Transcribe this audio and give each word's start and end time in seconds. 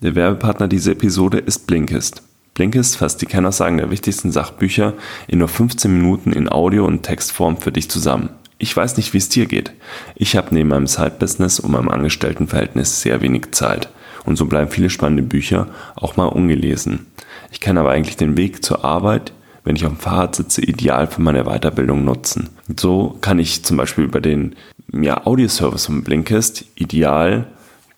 Der 0.00 0.14
Werbepartner 0.14 0.68
dieser 0.68 0.92
Episode 0.92 1.38
ist 1.38 1.66
Blinkist. 1.66 2.22
Blinkist 2.54 2.96
fasst 2.96 3.20
die 3.20 3.26
Kennersagen 3.26 3.78
der 3.78 3.90
wichtigsten 3.90 4.30
Sachbücher 4.30 4.94
in 5.26 5.40
nur 5.40 5.48
15 5.48 5.92
Minuten 5.92 6.32
in 6.32 6.48
Audio- 6.48 6.86
und 6.86 7.02
Textform 7.02 7.56
für 7.56 7.72
dich 7.72 7.90
zusammen. 7.90 8.30
Ich 8.58 8.76
weiß 8.76 8.96
nicht, 8.96 9.12
wie 9.12 9.18
es 9.18 9.28
dir 9.28 9.46
geht. 9.46 9.72
Ich 10.14 10.36
habe 10.36 10.54
neben 10.54 10.68
meinem 10.68 10.86
Side-Business 10.86 11.58
und 11.58 11.72
meinem 11.72 11.88
Angestelltenverhältnis 11.88 13.00
sehr 13.02 13.20
wenig 13.22 13.50
Zeit. 13.50 13.88
Und 14.24 14.36
so 14.36 14.46
bleiben 14.46 14.70
viele 14.70 14.88
spannende 14.88 15.24
Bücher 15.24 15.66
auch 15.96 16.16
mal 16.16 16.26
ungelesen. 16.26 17.06
Ich 17.50 17.58
kann 17.58 17.76
aber 17.76 17.90
eigentlich 17.90 18.16
den 18.16 18.36
Weg 18.36 18.64
zur 18.64 18.84
Arbeit, 18.84 19.32
wenn 19.64 19.74
ich 19.74 19.84
auf 19.84 19.92
dem 19.92 19.98
Fahrrad 19.98 20.36
sitze, 20.36 20.62
ideal 20.62 21.08
für 21.08 21.22
meine 21.22 21.42
Weiterbildung 21.42 22.04
nutzen. 22.04 22.50
Und 22.68 22.78
so 22.78 23.18
kann 23.20 23.40
ich 23.40 23.64
zum 23.64 23.76
Beispiel 23.76 24.04
über 24.04 24.20
den 24.20 24.54
ja, 24.92 25.26
Audioservice 25.26 25.86
von 25.86 26.04
Blinkist 26.04 26.66
ideal 26.76 27.48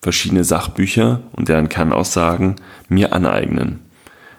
verschiedene 0.02 0.44
Sachbücher 0.44 1.20
und 1.32 1.48
deren 1.48 1.68
Kernaussagen 1.68 2.56
mir 2.88 3.12
aneignen. 3.12 3.80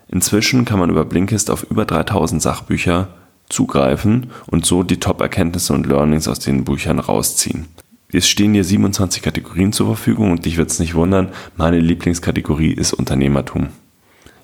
Inzwischen 0.08 0.66
kann 0.66 0.80
man 0.80 0.90
über 0.90 1.06
Blinkist 1.06 1.50
auf 1.50 1.64
über 1.64 1.86
3000 1.86 2.42
Sachbücher 2.42 3.10
zugreifen 3.48 4.32
und 4.48 4.66
so 4.66 4.84
die 4.84 5.00
Top-Erkenntnisse 5.00 5.74
und 5.74 5.86
Learnings 5.86 6.28
aus 6.28 6.40
den 6.40 6.64
Büchern 6.64 7.00
rausziehen. 7.00 7.68
Es 8.12 8.28
stehen 8.28 8.54
hier 8.54 8.66
27 8.66 9.22
Kategorien 9.22 9.72
zur 9.72 9.88
Verfügung 9.88 10.32
und 10.32 10.46
dich 10.46 10.58
wird 10.58 10.70
es 10.70 10.80
nicht 10.80 10.96
wundern, 10.96 11.30
meine 11.56 11.80
Lieblingskategorie 11.80 12.74
ist 12.74 12.94
Unternehmertum. 12.94 13.70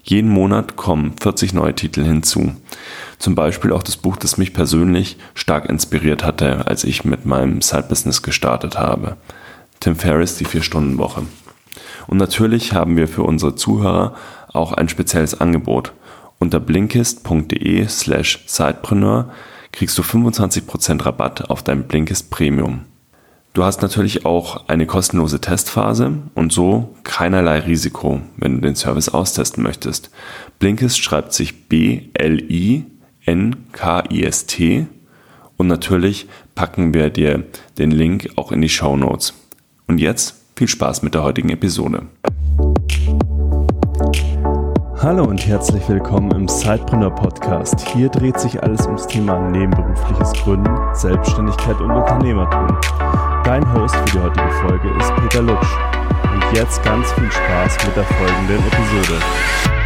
Jeden 0.03 0.29
Monat 0.29 0.77
kommen 0.77 1.15
40 1.19 1.53
neue 1.53 1.75
Titel 1.75 2.01
hinzu. 2.01 2.55
Zum 3.19 3.35
Beispiel 3.35 3.73
auch 3.73 3.83
das 3.83 3.97
Buch, 3.97 4.15
das 4.15 4.37
mich 4.37 4.53
persönlich 4.53 5.17
stark 5.33 5.67
inspiriert 5.67 6.23
hatte, 6.23 6.65
als 6.67 6.85
ich 6.85 7.03
mit 7.03 7.25
meinem 7.25 7.61
Side-Business 7.61 8.21
gestartet 8.21 8.79
habe. 8.79 9.17
Tim 9.79 9.95
Ferriss, 9.95 10.37
die 10.37 10.45
Vier-Stunden-Woche. 10.45 11.23
Und 12.07 12.17
natürlich 12.17 12.73
haben 12.73 12.97
wir 12.97 13.07
für 13.07 13.23
unsere 13.23 13.55
Zuhörer 13.55 14.15
auch 14.53 14.73
ein 14.73 14.89
spezielles 14.89 15.39
Angebot. 15.39 15.93
Unter 16.39 16.59
blinkist.de 16.59 17.87
slash 17.87 18.43
sidepreneur 18.45 19.31
kriegst 19.71 19.97
du 19.97 20.01
25% 20.01 21.05
Rabatt 21.05 21.49
auf 21.49 21.63
dein 21.63 21.87
Blinkist 21.87 22.29
Premium. 22.31 22.85
Du 23.53 23.63
hast 23.63 23.81
natürlich 23.81 24.25
auch 24.25 24.67
eine 24.67 24.85
kostenlose 24.85 25.41
Testphase 25.41 26.19
und 26.35 26.53
so 26.53 26.95
keinerlei 27.03 27.57
Risiko, 27.59 28.21
wenn 28.37 28.55
du 28.55 28.61
den 28.61 28.75
Service 28.75 29.09
austesten 29.09 29.63
möchtest. 29.63 30.11
Blinkist 30.59 31.03
schreibt 31.03 31.33
sich 31.33 31.67
B-L-I-N-K-I-S-T 31.67 32.87
und 35.57 35.67
natürlich 35.67 36.27
packen 36.53 36.93
wir 36.93 37.09
dir 37.09 37.45
den 37.79 37.89
Link 37.89 38.29
auch 38.35 38.51
in 38.51 38.61
die 38.61 38.69
Show 38.69 38.95
Notes. 38.95 39.33
Und 39.87 39.99
jetzt 39.99 40.35
viel 40.57 40.67
Spaß 40.67 41.01
mit 41.01 41.13
der 41.13 41.23
heutigen 41.23 41.49
Episode. 41.49 42.03
Hallo 45.01 45.23
und 45.23 45.47
herzlich 45.47 45.87
willkommen 45.87 46.31
im 46.31 46.47
Sidepreneur 46.49 47.11
Podcast. 47.11 47.87
Hier 47.89 48.09
dreht 48.09 48.37
sich 48.37 48.61
alles 48.61 48.85
ums 48.85 49.07
Thema 49.07 49.39
nebenberufliches 49.49 50.33
Gründen, 50.43 50.75
Selbstständigkeit 50.93 51.79
und 51.79 51.91
Unternehmertum. 51.91 52.67
Dein 53.45 53.63
Host 53.73 53.95
für 53.95 54.05
die 54.11 54.19
heutige 54.19 54.51
Folge 54.61 54.89
ist 54.99 55.15
Peter 55.15 55.41
Lutsch. 55.41 55.73
Und 56.33 56.57
jetzt 56.57 56.83
ganz 56.83 57.09
viel 57.13 57.31
Spaß 57.31 57.77
mit 57.85 57.95
der 57.95 58.03
folgenden 58.03 58.59
Episode. 58.67 59.76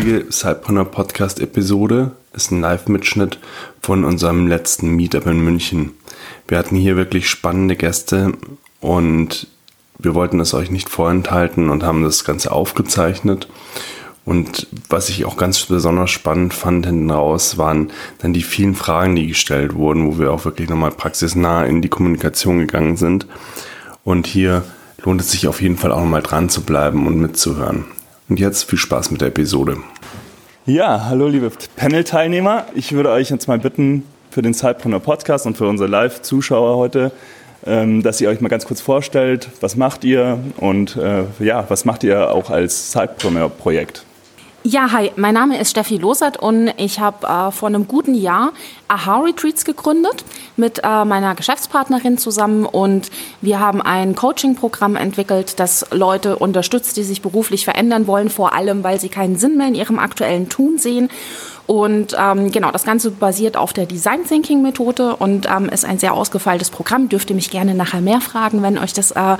Heutige 0.00 0.32
Cypreneur 0.32 0.86
Podcast 0.86 1.40
Episode 1.40 2.12
ist 2.32 2.50
ein 2.50 2.62
Live-Mitschnitt 2.62 3.38
von 3.82 4.06
unserem 4.06 4.46
letzten 4.46 4.96
Meetup 4.96 5.26
in 5.26 5.44
München. 5.44 5.92
Wir 6.48 6.56
hatten 6.56 6.74
hier 6.74 6.96
wirklich 6.96 7.28
spannende 7.28 7.76
Gäste 7.76 8.32
und 8.80 9.46
wir 9.98 10.14
wollten 10.14 10.40
es 10.40 10.54
euch 10.54 10.70
nicht 10.70 10.88
vorenthalten 10.88 11.68
und 11.68 11.82
haben 11.82 12.02
das 12.02 12.24
Ganze 12.24 12.50
aufgezeichnet. 12.50 13.46
Und 14.24 14.68
was 14.88 15.10
ich 15.10 15.26
auch 15.26 15.36
ganz 15.36 15.66
besonders 15.66 16.08
spannend 16.08 16.54
fand 16.54 16.86
hinten 16.86 17.10
raus, 17.10 17.58
waren 17.58 17.90
dann 18.20 18.32
die 18.32 18.42
vielen 18.42 18.76
Fragen, 18.76 19.16
die 19.16 19.26
gestellt 19.26 19.74
wurden, 19.74 20.06
wo 20.06 20.18
wir 20.18 20.32
auch 20.32 20.46
wirklich 20.46 20.70
nochmal 20.70 20.92
praxisnah 20.92 21.66
in 21.66 21.82
die 21.82 21.90
Kommunikation 21.90 22.58
gegangen 22.58 22.96
sind. 22.96 23.26
Und 24.02 24.26
hier 24.26 24.64
lohnt 25.04 25.20
es 25.20 25.30
sich 25.30 25.46
auf 25.46 25.60
jeden 25.60 25.76
Fall 25.76 25.92
auch 25.92 26.00
nochmal 26.00 26.22
dran 26.22 26.48
zu 26.48 26.62
bleiben 26.62 27.06
und 27.06 27.20
mitzuhören. 27.20 27.84
Und 28.30 28.38
jetzt 28.38 28.70
viel 28.70 28.78
Spaß 28.78 29.10
mit 29.10 29.20
der 29.20 29.28
Episode. 29.28 29.78
Ja, 30.64 31.06
hallo 31.06 31.26
liebe 31.26 31.50
Panel-Teilnehmer. 31.74 32.66
Ich 32.76 32.92
würde 32.92 33.10
euch 33.10 33.28
jetzt 33.28 33.48
mal 33.48 33.58
bitten 33.58 34.04
für 34.30 34.40
den 34.40 34.54
Sidepreneur 34.54 35.00
Podcast 35.00 35.46
und 35.46 35.56
für 35.56 35.66
unsere 35.66 35.88
Live-Zuschauer 35.88 36.76
heute, 36.76 37.10
ähm, 37.66 38.04
dass 38.04 38.20
ihr 38.20 38.28
euch 38.28 38.40
mal 38.40 38.48
ganz 38.48 38.66
kurz 38.66 38.80
vorstellt, 38.80 39.48
was 39.60 39.74
macht 39.74 40.04
ihr 40.04 40.38
und 40.58 40.96
äh, 40.96 41.24
ja, 41.40 41.64
was 41.68 41.84
macht 41.84 42.04
ihr 42.04 42.30
auch 42.30 42.50
als 42.50 42.92
Sidepreneur-Projekt? 42.92 44.04
Ja, 44.62 44.92
hi, 44.92 45.10
mein 45.16 45.32
Name 45.32 45.58
ist 45.58 45.70
Steffi 45.70 45.96
Losert 45.96 46.36
und 46.36 46.68
ich 46.76 47.00
habe 47.00 47.26
äh, 47.26 47.50
vor 47.50 47.68
einem 47.68 47.88
guten 47.88 48.14
Jahr 48.14 48.52
Aha 48.88 49.20
Retreats 49.20 49.64
gegründet 49.64 50.22
mit 50.58 50.82
äh, 50.84 51.04
meiner 51.06 51.34
Geschäftspartnerin 51.34 52.18
zusammen 52.18 52.66
und 52.66 53.10
wir 53.40 53.58
haben 53.58 53.80
ein 53.80 54.14
Coaching-Programm 54.14 54.96
entwickelt, 54.96 55.58
das 55.58 55.86
Leute 55.92 56.36
unterstützt, 56.36 56.98
die 56.98 57.04
sich 57.04 57.22
beruflich 57.22 57.64
verändern 57.64 58.06
wollen, 58.06 58.28
vor 58.28 58.52
allem 58.52 58.84
weil 58.84 59.00
sie 59.00 59.08
keinen 59.08 59.36
Sinn 59.36 59.56
mehr 59.56 59.68
in 59.68 59.74
ihrem 59.74 59.98
aktuellen 59.98 60.50
Tun 60.50 60.76
sehen 60.76 61.08
und 61.70 62.16
ähm, 62.18 62.50
genau, 62.50 62.72
das 62.72 62.82
Ganze 62.82 63.12
basiert 63.12 63.56
auf 63.56 63.72
der 63.72 63.86
Design 63.86 64.24
Thinking 64.24 64.60
Methode 64.60 65.14
und 65.14 65.46
ähm, 65.48 65.68
ist 65.68 65.84
ein 65.84 66.00
sehr 66.00 66.14
ausgefeiltes 66.14 66.68
Programm. 66.68 67.08
Dürft 67.08 67.30
ihr 67.30 67.36
mich 67.36 67.48
gerne 67.48 67.76
nachher 67.76 68.00
mehr 68.00 68.20
fragen, 68.20 68.60
wenn 68.64 68.76
euch 68.76 68.92
das 68.92 69.12
äh, 69.12 69.36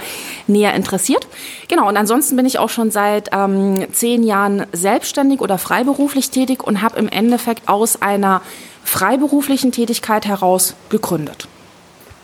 näher 0.47 0.75
interessiert. 0.75 1.27
Genau, 1.67 1.89
und 1.89 1.97
ansonsten 1.97 2.37
bin 2.37 2.47
ich 2.47 2.61
auch 2.61 2.69
schon 2.69 2.93
seit 2.93 3.31
ähm, 3.33 3.85
zehn 3.91 4.23
Jahren 4.23 4.65
selbstständig 4.71 5.41
oder 5.41 5.59
freiberuflich 5.59 6.31
tätig 6.31 6.63
und 6.63 6.83
habe 6.83 7.01
im 7.01 7.09
Endeffekt 7.09 7.69
aus 7.69 8.01
einer 8.01 8.43
freiberuflichen 8.85 9.73
Tätigkeit 9.73 10.25
heraus 10.25 10.77
gegründet. 10.89 11.49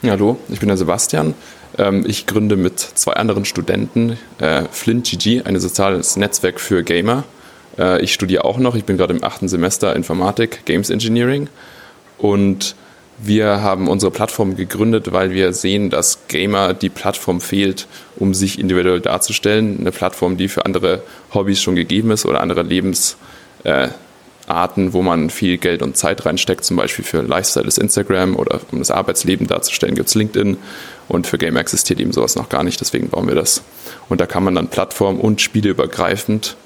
Hallo, 0.05 0.37
ich 0.49 0.61
bin 0.61 0.69
der 0.69 0.77
Sebastian. 0.77 1.35
Ähm, 1.79 2.05
ich 2.07 2.27
gründe 2.27 2.55
mit 2.55 2.79
zwei 2.79 3.15
anderen 3.15 3.45
Studenten 3.45 4.19
äh, 4.39 4.67
Flint 4.71 5.11
GG, 5.11 5.43
ein 5.43 5.59
soziales 5.59 6.17
Netzwerk 6.17 6.61
für 6.61 6.85
Gamer. 6.85 7.25
Äh, 7.79 8.03
ich 8.03 8.13
studiere 8.13 8.45
auch 8.45 8.59
noch, 8.59 8.75
ich 8.75 8.85
bin 8.85 8.97
gerade 8.97 9.15
im 9.15 9.25
achten 9.25 9.49
Semester 9.49 9.95
Informatik, 9.95 10.65
Games 10.65 10.91
Engineering 10.91 11.49
und 12.19 12.75
wir 13.19 13.63
haben 13.63 13.89
unsere 13.89 14.13
Plattform 14.13 14.57
gegründet, 14.57 15.13
weil 15.13 15.31
wir 15.31 15.53
sehen, 15.55 15.89
dass 15.89 16.29
Gamer 16.29 16.75
die 16.75 16.91
Plattform 16.91 17.41
fehlt, 17.41 17.87
um 18.17 18.35
sich 18.35 18.59
individuell 18.59 19.01
darzustellen. 19.01 19.79
Eine 19.81 19.91
Plattform, 19.91 20.37
die 20.37 20.49
für 20.49 20.67
andere 20.67 21.03
Hobbys 21.33 21.63
schon 21.63 21.77
gegeben 21.77 22.11
ist 22.11 22.27
oder 22.27 22.43
andere 22.43 22.63
Lebensarten, 22.63 23.17
äh, 23.65 24.93
wo 24.93 25.01
man 25.01 25.31
viel 25.31 25.57
Geld 25.57 25.81
und 25.81 25.97
Zeit 25.97 26.27
reinsteckt. 26.27 26.63
Zum 26.63 26.77
Beispiel 26.77 27.07
für 27.07 27.23
Lifestyle 27.23 27.67
ist 27.67 27.79
Instagram 27.79 28.37
oder 28.37 28.61
um 28.71 28.81
das 28.81 28.91
Arbeitsleben 28.91 29.47
darzustellen 29.47 29.95
gibt 29.95 30.09
es 30.09 30.15
LinkedIn. 30.15 30.59
Und 31.09 31.27
für 31.27 31.39
Gamer 31.39 31.61
existiert 31.61 32.01
eben 32.01 32.13
sowas 32.13 32.37
noch 32.37 32.51
gar 32.51 32.65
nicht, 32.65 32.81
deswegen 32.83 33.09
bauen 33.09 33.29
wir 33.29 33.35
das. 33.35 33.63
Und 34.11 34.21
da 34.21 34.27
kann 34.27 34.45
man 34.45 34.55
dann 34.57 34.69
Plattform- 34.69 35.21
und 35.21 35.41
spieleübergreifend 35.41 36.57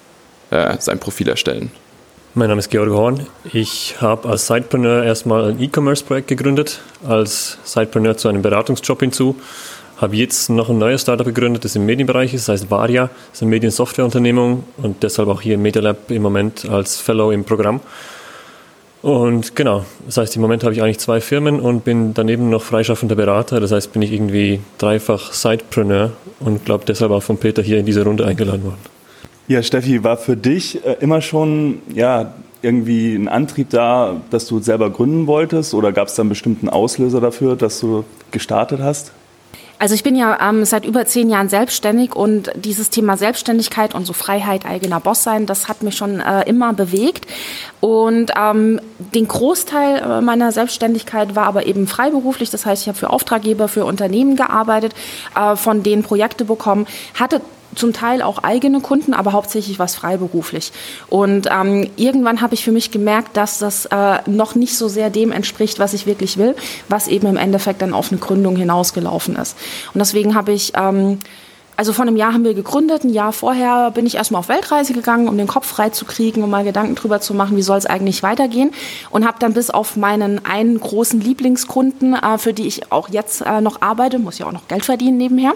äh, 0.51 0.77
sein 0.79 0.99
Profil 0.99 1.29
erstellen. 1.29 1.71
Mein 2.35 2.49
Name 2.49 2.61
ist 2.61 2.71
Georg 2.71 2.91
Horn. 2.91 3.27
Ich 3.53 3.97
habe 4.01 4.29
als 4.29 4.47
Sidepreneur 4.47 5.03
erstmal 5.03 5.51
ein 5.51 5.61
E-Commerce-Projekt 5.61 6.29
gegründet, 6.29 6.81
als 7.07 7.59
Sidepreneur 7.65 8.17
zu 8.17 8.29
einem 8.29 8.41
Beratungsjob 8.41 9.01
hinzu. 9.01 9.35
Habe 9.97 10.15
jetzt 10.17 10.49
noch 10.49 10.71
ein 10.71 10.79
neues 10.79 11.03
Startup 11.03 11.27
gegründet, 11.27 11.65
das 11.65 11.75
im 11.75 11.87
Medienbereich 11.87 12.33
ist, 12.33 12.49
das 12.49 12.63
heißt 12.63 12.71
Varia, 12.71 13.09
das 13.09 13.39
ist 13.39 13.43
eine 13.43 13.51
Mediensoftwareunternehmung 13.51 14.65
und 14.77 15.03
deshalb 15.03 15.29
auch 15.29 15.41
hier 15.41 15.57
im 15.57 15.63
Media 15.63 15.83
Lab 15.83 16.11
im 16.11 16.23
Moment 16.23 16.69
als 16.69 16.99
Fellow 16.99 17.33
im 17.33 17.45
Programm. 17.45 17.81
Und 19.03 19.57
genau, 19.57 19.85
das 20.07 20.19
heißt, 20.19 20.37
im 20.37 20.43
Moment 20.43 20.63
habe 20.63 20.73
ich 20.75 20.83
eigentlich 20.83 21.01
zwei 21.01 21.21
Firmen 21.21 21.59
und 21.59 21.85
bin 21.85 22.15
daneben 22.15 22.49
noch 22.49 22.63
freischaffender 22.63 23.17
Berater. 23.17 23.59
Das 23.59 23.73
heißt, 23.73 23.93
bin 23.93 24.03
ich 24.03 24.13
irgendwie 24.13 24.61
dreifach 24.79 25.33
Sidepreneur 25.33 26.13
und 26.39 26.65
glaube 26.65 26.85
deshalb 26.87 27.11
auch 27.11 27.23
von 27.23 27.39
Peter 27.39 27.63
hier 27.63 27.79
in 27.79 27.87
diese 27.87 28.05
Runde 28.05 28.25
eingeladen 28.25 28.63
worden. 28.65 29.00
Ja, 29.51 29.65
Steffi, 29.65 30.05
war 30.05 30.17
für 30.17 30.37
dich 30.37 30.85
äh, 30.87 30.99
immer 31.01 31.21
schon 31.21 31.83
ja, 31.93 32.35
irgendwie 32.63 33.17
ein 33.17 33.27
Antrieb 33.27 33.71
da, 33.71 34.21
dass 34.31 34.47
du 34.47 34.61
selber 34.61 34.91
gründen 34.91 35.27
wolltest 35.27 35.75
oder 35.75 35.91
gab 35.91 36.07
es 36.07 36.15
da 36.15 36.23
einen 36.23 36.29
bestimmten 36.29 36.69
Auslöser 36.69 37.21
dafür, 37.21 37.57
dass 37.57 37.81
du 37.81 38.05
gestartet 38.31 38.79
hast? 38.81 39.11
Also 39.81 39.97
ich 39.97 40.05
bin 40.05 40.15
ja 40.15 40.39
ähm, 40.49 40.65
seit 40.65 40.85
über 40.85 41.05
zehn 41.05 41.31
Jahren 41.31 41.49
selbstständig 41.49 42.15
und 42.15 42.53
dieses 42.55 42.91
Thema 42.91 43.17
Selbstständigkeit 43.17 43.93
und 43.93 44.07
so 44.07 44.13
Freiheit, 44.13 44.67
eigener 44.67 45.01
Boss 45.01 45.25
sein, 45.25 45.47
das 45.47 45.69
hat 45.69 45.83
mich 45.83 45.97
schon 45.97 46.21
äh, 46.21 46.49
immer 46.49 46.73
bewegt. 46.73 47.27
Und 47.81 48.31
ähm, 48.41 48.81
den 49.17 49.27
Großteil 49.27 49.99
äh, 49.99 50.21
meiner 50.21 50.53
Selbstständigkeit 50.53 51.35
war 51.35 51.47
aber 51.47 51.67
eben 51.67 51.89
freiberuflich. 51.89 52.51
Das 52.51 52.67
heißt, 52.67 52.83
ich 52.83 52.89
habe 52.89 52.99
für 52.99 53.11
Auftraggeber, 53.11 53.67
für 53.67 53.85
Unternehmen 53.85 54.37
gearbeitet, 54.37 54.95
äh, 55.35 55.57
von 55.57 55.83
denen 55.83 56.05
Projekte 56.05 56.45
bekommen, 56.45 56.87
hatte 57.19 57.41
zum 57.75 57.93
Teil 57.93 58.23
auch 58.23 58.39
eigene 58.39 58.81
Kunden, 58.81 59.15
aber 59.15 59.33
hauptsächlich 59.33 59.79
was 59.79 59.95
freiberuflich. 59.95 60.73
Und 61.09 61.49
ähm, 61.51 61.89
irgendwann 61.97 62.41
habe 62.41 62.55
ich 62.55 62.65
für 62.65 62.73
mich 62.73 62.91
gemerkt, 62.91 63.37
dass 63.37 63.59
das 63.59 63.87
äh, 63.87 64.19
noch 64.27 64.55
nicht 64.55 64.77
so 64.77 64.89
sehr 64.89 65.11
dem 65.11 65.33
entspricht, 65.33 65.79
was 65.79 65.95
ich 65.95 66.07
wirklich 66.07 66.37
will, 66.37 66.57
was 66.89 67.09
eben 67.09 67.27
im 67.27 67.37
Endeffekt 67.37 67.83
dann 67.83 67.95
auf 67.95 68.11
eine 68.11 68.21
Gründung 68.21 68.57
hinausgelaufen 68.57 69.37
ist. 69.37 69.57
Und 69.95 69.99
deswegen 69.99 70.35
habe 70.35 70.53
ich 70.53 70.73
ähm, 70.77 71.19
also 71.81 71.95
vor 71.95 72.03
einem 72.05 72.17
Jahr 72.17 72.35
haben 72.35 72.45
wir 72.45 72.53
gegründet. 72.53 73.05
Ein 73.05 73.09
Jahr 73.09 73.33
vorher 73.33 73.91
bin 73.91 74.05
ich 74.05 74.17
erstmal 74.17 74.41
auf 74.41 74.51
Weltreise 74.51 74.93
gegangen, 74.93 75.29
um 75.29 75.39
den 75.39 75.47
Kopf 75.47 75.67
frei 75.67 75.89
zu 75.89 76.05
kriegen, 76.05 76.43
um 76.43 76.51
mal 76.51 76.63
Gedanken 76.63 76.95
drüber 76.95 77.23
zu 77.23 77.33
machen, 77.33 77.57
wie 77.57 77.63
soll 77.63 77.79
es 77.79 77.87
eigentlich 77.87 78.23
weitergehen. 78.23 78.73
Und 79.09 79.27
habe 79.27 79.39
dann 79.41 79.55
bis 79.55 79.71
auf 79.71 79.97
meinen 79.97 80.45
einen 80.45 80.79
großen 80.79 81.23
Lieblingskunden, 81.23 82.13
äh, 82.13 82.37
für 82.37 82.53
die 82.53 82.67
ich 82.67 82.93
auch 82.93 83.09
jetzt 83.09 83.41
äh, 83.41 83.63
noch 83.63 83.81
arbeite, 83.81 84.19
muss 84.19 84.37
ja 84.37 84.47
auch 84.47 84.53
noch 84.53 84.69
Geld 84.69 84.85
verdienen 84.85 85.17
nebenher, 85.17 85.55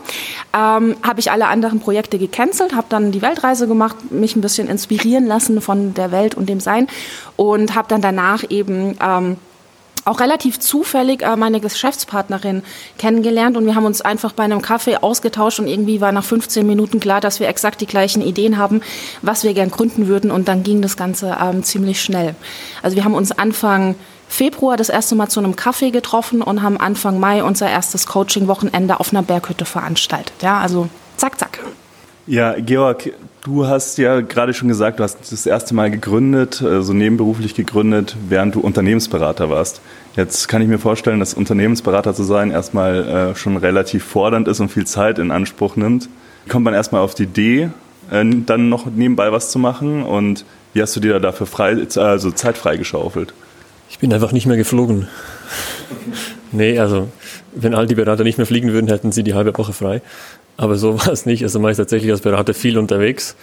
ähm, 0.55 0.97
habe 1.03 1.21
ich 1.21 1.31
alle 1.31 1.49
anderen 1.49 1.81
Projekte 1.81 2.19
gecancelt, 2.19 2.75
habe 2.75 2.87
dann 2.89 3.13
die 3.13 3.21
Weltreise 3.21 3.69
gemacht, 3.69 4.11
mich 4.11 4.35
ein 4.35 4.41
bisschen 4.41 4.69
inspirieren 4.69 5.27
lassen 5.27 5.61
von 5.61 5.93
der 5.93 6.11
Welt 6.11 6.35
und 6.37 6.49
dem 6.49 6.61
Sein 6.61 6.87
und 7.37 7.75
habe 7.75 7.89
dann 7.89 8.01
danach 8.01 8.45
eben 8.49 8.97
ähm, 8.99 9.37
auch 10.05 10.21
relativ 10.21 10.61
zufällig 10.61 11.23
äh, 11.23 11.37
meine 11.37 11.61
Geschäftspartnerin 11.61 12.63
kennengelernt 12.99 13.57
und 13.57 13.67
wir 13.67 13.75
haben 13.75 13.87
uns 13.87 14.01
einfach 14.01 14.33
bei 14.33 14.45
einem 14.45 14.63
Kaffee 14.63 14.97
ausgetauscht 14.97 15.61
und 15.61 15.67
irgendwie 15.67 16.01
war 16.01 16.13
nach 16.13 16.25
15 16.25 16.67
Minuten 16.67 17.01
klar, 17.01 17.21
dass 17.21 17.41
wir 17.41 17.49
exakt 17.49 17.81
die 17.81 17.87
gleichen 17.87 18.23
Ideen 18.23 18.59
haben, 18.59 18.83
was 19.23 19.45
wir 19.45 19.55
gern 19.55 19.71
gründen 19.71 20.07
würden 20.07 20.31
und 20.31 20.49
dann 20.49 20.63
ging 20.63 20.83
das 20.83 20.97
Ganze 20.97 21.37
ähm, 21.41 21.63
ziemlich 21.63 22.03
schnell. 22.03 22.35
Also 22.83 22.97
wir 22.97 23.05
haben 23.05 23.15
uns 23.15 23.33
Anfang 23.33 23.95
Februar 24.29 24.77
das 24.77 24.89
erste 24.89 25.15
Mal 25.15 25.29
zu 25.29 25.41
einem 25.41 25.57
Kaffee 25.57 25.91
getroffen 25.91 26.43
und 26.43 26.63
haben 26.63 26.79
Anfang 26.79 27.21
Mai 27.21 27.43
unser 27.45 27.71
erstes 27.71 28.07
Coaching-Wochenende 28.07 28.99
auf 28.99 29.13
einer 29.13 29.23
Berghütte 29.23 29.65
veranstaltet. 29.65 30.35
Ja, 30.43 30.59
also 30.59 30.89
zack, 31.17 31.39
zack. 31.39 31.61
Ja, 32.27 32.55
Georg, 32.59 33.13
du 33.45 33.67
hast 33.67 33.99
ja 33.99 34.23
gerade 34.23 34.53
schon 34.55 34.69
gesagt, 34.69 34.99
du 34.99 35.05
hast 35.05 35.31
das 35.31 35.47
erste 35.47 35.75
Mal 35.75 35.91
gegründet, 35.91 36.55
so 36.55 36.69
also 36.69 36.93
nebenberuflich 36.93 37.55
gegründet, 37.55 38.17
während 38.29 38.57
du 38.57 38.61
Unternehmensberater 38.61 39.49
warst. 39.51 39.81
Jetzt 40.17 40.49
kann 40.49 40.63
ich 40.63 40.69
mir 40.69 40.79
vorstellen, 40.79 41.21
dass 41.21 41.35
Unternehmensberater 41.35 42.15
zu 42.15 42.25
sein 42.25 42.51
erstmal 42.51 43.07
äh, 43.07 43.37
schon 43.37 43.57
relativ 43.57 44.03
fordernd 44.03 44.49
ist 44.49 44.61
und 44.61 44.71
viel 44.71 44.87
Zeit 44.87 45.19
in 45.19 45.31
Anspruch 45.31 45.77
nimmt. 45.77 46.09
Wie 46.45 46.51
kommt 46.51 46.65
man 46.65 46.75
erstmal 46.75 47.03
auf 47.03 47.15
die 47.15 47.25
Idee, 47.25 47.71
äh, 48.11 48.25
dann 48.47 48.69
noch 48.69 48.87
nebenbei 48.87 49.31
was 49.31 49.51
zu 49.51 49.59
machen 49.59 50.03
und 50.03 50.45
wie 50.73 50.83
hast 50.83 50.97
du 50.97 51.01
dir 51.01 51.21
dafür 51.21 51.47
frei, 51.47 51.87
also 51.97 52.31
Zeit 52.33 52.59
freigeschaufelt? 52.59 53.35
Ich 53.91 53.99
bin 53.99 54.13
einfach 54.13 54.33
nicht 54.33 54.47
mehr 54.47 54.57
geflogen. 54.57 55.07
nee, 56.53 56.79
also 56.79 57.09
wenn 57.55 57.75
all 57.75 57.87
die 57.87 57.95
Berater 57.95 58.25
nicht 58.25 58.39
mehr 58.39 58.47
fliegen 58.47 58.73
würden, 58.73 58.89
hätten 58.89 59.13
sie 59.13 59.23
die 59.23 59.35
halbe 59.35 59.57
Woche 59.57 59.73
frei. 59.73 60.01
Aber 60.57 60.77
so 60.77 60.99
war 60.99 61.09
es 61.09 61.27
nicht. 61.27 61.43
Also 61.43 61.59
man 61.59 61.71
ist 61.71 61.79
tatsächlich 61.79 62.11
als 62.11 62.21
Berater 62.21 62.55
viel 62.55 62.79
unterwegs. 62.79 63.37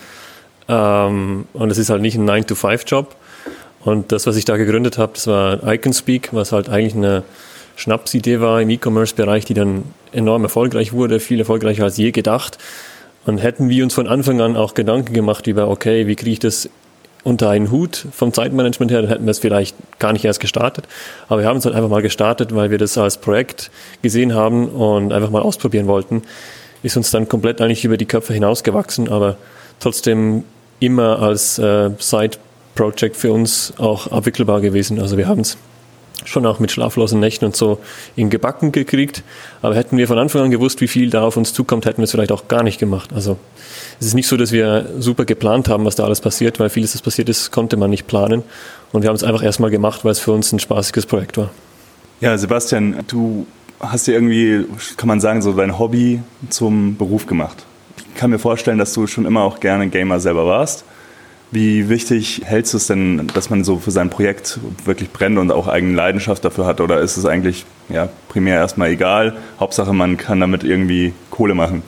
Ähm, 0.67 1.45
und 1.53 1.71
es 1.71 1.77
ist 1.77 1.89
halt 1.89 2.01
nicht 2.01 2.15
ein 2.15 2.29
9-to-5-Job. 2.29 3.15
Und 3.83 4.11
das, 4.11 4.27
was 4.27 4.37
ich 4.37 4.45
da 4.45 4.57
gegründet 4.57 4.97
habe, 4.97 5.13
das 5.15 5.27
war 5.27 5.67
Iconspeak, 5.67 6.29
was 6.33 6.51
halt 6.51 6.69
eigentlich 6.69 6.95
eine 6.95 7.23
Schnapsidee 7.75 8.39
war 8.39 8.61
im 8.61 8.69
E-Commerce-Bereich, 8.69 9.45
die 9.45 9.55
dann 9.55 9.83
enorm 10.11 10.43
erfolgreich 10.43 10.93
wurde, 10.93 11.19
viel 11.19 11.39
erfolgreicher 11.39 11.83
als 11.83 11.97
je 11.97 12.11
gedacht. 12.11 12.57
Und 13.25 13.39
hätten 13.39 13.69
wir 13.69 13.83
uns 13.83 13.93
von 13.93 14.07
Anfang 14.07 14.41
an 14.41 14.55
auch 14.55 14.73
Gedanken 14.73 15.13
gemacht 15.13 15.47
über, 15.47 15.67
okay, 15.67 16.07
wie 16.07 16.15
kriege 16.15 16.31
ich 16.31 16.39
das 16.39 16.69
unter 17.23 17.49
einen 17.49 17.69
Hut 17.69 18.07
vom 18.11 18.33
Zeitmanagement 18.33 18.91
her, 18.91 19.01
dann 19.01 19.09
hätten 19.09 19.25
wir 19.25 19.31
es 19.31 19.39
vielleicht 19.39 19.75
gar 19.99 20.11
nicht 20.11 20.25
erst 20.25 20.39
gestartet. 20.39 20.87
Aber 21.27 21.41
wir 21.41 21.47
haben 21.47 21.57
es 21.57 21.65
halt 21.65 21.75
einfach 21.75 21.89
mal 21.89 22.01
gestartet, 22.01 22.55
weil 22.55 22.71
wir 22.71 22.79
das 22.79 22.97
als 22.97 23.17
Projekt 23.17 23.69
gesehen 24.01 24.33
haben 24.33 24.69
und 24.69 25.13
einfach 25.13 25.29
mal 25.29 25.41
ausprobieren 25.41 25.85
wollten 25.85 26.23
ist 26.83 26.97
uns 26.97 27.11
dann 27.11 27.27
komplett 27.27 27.61
eigentlich 27.61 27.85
über 27.85 27.97
die 27.97 28.05
Köpfe 28.05 28.33
hinausgewachsen, 28.33 29.09
aber 29.09 29.37
trotzdem 29.79 30.43
immer 30.79 31.19
als 31.19 31.59
äh, 31.59 31.91
Side-Project 31.97 33.15
für 33.15 33.31
uns 33.31 33.73
auch 33.77 34.07
abwickelbar 34.07 34.61
gewesen. 34.61 34.99
Also 34.99 35.17
wir 35.17 35.27
haben 35.27 35.41
es 35.41 35.57
schon 36.25 36.45
auch 36.45 36.59
mit 36.59 36.71
schlaflosen 36.71 37.19
Nächten 37.19 37.45
und 37.45 37.55
so 37.55 37.79
in 38.15 38.29
Gebacken 38.29 38.71
gekriegt. 38.71 39.23
Aber 39.61 39.75
hätten 39.75 39.97
wir 39.97 40.07
von 40.07 40.17
Anfang 40.17 40.43
an 40.43 40.51
gewusst, 40.51 40.81
wie 40.81 40.87
viel 40.87 41.09
da 41.09 41.23
auf 41.23 41.37
uns 41.37 41.53
zukommt, 41.53 41.85
hätten 41.85 41.97
wir 41.97 42.05
es 42.05 42.11
vielleicht 42.11 42.31
auch 42.31 42.47
gar 42.47 42.63
nicht 42.63 42.79
gemacht. 42.79 43.11
Also 43.13 43.37
es 43.99 44.07
ist 44.07 44.13
nicht 44.13 44.27
so, 44.27 44.37
dass 44.37 44.51
wir 44.51 44.87
super 44.99 45.25
geplant 45.25 45.69
haben, 45.69 45.85
was 45.85 45.95
da 45.95 46.03
alles 46.03 46.21
passiert, 46.21 46.59
weil 46.59 46.69
vieles, 46.69 46.93
was 46.93 47.01
passiert 47.01 47.29
ist, 47.29 47.51
konnte 47.51 47.77
man 47.77 47.89
nicht 47.89 48.07
planen. 48.07 48.43
Und 48.91 49.01
wir 49.03 49.09
haben 49.09 49.15
es 49.15 49.23
einfach 49.23 49.43
erstmal 49.43 49.71
gemacht, 49.71 50.03
weil 50.03 50.11
es 50.11 50.19
für 50.19 50.31
uns 50.31 50.51
ein 50.51 50.59
spaßiges 50.59 51.05
Projekt 51.05 51.37
war. 51.37 51.51
Ja, 52.19 52.37
Sebastian, 52.37 53.03
du 53.07 53.47
hast 53.81 54.07
du 54.07 54.11
irgendwie, 54.11 54.65
kann 54.97 55.07
man 55.07 55.19
sagen, 55.19 55.41
so 55.41 55.53
dein 55.53 55.77
Hobby 55.77 56.21
zum 56.49 56.97
Beruf 56.97 57.25
gemacht. 57.25 57.65
Ich 57.97 58.15
kann 58.15 58.29
mir 58.29 58.39
vorstellen, 58.39 58.77
dass 58.77 58.93
du 58.93 59.07
schon 59.07 59.25
immer 59.25 59.41
auch 59.41 59.59
gerne 59.59 59.87
Gamer 59.89 60.19
selber 60.19 60.45
warst. 60.45 60.85
Wie 61.53 61.89
wichtig 61.89 62.43
hältst 62.45 62.73
du 62.73 62.77
es 62.77 62.87
denn, 62.87 63.27
dass 63.33 63.49
man 63.49 63.65
so 63.65 63.77
für 63.77 63.91
sein 63.91 64.09
Projekt 64.09 64.59
wirklich 64.85 65.11
brennt 65.11 65.37
und 65.37 65.51
auch 65.51 65.67
eigene 65.67 65.95
Leidenschaft 65.95 66.45
dafür 66.45 66.65
hat? 66.65 66.79
Oder 66.79 67.01
ist 67.01 67.17
es 67.17 67.25
eigentlich 67.25 67.65
ja, 67.89 68.07
primär 68.29 68.55
erstmal 68.55 68.89
egal? 68.89 69.37
Hauptsache, 69.59 69.91
man 69.91 70.15
kann 70.15 70.39
damit 70.39 70.63
irgendwie 70.63 71.13
Kohle 71.29 71.53
machen. 71.53 71.83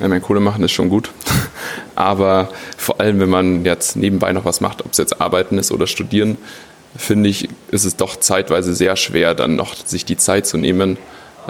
Ja, 0.00 0.08
mein 0.08 0.20
Kohle 0.20 0.40
machen 0.40 0.62
ist 0.62 0.72
schon 0.72 0.90
gut. 0.90 1.10
Aber 1.94 2.50
vor 2.76 3.00
allem, 3.00 3.18
wenn 3.18 3.30
man 3.30 3.64
jetzt 3.64 3.96
nebenbei 3.96 4.32
noch 4.32 4.44
was 4.44 4.60
macht, 4.60 4.84
ob 4.84 4.92
es 4.92 4.98
jetzt 4.98 5.18
Arbeiten 5.18 5.56
ist 5.56 5.72
oder 5.72 5.86
Studieren, 5.86 6.36
finde 6.94 7.30
ich, 7.30 7.48
ist 7.70 7.84
es 7.84 7.96
doch 7.96 8.16
zeitweise 8.16 8.74
sehr 8.74 8.96
schwer, 8.96 9.34
dann 9.34 9.56
noch 9.56 9.74
sich 9.74 10.04
die 10.04 10.18
Zeit 10.18 10.46
zu 10.46 10.58
nehmen, 10.58 10.98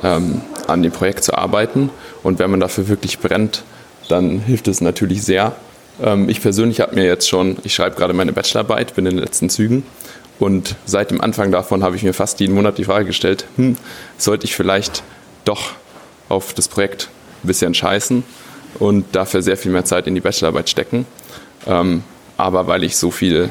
ähm, 0.03 0.41
an 0.67 0.83
dem 0.83 0.93
Projekt 0.93 1.25
zu 1.25 1.35
arbeiten. 1.35 1.91
Und 2.23 2.39
wenn 2.39 2.51
man 2.51 2.61
dafür 2.61 2.89
wirklich 2.89 3.19
brennt, 3.19 3.65
dann 4.09 4.41
hilft 4.41 4.69
es 4.69 4.81
natürlich 4.81 5.23
sehr. 5.23 5.55
Ähm, 6.03 6.29
ich 6.29 6.41
persönlich 6.41 6.81
habe 6.81 6.95
mir 6.95 7.05
jetzt 7.05 7.29
schon, 7.29 7.57
ich 7.65 7.75
schreibe 7.75 7.97
gerade 7.97 8.13
meine 8.13 8.33
Bachelorarbeit, 8.33 8.95
bin 8.95 9.07
in 9.07 9.17
den 9.17 9.25
letzten 9.25 9.49
Zügen. 9.49 9.85
Und 10.39 10.77
seit 10.85 11.11
dem 11.11 11.21
Anfang 11.21 11.51
davon 11.51 11.83
habe 11.83 11.97
ich 11.97 12.03
mir 12.03 12.13
fast 12.13 12.41
jeden 12.41 12.55
Monat 12.55 12.79
die 12.79 12.85
Frage 12.85 13.07
gestellt, 13.07 13.47
hm, 13.57 13.77
sollte 14.19 14.45
ich 14.45 14.55
vielleicht 14.55 15.03
doch 15.45 15.73
auf 16.29 16.53
das 16.53 16.69
Projekt 16.69 17.09
ein 17.43 17.47
bisschen 17.47 17.73
scheißen 17.73 18.23
und 18.79 19.05
dafür 19.13 19.41
sehr 19.41 19.57
viel 19.57 19.73
mehr 19.73 19.85
Zeit 19.85 20.07
in 20.07 20.15
die 20.15 20.21
Bachelorarbeit 20.21 20.69
stecken. 20.69 21.07
Ähm, 21.67 22.03
aber 22.37 22.67
weil 22.67 22.85
ich 22.85 22.97
so 22.97 23.11
viel 23.11 23.49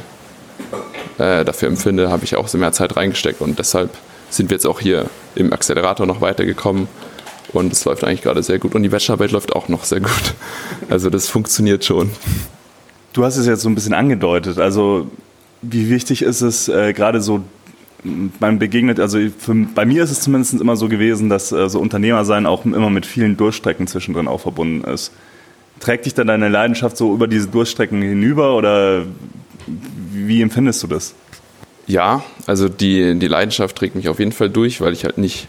äh, 1.17 1.43
dafür 1.43 1.69
empfinde, 1.69 2.11
habe 2.11 2.23
ich 2.23 2.35
auch 2.35 2.47
so 2.47 2.57
mehr 2.57 2.71
Zeit 2.71 2.95
reingesteckt 2.95 3.41
und 3.41 3.57
deshalb 3.57 3.89
sind 4.35 4.49
wir 4.49 4.55
jetzt 4.55 4.65
auch 4.65 4.79
hier 4.79 5.09
im 5.35 5.53
Accelerator 5.53 6.05
noch 6.05 6.21
weitergekommen 6.21 6.87
und 7.53 7.71
es 7.71 7.85
läuft 7.85 8.03
eigentlich 8.03 8.21
gerade 8.21 8.43
sehr 8.43 8.59
gut 8.59 8.75
und 8.75 8.83
die 8.83 8.89
Bachelorarbeit 8.89 9.31
läuft 9.31 9.55
auch 9.55 9.69
noch 9.69 9.83
sehr 9.83 10.01
gut. 10.01 10.33
Also 10.89 11.09
das 11.09 11.27
funktioniert 11.27 11.85
schon. 11.85 12.11
Du 13.13 13.23
hast 13.23 13.37
es 13.37 13.47
jetzt 13.47 13.61
so 13.61 13.69
ein 13.69 13.75
bisschen 13.75 13.93
angedeutet. 13.93 14.59
Also 14.59 15.07
wie 15.61 15.89
wichtig 15.89 16.21
ist 16.21 16.41
es 16.41 16.67
äh, 16.67 16.93
gerade 16.93 17.21
so 17.21 17.43
man 18.39 18.59
begegnet, 18.59 18.99
also 18.99 19.17
für, 19.37 19.55
bei 19.73 19.85
mir 19.85 20.03
ist 20.03 20.11
es 20.11 20.21
zumindest 20.21 20.53
immer 20.53 20.75
so 20.75 20.87
gewesen, 20.87 21.29
dass 21.29 21.51
äh, 21.51 21.69
so 21.69 21.79
Unternehmersein 21.79 22.45
auch 22.45 22.63
immer 22.65 22.89
mit 22.89 23.05
vielen 23.05 23.35
Durchstrecken 23.35 23.87
zwischendrin 23.87 24.27
auch 24.27 24.41
verbunden 24.41 24.83
ist. 24.87 25.11
Trägt 25.79 26.05
dich 26.05 26.13
dann 26.13 26.27
deine 26.27 26.49
Leidenschaft 26.49 26.97
so 26.97 27.13
über 27.13 27.27
diese 27.27 27.47
Durchstrecken 27.47 28.01
hinüber 28.01 28.55
oder 28.55 29.03
wie 30.11 30.41
empfindest 30.41 30.83
du 30.83 30.87
das? 30.87 31.15
Ja, 31.87 32.23
also 32.47 32.69
die, 32.69 33.17
die 33.17 33.27
Leidenschaft 33.27 33.75
trägt 33.75 33.95
mich 33.95 34.09
auf 34.09 34.19
jeden 34.19 34.31
Fall 34.31 34.49
durch, 34.49 34.81
weil 34.81 34.93
ich 34.93 35.05
halt 35.05 35.17
nicht 35.17 35.47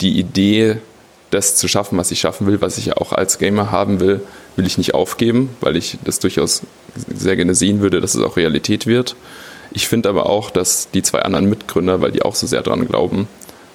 die 0.00 0.18
Idee, 0.18 0.76
das 1.30 1.56
zu 1.56 1.68
schaffen, 1.68 1.98
was 1.98 2.10
ich 2.10 2.20
schaffen 2.20 2.46
will, 2.46 2.60
was 2.60 2.78
ich 2.78 2.86
ja 2.86 2.96
auch 2.96 3.12
als 3.12 3.38
Gamer 3.38 3.70
haben 3.70 4.00
will, 4.00 4.20
will 4.56 4.66
ich 4.66 4.78
nicht 4.78 4.94
aufgeben, 4.94 5.50
weil 5.60 5.76
ich 5.76 5.98
das 6.04 6.18
durchaus 6.18 6.62
sehr 6.94 7.36
gerne 7.36 7.54
sehen 7.54 7.80
würde, 7.80 8.00
dass 8.00 8.14
es 8.14 8.22
auch 8.22 8.36
Realität 8.36 8.86
wird. 8.86 9.14
Ich 9.70 9.88
finde 9.88 10.08
aber 10.08 10.26
auch, 10.26 10.50
dass 10.50 10.90
die 10.90 11.02
zwei 11.02 11.20
anderen 11.20 11.48
Mitgründer, 11.48 12.00
weil 12.00 12.12
die 12.12 12.22
auch 12.22 12.34
so 12.34 12.46
sehr 12.46 12.62
dran 12.62 12.86
glauben, 12.86 13.28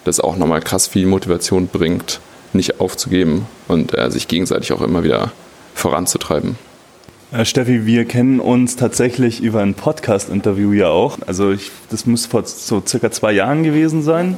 das 0.04 0.20
auch 0.20 0.36
nochmal 0.36 0.62
krass 0.62 0.88
viel 0.88 1.06
Motivation 1.06 1.68
bringt, 1.68 2.20
nicht 2.54 2.80
aufzugeben 2.80 3.48
und 3.68 3.98
äh, 3.98 4.10
sich 4.12 4.28
gegenseitig 4.28 4.74
auch 4.74 4.82
immer 4.82 5.04
wieder 5.04 5.32
voranzutreiben. 5.76 6.58
Äh, 7.34 7.46
Steffi, 7.46 7.88
wir 7.88 8.06
kennen 8.06 8.40
uns 8.40 8.76
tatsächlich 8.76 9.42
über 9.42 9.62
ein 9.62 9.74
Podcast-Interview 9.74 10.72
ja 10.72 10.90
auch. 10.90 11.18
Also 11.26 11.52
ich, 11.52 11.72
das 11.90 12.06
muss 12.06 12.28
vor 12.28 12.46
so 12.46 12.84
circa 12.86 13.10
zwei 13.10 13.32
Jahren 13.32 13.64
gewesen 13.64 14.04
sein. 14.04 14.36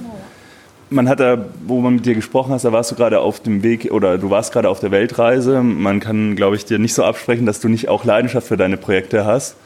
Man 0.90 1.10
hat 1.10 1.20
da, 1.20 1.46
wo 1.68 1.82
man 1.82 1.96
mit 1.96 2.06
dir 2.06 2.16
gesprochen 2.16 2.54
hat, 2.54 2.64
da 2.64 2.72
warst 2.72 2.92
du 2.92 2.96
gerade 2.96 3.20
auf 3.20 3.42
dem 3.42 3.64
Weg 3.64 3.92
oder 3.92 4.18
du 4.18 4.30
warst 4.30 4.54
gerade 4.54 4.70
auf 4.70 4.80
der 4.80 4.92
Weltreise. 4.92 5.62
Man 5.62 6.00
kann, 6.00 6.38
glaube 6.38 6.56
ich, 6.56 6.64
dir 6.64 6.80
nicht 6.80 6.94
so 6.94 7.04
absprechen, 7.04 7.46
dass 7.46 7.60
du 7.60 7.68
nicht 7.68 7.90
auch 7.90 8.06
Leidenschaft 8.06 8.48
für 8.48 8.56
deine 8.56 8.78
Projekte 8.78 9.26
hast. 9.26 9.58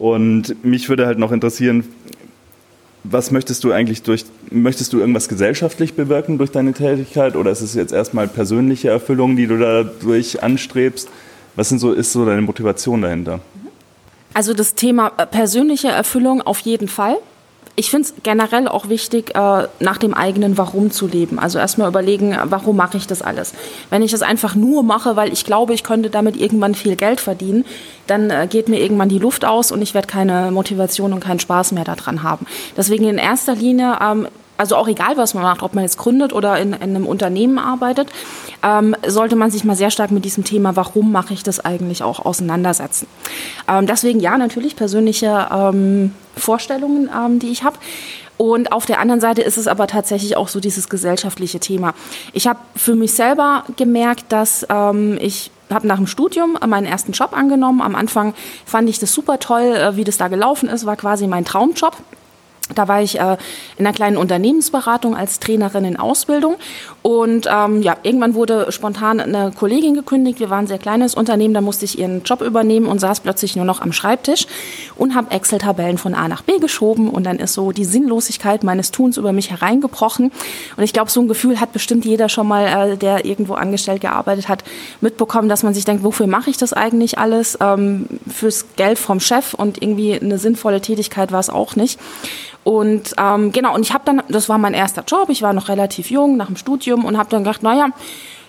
Und 0.00 0.64
mich 0.64 0.88
würde 0.88 1.06
halt 1.06 1.20
noch 1.20 1.30
interessieren, 1.30 1.84
was 3.04 3.30
möchtest 3.30 3.62
du 3.62 3.70
eigentlich 3.70 4.02
durch, 4.02 4.24
möchtest 4.50 4.92
du 4.92 4.98
irgendwas 4.98 5.28
gesellschaftlich 5.28 5.94
bewirken 5.94 6.38
durch 6.38 6.50
deine 6.50 6.72
Tätigkeit 6.72 7.36
oder 7.36 7.52
ist 7.52 7.60
es 7.60 7.74
jetzt 7.74 7.92
erstmal 7.92 8.26
persönliche 8.26 8.88
Erfüllung, 8.88 9.36
die 9.36 9.46
du 9.46 9.58
dadurch 9.58 10.42
anstrebst? 10.42 11.08
Was 11.56 11.68
sind 11.68 11.78
so, 11.78 11.92
ist 11.92 12.12
so 12.12 12.24
deine 12.24 12.42
Motivation 12.42 13.02
dahinter? 13.02 13.40
Also 14.34 14.52
das 14.54 14.74
Thema 14.74 15.12
äh, 15.16 15.26
persönliche 15.26 15.88
Erfüllung 15.88 16.42
auf 16.42 16.60
jeden 16.60 16.88
Fall. 16.88 17.16
ich 17.76 17.90
finde 17.90 18.08
es 18.08 18.14
generell 18.22 18.68
auch 18.68 18.88
wichtig, 18.88 19.34
äh, 19.34 19.66
nach 19.80 19.98
dem 19.98 20.14
eigenen 20.14 20.56
Warum 20.58 20.90
zu 20.92 21.08
leben. 21.08 21.38
Also 21.40 21.58
erstmal 21.58 21.88
überlegen, 21.88 22.36
warum 22.44 22.76
mache 22.76 22.96
ich 22.96 23.06
das 23.08 23.20
alles? 23.20 23.52
Wenn 23.90 24.02
ich 24.02 24.12
das 24.12 24.22
einfach 24.22 24.54
nur 24.54 24.84
mache, 24.84 25.16
weil 25.16 25.32
ich 25.32 25.44
glaube, 25.44 25.74
ich 25.74 25.82
könnte 25.82 26.08
damit 26.10 26.36
irgendwann 26.36 26.74
viel 26.74 26.94
Geld 26.94 27.20
verdienen, 27.20 27.64
dann 28.06 28.30
äh, 28.30 28.46
geht 28.48 28.68
mir 28.68 28.80
irgendwann 28.80 29.08
die 29.08 29.18
Luft 29.18 29.44
aus 29.44 29.72
und 29.72 29.82
ich 29.82 29.94
werde 29.94 30.06
keine 30.06 30.50
Motivation 30.52 31.12
und 31.12 31.20
keinen 31.20 31.40
Spaß 31.40 31.72
mehr 31.72 31.84
daran 31.84 32.22
haben. 32.22 32.46
Deswegen 32.76 33.08
in 33.08 33.18
erster 33.18 33.56
Linie 33.56 33.98
ähm, 34.00 34.28
also 34.56 34.76
auch 34.76 34.88
egal, 34.88 35.16
was 35.16 35.34
man 35.34 35.42
macht, 35.42 35.62
ob 35.62 35.74
man 35.74 35.84
jetzt 35.84 35.98
gründet 35.98 36.32
oder 36.32 36.58
in, 36.58 36.72
in 36.72 36.82
einem 36.82 37.06
Unternehmen 37.06 37.58
arbeitet, 37.58 38.08
ähm, 38.62 38.94
sollte 39.06 39.36
man 39.36 39.50
sich 39.50 39.64
mal 39.64 39.76
sehr 39.76 39.90
stark 39.90 40.10
mit 40.10 40.24
diesem 40.24 40.44
Thema, 40.44 40.76
warum 40.76 41.12
mache 41.12 41.34
ich 41.34 41.42
das 41.42 41.64
eigentlich 41.64 42.02
auch 42.02 42.24
auseinandersetzen. 42.24 43.06
Ähm, 43.68 43.86
deswegen 43.86 44.20
ja, 44.20 44.38
natürlich 44.38 44.76
persönliche 44.76 45.48
ähm, 45.52 46.12
Vorstellungen, 46.36 47.10
ähm, 47.14 47.38
die 47.38 47.50
ich 47.50 47.64
habe. 47.64 47.78
Und 48.36 48.72
auf 48.72 48.84
der 48.84 48.98
anderen 48.98 49.20
Seite 49.20 49.42
ist 49.42 49.58
es 49.58 49.68
aber 49.68 49.86
tatsächlich 49.86 50.36
auch 50.36 50.48
so 50.48 50.58
dieses 50.58 50.88
gesellschaftliche 50.88 51.60
Thema. 51.60 51.94
Ich 52.32 52.48
habe 52.48 52.58
für 52.74 52.96
mich 52.96 53.12
selber 53.12 53.64
gemerkt, 53.76 54.24
dass 54.30 54.66
ähm, 54.68 55.18
ich 55.20 55.52
habe 55.72 55.86
nach 55.86 55.96
dem 55.96 56.06
Studium 56.06 56.58
meinen 56.66 56.86
ersten 56.86 57.12
Job 57.12 57.32
angenommen. 57.32 57.80
Am 57.80 57.94
Anfang 57.94 58.34
fand 58.66 58.88
ich 58.88 58.98
das 58.98 59.12
super 59.12 59.38
toll, 59.38 59.62
äh, 59.62 59.96
wie 59.96 60.04
das 60.04 60.18
da 60.18 60.28
gelaufen 60.28 60.68
ist, 60.68 60.84
war 60.84 60.96
quasi 60.96 61.26
mein 61.26 61.44
Traumjob. 61.44 61.96
Da 62.74 62.88
war 62.88 63.02
ich 63.02 63.18
äh, 63.18 63.36
in 63.76 63.86
einer 63.86 63.94
kleinen 63.94 64.16
Unternehmensberatung 64.16 65.14
als 65.14 65.38
Trainerin 65.38 65.84
in 65.84 65.96
Ausbildung 65.96 66.56
und 67.06 67.46
ähm, 67.52 67.82
ja, 67.82 67.98
irgendwann 68.02 68.32
wurde 68.32 68.72
spontan 68.72 69.20
eine 69.20 69.52
Kollegin 69.52 69.92
gekündigt. 69.92 70.40
Wir 70.40 70.48
waren 70.48 70.64
ein 70.64 70.68
sehr 70.68 70.78
kleines 70.78 71.14
Unternehmen, 71.14 71.52
da 71.52 71.60
musste 71.60 71.84
ich 71.84 71.98
ihren 71.98 72.22
Job 72.22 72.40
übernehmen 72.40 72.86
und 72.86 72.98
saß 72.98 73.20
plötzlich 73.20 73.56
nur 73.56 73.66
noch 73.66 73.82
am 73.82 73.92
Schreibtisch 73.92 74.46
und 74.96 75.14
habe 75.14 75.30
Excel-Tabellen 75.30 75.98
von 75.98 76.14
A 76.14 76.28
nach 76.28 76.40
B 76.40 76.56
geschoben 76.60 77.10
und 77.10 77.24
dann 77.24 77.40
ist 77.40 77.52
so 77.52 77.72
die 77.72 77.84
Sinnlosigkeit 77.84 78.64
meines 78.64 78.90
Tuns 78.90 79.18
über 79.18 79.34
mich 79.34 79.50
hereingebrochen. 79.50 80.32
Und 80.78 80.82
ich 80.82 80.94
glaube, 80.94 81.10
so 81.10 81.20
ein 81.20 81.28
Gefühl 81.28 81.60
hat 81.60 81.74
bestimmt 81.74 82.06
jeder 82.06 82.30
schon 82.30 82.48
mal, 82.48 82.92
äh, 82.92 82.96
der 82.96 83.26
irgendwo 83.26 83.52
angestellt 83.52 84.00
gearbeitet 84.00 84.48
hat, 84.48 84.64
mitbekommen, 85.02 85.50
dass 85.50 85.62
man 85.62 85.74
sich 85.74 85.84
denkt, 85.84 86.04
wofür 86.04 86.26
mache 86.26 86.48
ich 86.48 86.56
das 86.56 86.72
eigentlich 86.72 87.18
alles? 87.18 87.58
Ähm, 87.60 88.06
fürs 88.32 88.64
Geld 88.76 88.98
vom 88.98 89.20
Chef 89.20 89.52
und 89.52 89.82
irgendwie 89.82 90.18
eine 90.18 90.38
sinnvolle 90.38 90.80
Tätigkeit 90.80 91.32
war 91.32 91.40
es 91.40 91.50
auch 91.50 91.76
nicht. 91.76 92.00
Und 92.64 93.14
ähm, 93.18 93.52
genau, 93.52 93.74
und 93.74 93.82
ich 93.82 93.92
habe 93.92 94.04
dann, 94.06 94.22
das 94.28 94.48
war 94.48 94.56
mein 94.56 94.72
erster 94.72 95.04
Job, 95.06 95.28
ich 95.28 95.42
war 95.42 95.52
noch 95.52 95.68
relativ 95.68 96.10
jung 96.10 96.38
nach 96.38 96.46
dem 96.46 96.56
Studium 96.56 96.93
und 97.02 97.18
habe 97.18 97.30
dann 97.30 97.44
gedacht, 97.44 97.62
naja, 97.62 97.88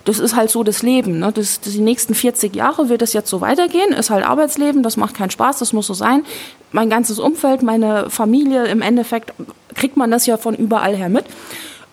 das 0.06 0.20
ist 0.20 0.36
halt 0.36 0.52
so 0.52 0.64
das 0.64 0.84
Leben. 0.84 1.20
Ne? 1.20 1.32
Das, 1.34 1.60
das, 1.62 1.74
die 1.74 1.80
nächsten 1.80 2.14
40 2.14 2.56
Jahre 2.56 2.90
wird 2.90 3.02
das 3.02 3.14
jetzt 3.14 3.30
so 3.30 3.42
weitergehen, 3.42 3.92
ist 3.92 4.12
halt 4.12 4.26
Arbeitsleben, 4.26 4.84
das 4.84 4.98
macht 4.98 5.16
keinen 5.16 5.32
Spaß, 5.32 5.60
das 5.60 5.74
muss 5.74 5.88
so 5.88 5.94
sein. 5.94 6.24
Mein 6.72 6.90
ganzes 6.90 7.20
Umfeld, 7.20 7.64
meine 7.64 8.10
Familie, 8.10 8.66
im 8.66 8.82
Endeffekt 8.82 9.34
kriegt 9.74 9.98
man 9.98 10.12
das 10.12 10.26
ja 10.26 10.38
von 10.38 10.54
überall 10.56 10.96
her 10.96 11.10
mit. 11.10 11.26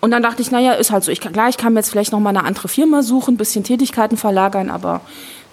Und 0.01 0.11
dann 0.11 0.23
dachte 0.23 0.43
ich, 0.43 0.51
naja, 0.51 0.73
ist 0.73 0.91
halt 0.91 1.05
so. 1.05 1.13
Ich, 1.13 1.21
klar, 1.21 1.49
ich 1.49 1.57
kann 1.57 1.73
mir 1.73 1.79
jetzt 1.79 1.91
vielleicht 1.91 2.11
noch 2.11 2.19
mal 2.19 2.31
eine 2.31 2.45
andere 2.45 2.67
Firma 2.67 3.03
suchen, 3.03 3.37
bisschen 3.37 3.63
Tätigkeiten 3.63 4.17
verlagern, 4.17 4.69
aber 4.69 5.01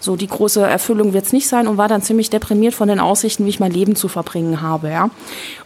so 0.00 0.16
die 0.16 0.26
große 0.26 0.62
Erfüllung 0.62 1.12
wird 1.12 1.26
es 1.26 1.32
nicht 1.32 1.46
sein 1.46 1.68
und 1.68 1.76
war 1.76 1.86
dann 1.86 2.02
ziemlich 2.02 2.30
deprimiert 2.30 2.74
von 2.74 2.88
den 2.88 2.98
Aussichten, 2.98 3.44
wie 3.44 3.50
ich 3.50 3.60
mein 3.60 3.70
Leben 3.70 3.94
zu 3.94 4.08
verbringen 4.08 4.62
habe. 4.62 4.90
Ja. 4.90 5.10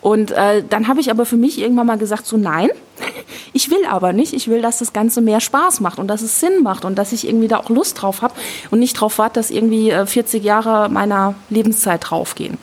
Und 0.01 0.33
äh, 0.33 0.65
dann 0.69 0.89
habe 0.89 1.01
ich 1.01 1.11
aber 1.11 1.25
für 1.25 1.37
mich 1.37 1.61
irgendwann 1.61 1.87
mal 1.87 1.99
gesagt, 1.99 2.27
so 2.27 2.37
nein, 2.37 2.69
ich 3.53 3.71
will 3.71 3.85
aber 3.89 4.13
nicht. 4.13 4.33
Ich 4.33 4.49
will, 4.49 4.61
dass 4.61 4.79
das 4.79 4.93
Ganze 4.93 5.21
mehr 5.21 5.41
Spaß 5.41 5.81
macht 5.81 5.99
und 5.99 6.09
dass 6.09 6.21
es 6.23 6.41
Sinn 6.41 6.63
macht 6.63 6.85
und 6.85 6.97
dass 6.97 7.13
ich 7.13 7.27
irgendwie 7.27 7.49
da 7.49 7.59
auch 7.59 7.71
Lust 7.71 8.03
drauf 8.03 8.23
habe 8.23 8.35
und 8.71 8.81
nicht 8.81 8.95
drauf 8.95 9.19
warte, 9.19 9.35
dass 9.35 9.51
irgendwie 9.51 9.93
40 10.05 10.43
äh, 10.43 10.47
Jahre 10.47 10.89
meiner 10.89 11.35
Lebenszeit 11.49 12.11
draufgehen. 12.11 12.59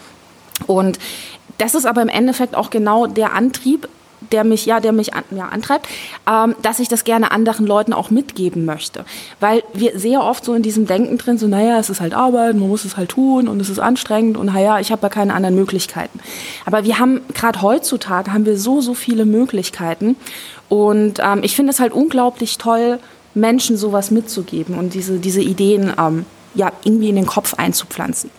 Und 0.67 0.99
das 1.57 1.73
ist 1.73 1.85
aber 1.85 2.01
im 2.01 2.09
Endeffekt 2.09 2.55
auch 2.55 2.69
genau 2.69 3.07
der 3.07 3.33
Antrieb, 3.33 3.87
der 4.31 4.43
mich, 4.43 4.65
ja, 4.65 4.79
der 4.79 4.91
mich 4.91 5.13
an, 5.13 5.23
ja, 5.31 5.47
antreibt, 5.47 5.87
ähm, 6.29 6.55
dass 6.61 6.79
ich 6.79 6.87
das 6.87 7.03
gerne 7.03 7.31
anderen 7.31 7.65
Leuten 7.65 7.93
auch 7.93 8.09
mitgeben 8.09 8.65
möchte. 8.65 9.05
Weil 9.39 9.63
wir 9.73 9.97
sehr 9.99 10.23
oft 10.23 10.45
so 10.45 10.53
in 10.53 10.63
diesem 10.63 10.85
Denken 10.85 11.17
drin, 11.17 11.37
so, 11.37 11.47
naja, 11.47 11.79
es 11.79 11.89
ist 11.89 12.01
halt 12.01 12.13
Arbeit, 12.13 12.55
man 12.55 12.69
muss 12.69 12.85
es 12.85 12.97
halt 12.97 13.09
tun 13.09 13.47
und 13.47 13.59
es 13.59 13.69
ist 13.69 13.79
anstrengend 13.79 14.37
und 14.37 14.47
naja, 14.47 14.79
ich 14.79 14.91
habe 14.91 15.03
ja 15.03 15.09
keine 15.09 15.33
anderen 15.33 15.55
Möglichkeiten. 15.55 16.19
Aber 16.65 16.83
wir 16.83 16.99
haben, 16.99 17.21
gerade 17.33 17.61
heutzutage, 17.61 18.33
haben 18.33 18.45
wir 18.45 18.57
so, 18.57 18.81
so 18.81 18.93
viele 18.93 19.25
Möglichkeiten 19.25 20.15
und 20.69 21.19
ähm, 21.19 21.41
ich 21.43 21.55
finde 21.55 21.71
es 21.71 21.79
halt 21.79 21.93
unglaublich 21.93 22.57
toll, 22.57 22.99
Menschen 23.33 23.77
sowas 23.77 24.11
mitzugeben 24.11 24.77
und 24.77 24.93
diese, 24.93 25.19
diese 25.19 25.41
Ideen 25.41 25.93
ähm, 25.97 26.25
ja, 26.53 26.71
irgendwie 26.83 27.09
in 27.09 27.15
den 27.15 27.25
Kopf 27.25 27.53
einzupflanzen. 27.55 28.29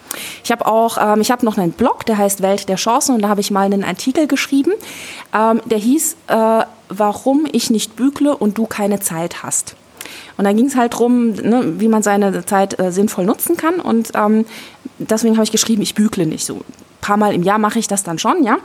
Ich 0.44 0.50
habe 0.50 0.66
auch, 0.66 0.98
ähm, 1.00 1.20
ich 1.20 1.30
habe 1.30 1.44
noch 1.44 1.56
einen 1.56 1.72
Blog, 1.72 2.04
der 2.06 2.18
heißt 2.18 2.42
Welt 2.42 2.68
der 2.68 2.76
Chancen 2.76 3.14
und 3.14 3.22
da 3.22 3.28
habe 3.28 3.40
ich 3.40 3.50
mal 3.50 3.64
einen 3.64 3.84
Artikel 3.84 4.26
geschrieben, 4.26 4.72
ähm, 5.34 5.60
der 5.64 5.78
hieß, 5.78 6.16
äh, 6.28 6.64
warum 6.88 7.46
ich 7.50 7.70
nicht 7.70 7.96
bügle 7.96 8.34
und 8.34 8.58
du 8.58 8.66
keine 8.66 9.00
Zeit 9.00 9.42
hast. 9.42 9.76
Und 10.36 10.44
da 10.44 10.52
ging 10.52 10.66
es 10.66 10.76
halt 10.76 10.94
darum, 10.94 11.32
ne, 11.32 11.80
wie 11.80 11.88
man 11.88 12.02
seine 12.02 12.44
Zeit 12.44 12.78
äh, 12.78 12.92
sinnvoll 12.92 13.24
nutzen 13.24 13.56
kann 13.56 13.80
und 13.80 14.12
ähm, 14.14 14.44
deswegen 14.98 15.36
habe 15.36 15.44
ich 15.44 15.52
geschrieben, 15.52 15.82
ich 15.82 15.94
bügle 15.94 16.26
nicht 16.26 16.44
so. 16.44 16.56
Ein 16.56 16.64
paar 17.00 17.16
Mal 17.16 17.34
im 17.34 17.42
Jahr 17.42 17.58
mache 17.58 17.78
ich 17.78 17.88
das 17.88 18.02
dann 18.02 18.18
schon, 18.18 18.44
ja 18.44 18.58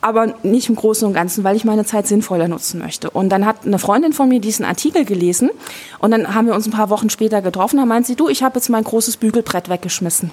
aber 0.00 0.34
nicht 0.42 0.68
im 0.68 0.76
Großen 0.76 1.06
und 1.06 1.14
Ganzen, 1.14 1.44
weil 1.44 1.56
ich 1.56 1.64
meine 1.64 1.84
Zeit 1.84 2.06
sinnvoller 2.06 2.48
nutzen 2.48 2.80
möchte. 2.80 3.10
Und 3.10 3.30
dann 3.30 3.46
hat 3.46 3.66
eine 3.66 3.78
Freundin 3.78 4.12
von 4.12 4.28
mir 4.28 4.40
diesen 4.40 4.64
Artikel 4.64 5.04
gelesen 5.04 5.50
und 5.98 6.10
dann 6.10 6.34
haben 6.34 6.46
wir 6.46 6.54
uns 6.54 6.66
ein 6.66 6.72
paar 6.72 6.90
Wochen 6.90 7.10
später 7.10 7.42
getroffen. 7.42 7.78
Da 7.78 7.86
meint 7.86 8.06
sie, 8.06 8.16
du, 8.16 8.28
ich 8.28 8.42
habe 8.42 8.56
jetzt 8.56 8.68
mein 8.68 8.84
großes 8.84 9.16
Bügelbrett 9.16 9.68
weggeschmissen. 9.68 10.30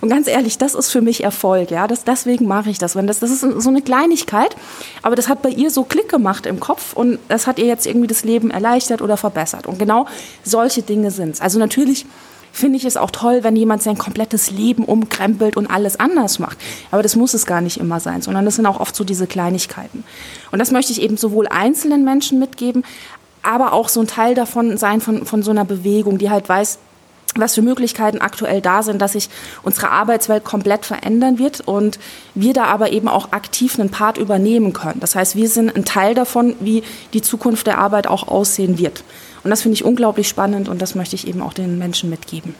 Und 0.00 0.08
ganz 0.08 0.26
ehrlich, 0.26 0.58
das 0.58 0.74
ist 0.74 0.90
für 0.90 1.00
mich 1.00 1.24
Erfolg, 1.24 1.70
ja. 1.70 1.86
Das, 1.86 2.04
deswegen 2.04 2.46
mache 2.46 2.70
ich 2.70 2.78
das. 2.78 2.92
Das. 2.92 3.18
Das 3.18 3.30
ist 3.30 3.40
so 3.40 3.68
eine 3.68 3.82
Kleinigkeit, 3.82 4.54
aber 5.02 5.16
das 5.16 5.28
hat 5.28 5.42
bei 5.42 5.50
ihr 5.50 5.70
so 5.70 5.84
Klick 5.84 6.08
gemacht 6.08 6.46
im 6.46 6.60
Kopf 6.60 6.92
und 6.94 7.18
das 7.28 7.46
hat 7.46 7.58
ihr 7.58 7.66
jetzt 7.66 7.86
irgendwie 7.86 8.06
das 8.06 8.24
Leben 8.24 8.50
erleichtert 8.50 9.02
oder 9.02 9.16
verbessert. 9.16 9.66
Und 9.66 9.78
genau 9.78 10.06
solche 10.44 10.82
Dinge 10.82 11.10
sind 11.10 11.34
es. 11.34 11.40
Also 11.40 11.58
natürlich 11.58 12.06
finde 12.52 12.76
ich 12.76 12.84
es 12.84 12.96
auch 12.96 13.10
toll, 13.10 13.42
wenn 13.42 13.56
jemand 13.56 13.82
sein 13.82 13.98
komplettes 13.98 14.50
Leben 14.50 14.84
umkrempelt 14.84 15.56
und 15.56 15.68
alles 15.68 15.98
anders 15.98 16.38
macht. 16.38 16.58
Aber 16.90 17.02
das 17.02 17.16
muss 17.16 17.34
es 17.34 17.46
gar 17.46 17.60
nicht 17.60 17.78
immer 17.78 18.00
sein, 18.00 18.22
sondern 18.22 18.44
das 18.44 18.56
sind 18.56 18.66
auch 18.66 18.80
oft 18.80 18.94
so 18.94 19.04
diese 19.04 19.26
Kleinigkeiten. 19.26 20.04
Und 20.50 20.58
das 20.58 20.70
möchte 20.70 20.92
ich 20.92 21.02
eben 21.02 21.16
sowohl 21.16 21.48
einzelnen 21.48 22.04
Menschen 22.04 22.38
mitgeben, 22.38 22.84
aber 23.42 23.72
auch 23.72 23.88
so 23.88 24.00
ein 24.00 24.06
Teil 24.06 24.34
davon 24.34 24.76
sein 24.76 25.00
von, 25.00 25.24
von 25.24 25.42
so 25.42 25.50
einer 25.50 25.64
Bewegung, 25.64 26.18
die 26.18 26.30
halt 26.30 26.48
weiß, 26.48 26.78
was 27.36 27.54
für 27.54 27.62
Möglichkeiten 27.62 28.18
aktuell 28.18 28.60
da 28.60 28.82
sind, 28.82 29.00
dass 29.00 29.12
sich 29.12 29.28
unsere 29.62 29.90
Arbeitswelt 29.90 30.44
komplett 30.44 30.84
verändern 30.84 31.38
wird 31.38 31.60
und 31.60 31.98
wir 32.34 32.52
da 32.52 32.64
aber 32.64 32.90
eben 32.90 33.08
auch 33.08 33.32
aktiv 33.32 33.78
einen 33.78 33.90
Part 33.90 34.18
übernehmen 34.18 34.72
können. 34.72 35.00
Das 35.00 35.14
heißt, 35.14 35.36
wir 35.36 35.48
sind 35.48 35.74
ein 35.74 35.84
Teil 35.84 36.14
davon, 36.14 36.56
wie 36.60 36.82
die 37.12 37.22
Zukunft 37.22 37.68
der 37.68 37.78
Arbeit 37.78 38.08
auch 38.08 38.26
aussehen 38.26 38.78
wird. 38.78 39.04
Und 39.42 39.50
das 39.50 39.62
finde 39.62 39.74
ich 39.74 39.84
unglaublich 39.84 40.28
spannend 40.28 40.68
und 40.68 40.82
das 40.82 40.94
möchte 40.94 41.16
ich 41.16 41.26
eben 41.26 41.40
auch 41.42 41.52
den 41.52 41.78
Menschen 41.78 42.10
mitgeben. 42.10 42.54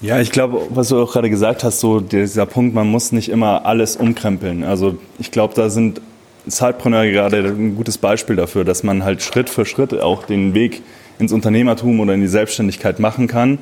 Ja, 0.00 0.18
ich 0.18 0.32
glaube, 0.32 0.62
was 0.70 0.88
du 0.88 1.00
auch 1.00 1.12
gerade 1.12 1.30
gesagt 1.30 1.62
hast, 1.62 1.78
so 1.78 2.00
dieser 2.00 2.44
Punkt, 2.44 2.74
man 2.74 2.88
muss 2.88 3.12
nicht 3.12 3.28
immer 3.28 3.66
alles 3.66 3.94
umkrempeln. 3.94 4.64
Also 4.64 4.98
ich 5.20 5.30
glaube, 5.30 5.54
da 5.54 5.70
sind 5.70 6.00
Zeitpreneur 6.48 7.06
gerade 7.06 7.36
ein 7.38 7.76
gutes 7.76 7.98
Beispiel 7.98 8.34
dafür, 8.34 8.64
dass 8.64 8.82
man 8.82 9.04
halt 9.04 9.22
Schritt 9.22 9.48
für 9.48 9.64
Schritt 9.64 9.94
auch 10.00 10.24
den 10.24 10.54
Weg 10.54 10.82
ins 11.20 11.32
Unternehmertum 11.32 12.00
oder 12.00 12.14
in 12.14 12.20
die 12.20 12.26
Selbstständigkeit 12.26 12.98
machen 12.98 13.28
kann. 13.28 13.58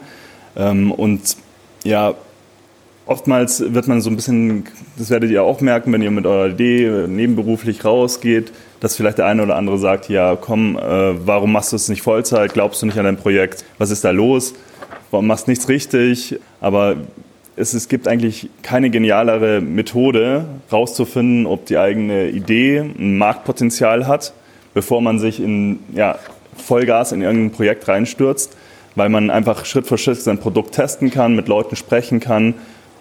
Ähm, 0.57 0.93
und 0.93 1.37
ja, 1.85 2.15
oftmals 3.05 3.75
wird 3.75 3.87
man 3.87 4.01
so 4.01 4.09
ein 4.09 4.17
bisschen, 4.17 4.65
das 4.97 5.11
werdet 5.11 5.31
ihr 5.31 5.43
auch 5.43 5.61
merken, 5.61 5.93
wenn 5.93 6.01
ihr 6.01 6.11
mit 6.11 6.25
eurer 6.25 6.49
Idee 6.49 7.07
nebenberuflich 7.07 7.85
rausgeht, 7.85 8.51
dass 8.81 8.97
vielleicht 8.97 9.19
der 9.19 9.27
eine 9.27 9.43
oder 9.43 9.57
andere 9.57 9.79
sagt, 9.79 10.09
ja 10.09 10.37
komm, 10.37 10.77
äh, 10.77 11.27
warum 11.27 11.53
machst 11.53 11.73
du 11.73 11.77
es 11.77 11.89
nicht 11.89 12.03
Vollzeit? 12.03 12.55
Glaubst 12.55 12.83
du 12.83 12.87
nicht 12.87 12.99
an 12.99 13.05
dein 13.05 13.17
Projekt? 13.17 13.65
Was 13.79 13.91
ist 13.91 14.05
da 14.05 14.11
los? 14.11 14.55
Warum 15.11 15.27
machst 15.27 15.47
du 15.47 15.51
nichts 15.51 15.69
richtig? 15.69 16.39
Aber 16.61 16.97
es, 17.57 17.75
es 17.75 17.89
gibt 17.89 18.09
eigentlich 18.09 18.49
keine 18.63 18.91
genialere 18.91 19.61
Methode, 19.61 20.47
rauszufinden, 20.73 21.47
ob 21.47 21.67
die 21.67 21.79
eigene 21.79 22.29
Idee 22.29 22.79
ein 22.79 23.19
Marktpotenzial 23.19 24.07
hat, 24.07 24.33
bevor 24.73 25.01
man 25.03 25.19
sich 25.19 25.41
in 25.41 25.81
ja, 25.95 26.19
Vollgas 26.57 27.13
in 27.13 27.23
irgendein 27.23 27.53
Projekt 27.53 27.87
reinstürzt, 27.89 28.57
weil 28.95 29.09
man 29.09 29.31
einfach 29.31 29.65
Schritt 29.65 29.87
für 29.87 29.99
Schritt 29.99 30.21
sein 30.21 30.39
Produkt 30.39 30.75
testen 30.75 31.11
kann, 31.11 31.37
mit 31.37 31.49
Leuten 31.49 31.77
sprechen 31.77 32.21
kann 32.21 32.55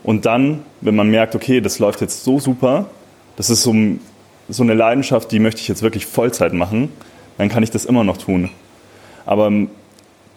und 0.04 0.26
dann, 0.26 0.62
wenn 0.82 0.96
man 0.96 1.10
merkt, 1.10 1.36
okay, 1.36 1.62
das 1.62 1.80
läuft 1.80 2.02
jetzt 2.02 2.24
so 2.24 2.40
super, 2.40 2.88
das 3.36 3.50
ist 3.50 3.64
so, 3.64 3.74
so 4.50 4.64
eine 4.64 4.74
Leidenschaft, 4.74 5.32
die 5.32 5.40
möchte 5.40 5.62
ich 5.62 5.68
jetzt 5.68 5.82
wirklich 5.82 6.06
Vollzeit 6.06 6.54
machen, 6.54 6.92
dann 7.38 7.50
kann 7.50 7.64
ich 7.64 7.72
das 7.72 7.86
immer 7.86 8.04
noch 8.04 8.18
tun. 8.18 8.50
Aber 9.26 9.48
ähm, 9.48 9.70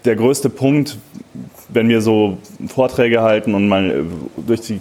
der 0.05 0.17
größte 0.17 0.51
Punkt, 0.51 0.99
wenn 1.69 1.89
wir 1.89 2.01
so 2.01 2.39
Vorträge 2.69 3.23
halten 3.23 3.55
und 3.55 3.69
mal 3.69 3.91
äh, 3.91 4.05
durch 4.47 4.61
die 4.61 4.81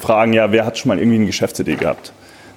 Fragen, 0.00 0.32
ja, 0.32 0.50
wer 0.52 0.66
hat 0.66 0.78
schon 0.78 0.88
mal 0.88 0.98
irgendwie 0.98 1.16
eine 1.16 1.26
Geschäftsidee 1.26 1.76
gehabt? 1.76 2.12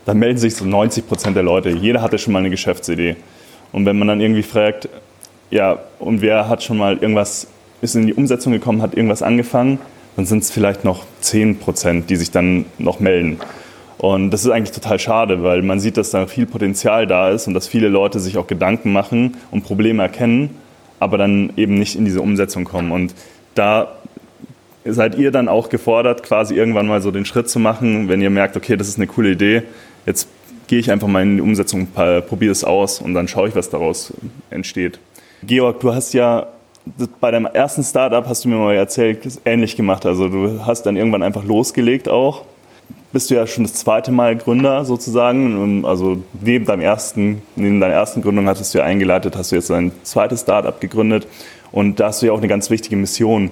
Dann 0.06 0.18
melden 0.18 0.38
sich 0.38 0.56
so 0.56 0.66
90 0.66 1.08
Prozent 1.08 1.36
der 1.36 1.44
Leute. 1.44 1.70
Jeder 1.70 2.02
hatte 2.02 2.18
schon 2.18 2.34
mal 2.34 2.40
eine 2.40 2.50
Geschäftsidee. 2.50 3.18
Und 3.72 3.86
wenn 3.86 4.00
man 4.00 4.08
dann 4.08 4.22
irgendwie 4.22 4.44
fragt, 4.44 4.88
ja, 5.50 5.80
und 6.00 6.22
wer 6.22 6.48
hat 6.48 6.64
schon 6.64 6.78
mal 6.78 6.98
irgendwas, 6.98 7.48
ist 7.82 7.96
in 7.96 8.08
die 8.08 8.14
Umsetzung 8.14 8.54
gekommen, 8.54 8.82
hat 8.82 8.96
irgendwas 8.96 9.22
angefangen, 9.22 9.80
dann 10.16 10.26
sind 10.26 10.44
es 10.44 10.52
vielleicht 10.52 10.84
noch 10.84 11.04
10 11.22 11.60
Prozent, 11.60 12.10
die 12.10 12.16
sich 12.16 12.32
dann 12.32 12.66
noch 12.78 13.00
melden. 13.00 13.40
Und 13.98 14.30
das 14.30 14.46
ist 14.46 14.52
eigentlich 14.52 14.76
total 14.76 15.00
schade, 15.00 15.42
weil 15.44 15.62
man 15.64 15.80
sieht, 15.80 15.98
dass 15.98 16.12
da 16.12 16.28
viel 16.28 16.46
Potenzial 16.46 17.08
da 17.08 17.32
ist 17.32 17.48
und 17.48 17.54
dass 17.54 17.68
viele 17.68 17.88
Leute 17.88 18.20
sich 18.20 18.38
auch 18.38 18.48
Gedanken 18.48 18.94
machen 18.94 19.38
und 19.50 19.64
Probleme 19.64 20.04
erkennen, 20.04 20.56
aber 21.00 21.18
dann 21.18 21.52
eben 21.58 21.76
nicht 21.76 21.96
in 21.96 22.06
diese 22.06 22.22
Umsetzung 22.22 22.64
kommen. 22.64 22.92
Und 22.92 23.16
da 23.56 23.94
seid 24.86 25.16
ihr 25.16 25.32
dann 25.32 25.48
auch 25.48 25.70
gefordert, 25.70 26.24
quasi 26.24 26.56
irgendwann 26.56 26.88
mal 26.88 27.02
so 27.02 27.12
den 27.12 27.26
Schritt 27.26 27.50
zu 27.50 27.60
machen, 27.60 28.08
wenn 28.08 28.22
ihr 28.22 28.30
merkt, 28.30 28.56
okay, 28.56 28.78
das 28.78 28.88
ist 28.88 28.98
eine 28.98 29.08
coole 29.08 29.32
Idee, 29.32 29.64
jetzt 30.06 30.28
gehe 30.68 30.80
ich 30.80 30.92
einfach 30.92 31.08
mal 31.08 31.24
in 31.24 31.38
die 31.38 31.42
Umsetzung, 31.42 31.88
probiere 31.88 32.52
es 32.52 32.64
aus 32.64 33.02
und 33.02 33.14
dann 33.14 33.28
schaue 33.28 33.50
ich, 33.50 33.56
was 33.56 33.70
daraus 33.70 34.14
entsteht. 34.50 35.00
Georg, 35.44 35.80
du 35.80 35.94
hast 35.94 36.14
ja 36.14 36.48
bei 37.20 37.32
deinem 37.32 37.48
ersten 37.48 37.84
Startup, 37.84 38.26
hast 38.28 38.46
du 38.46 38.50
mir 38.50 38.58
mal 38.58 38.76
erzählt, 38.76 39.40
ähnlich 39.44 39.76
gemacht. 39.76 40.06
Also 40.06 40.30
du 40.30 40.66
hast 40.66 40.84
dann 40.84 40.96
irgendwann 40.96 41.24
einfach 41.24 41.44
losgelegt 41.44 42.08
auch. 42.08 42.44
Bist 43.18 43.32
du 43.32 43.34
ja 43.34 43.48
schon 43.48 43.64
das 43.64 43.74
zweite 43.74 44.12
Mal 44.12 44.36
Gründer 44.36 44.86
sozusagen. 44.86 45.86
Also 45.86 46.22
neben, 46.40 46.66
deinem 46.66 46.82
ersten, 46.82 47.42
neben 47.56 47.80
deiner 47.80 47.96
ersten 47.96 48.22
Gründung 48.22 48.48
hattest 48.48 48.76
du 48.76 48.78
ja 48.78 48.84
eingeleitet, 48.84 49.36
hast 49.36 49.52
du 49.52 49.56
jetzt 49.56 49.72
dein 49.72 49.92
zweites 50.04 50.42
Startup 50.42 50.80
gegründet. 50.80 51.26
Und 51.72 52.00
da 52.00 52.10
hast 52.10 52.22
du 52.22 52.28
ja 52.28 52.32
auch 52.32 52.38
eine 52.38 52.48
ganz 52.48 52.70
wichtige 52.70 52.96
Mission. 52.96 53.50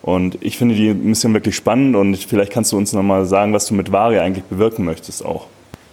Und 0.00 0.38
ich 0.40 0.56
finde 0.56 0.76
die 0.76 0.94
Mission 0.94 1.34
wirklich 1.34 1.54
spannend 1.56 1.94
und 1.94 2.16
vielleicht 2.16 2.52
kannst 2.52 2.72
du 2.72 2.78
uns 2.78 2.94
nochmal 2.94 3.26
sagen, 3.26 3.52
was 3.52 3.66
du 3.66 3.74
mit 3.74 3.92
Vari 3.92 4.18
eigentlich 4.18 4.44
bewirken 4.44 4.82
möchtest 4.86 5.22
auch. 5.22 5.46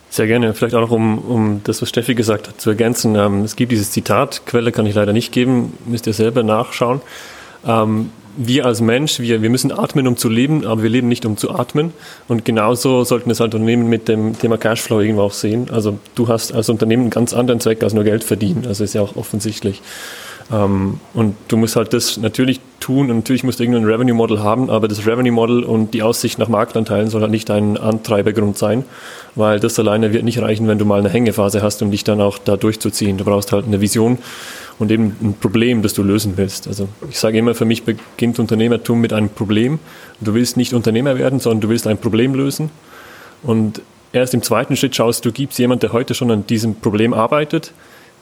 Sehr 0.10 0.28
gerne. 0.28 0.54
Vielleicht 0.54 0.76
auch 0.76 0.80
noch, 0.80 0.92
um, 0.92 1.18
um 1.18 1.62
das, 1.66 1.82
was 1.82 1.90
Steffi 1.90 2.16
gesagt 2.16 2.48
hat, 2.48 2.62
zu 2.62 2.70
ergänzen. 2.70 3.18
Ähm, 3.18 3.42
es 3.42 3.58
gibt 3.58 3.74
dieses 3.74 3.92
Zitat, 3.92 4.44
Quelle 4.46 4.72
kann 4.72 4.86
ich 4.86 4.96
leider 4.96 5.12
nicht 5.12 5.34
geben, 5.34 5.78
müsst 5.86 6.08
ihr 6.08 6.14
selber 6.14 6.42
nachschauen. 6.44 7.02
Ähm, 7.66 8.12
wir 8.38 8.66
als 8.66 8.80
Mensch, 8.80 9.20
wir, 9.20 9.42
wir 9.42 9.50
müssen 9.50 9.72
atmen, 9.72 10.08
um 10.08 10.16
zu 10.16 10.30
leben, 10.30 10.66
aber 10.66 10.84
wir 10.84 10.90
leben 10.90 11.10
nicht, 11.10 11.26
um 11.26 11.36
zu 11.36 11.52
atmen. 11.52 11.92
Und 12.28 12.46
genauso 12.46 13.04
sollten 13.04 13.30
halt 13.30 13.42
Unternehmen 13.42 13.90
mit 13.90 14.08
dem 14.08 14.38
Thema 14.38 14.58
Cashflow 14.58 15.02
irgendwo 15.02 15.24
auch 15.24 15.34
sehen. 15.34 15.68
Also 15.72 16.00
du 16.16 16.28
hast 16.28 16.54
als 16.54 16.70
Unternehmen 16.70 17.04
einen 17.04 17.10
ganz 17.10 17.34
anderen 17.34 17.60
Zweck 17.60 17.84
als 17.84 17.94
nur 17.94 18.04
Geld 18.04 18.24
verdienen. 18.24 18.66
Also 18.66 18.84
ist 18.84 18.94
ja 18.94 19.02
auch 19.02 19.16
offensichtlich. 19.16 19.82
Ähm, 20.52 21.00
und 21.14 21.36
du 21.48 21.58
musst 21.58 21.76
halt 21.76 21.94
das 21.94 22.18
natürlich 22.18 22.60
tun 22.80 23.10
und 23.12 23.18
natürlich 23.18 23.44
musst 23.44 23.60
du 23.60 23.64
irgendein 23.64 23.86
Revenue 23.86 24.16
Model 24.16 24.40
haben, 24.40 24.70
aber 24.70 24.88
das 24.88 25.06
Revenue 25.06 25.32
Model 25.32 25.64
und 25.64 25.94
die 25.94 26.02
Aussicht 26.02 26.40
nach 26.40 26.48
Marktanteilen 26.48 27.10
soll 27.10 27.22
halt 27.22 27.32
nicht 27.32 27.52
ein 27.52 27.78
Antreibergrund 27.78 28.58
sein, 28.58 28.86
weil 29.36 29.60
das 29.60 29.78
alleine 29.78 30.14
wird 30.14 30.24
nicht 30.24 30.42
reichen, 30.42 30.68
wenn 30.68 30.80
du 30.80 30.86
mal 30.86 31.00
eine 31.00 31.10
Hängephase 31.10 31.62
hast, 31.62 31.82
um 31.82 31.92
dich 31.92 32.04
dann 32.04 32.22
auch 32.22 32.38
da 32.38 32.58
durchzuziehen. 32.58 33.18
Du 33.18 33.26
brauchst 33.26 33.52
halt 33.52 33.66
eine 33.66 33.82
Vision 33.82 34.18
und 34.80 34.92
eben 34.92 35.16
ein 35.22 35.36
Problem, 35.40 35.82
das 35.82 35.94
du 35.94 36.04
lösen 36.04 36.34
willst. 36.38 36.68
Also 36.68 36.88
ich 37.10 37.20
sage 37.20 37.38
immer, 37.38 37.54
für 37.54 37.66
mich 37.66 37.84
beginnt 37.84 38.40
Unternehmertum 38.40 39.00
mit 39.00 39.14
einem 39.14 39.30
Problem. 39.30 39.80
Du 40.22 40.34
willst 40.34 40.58
nicht 40.58 40.74
Unternehmer 40.74 41.18
werden, 41.18 41.40
sondern 41.40 41.62
du 41.62 41.70
willst 41.70 41.86
ein 41.86 41.98
Problem 41.98 42.34
lösen. 42.34 42.72
Und 43.44 43.82
erst 44.14 44.34
im 44.34 44.42
zweiten 44.42 44.76
Schritt 44.76 44.96
schaust 44.96 45.26
du, 45.26 45.32
gibt 45.32 45.52
es 45.52 45.58
jemanden, 45.60 45.82
der 45.82 45.94
heute 45.94 46.14
schon 46.16 46.32
an 46.32 46.48
diesem 46.48 46.76
Problem 46.76 47.14
arbeitet, 47.14 47.74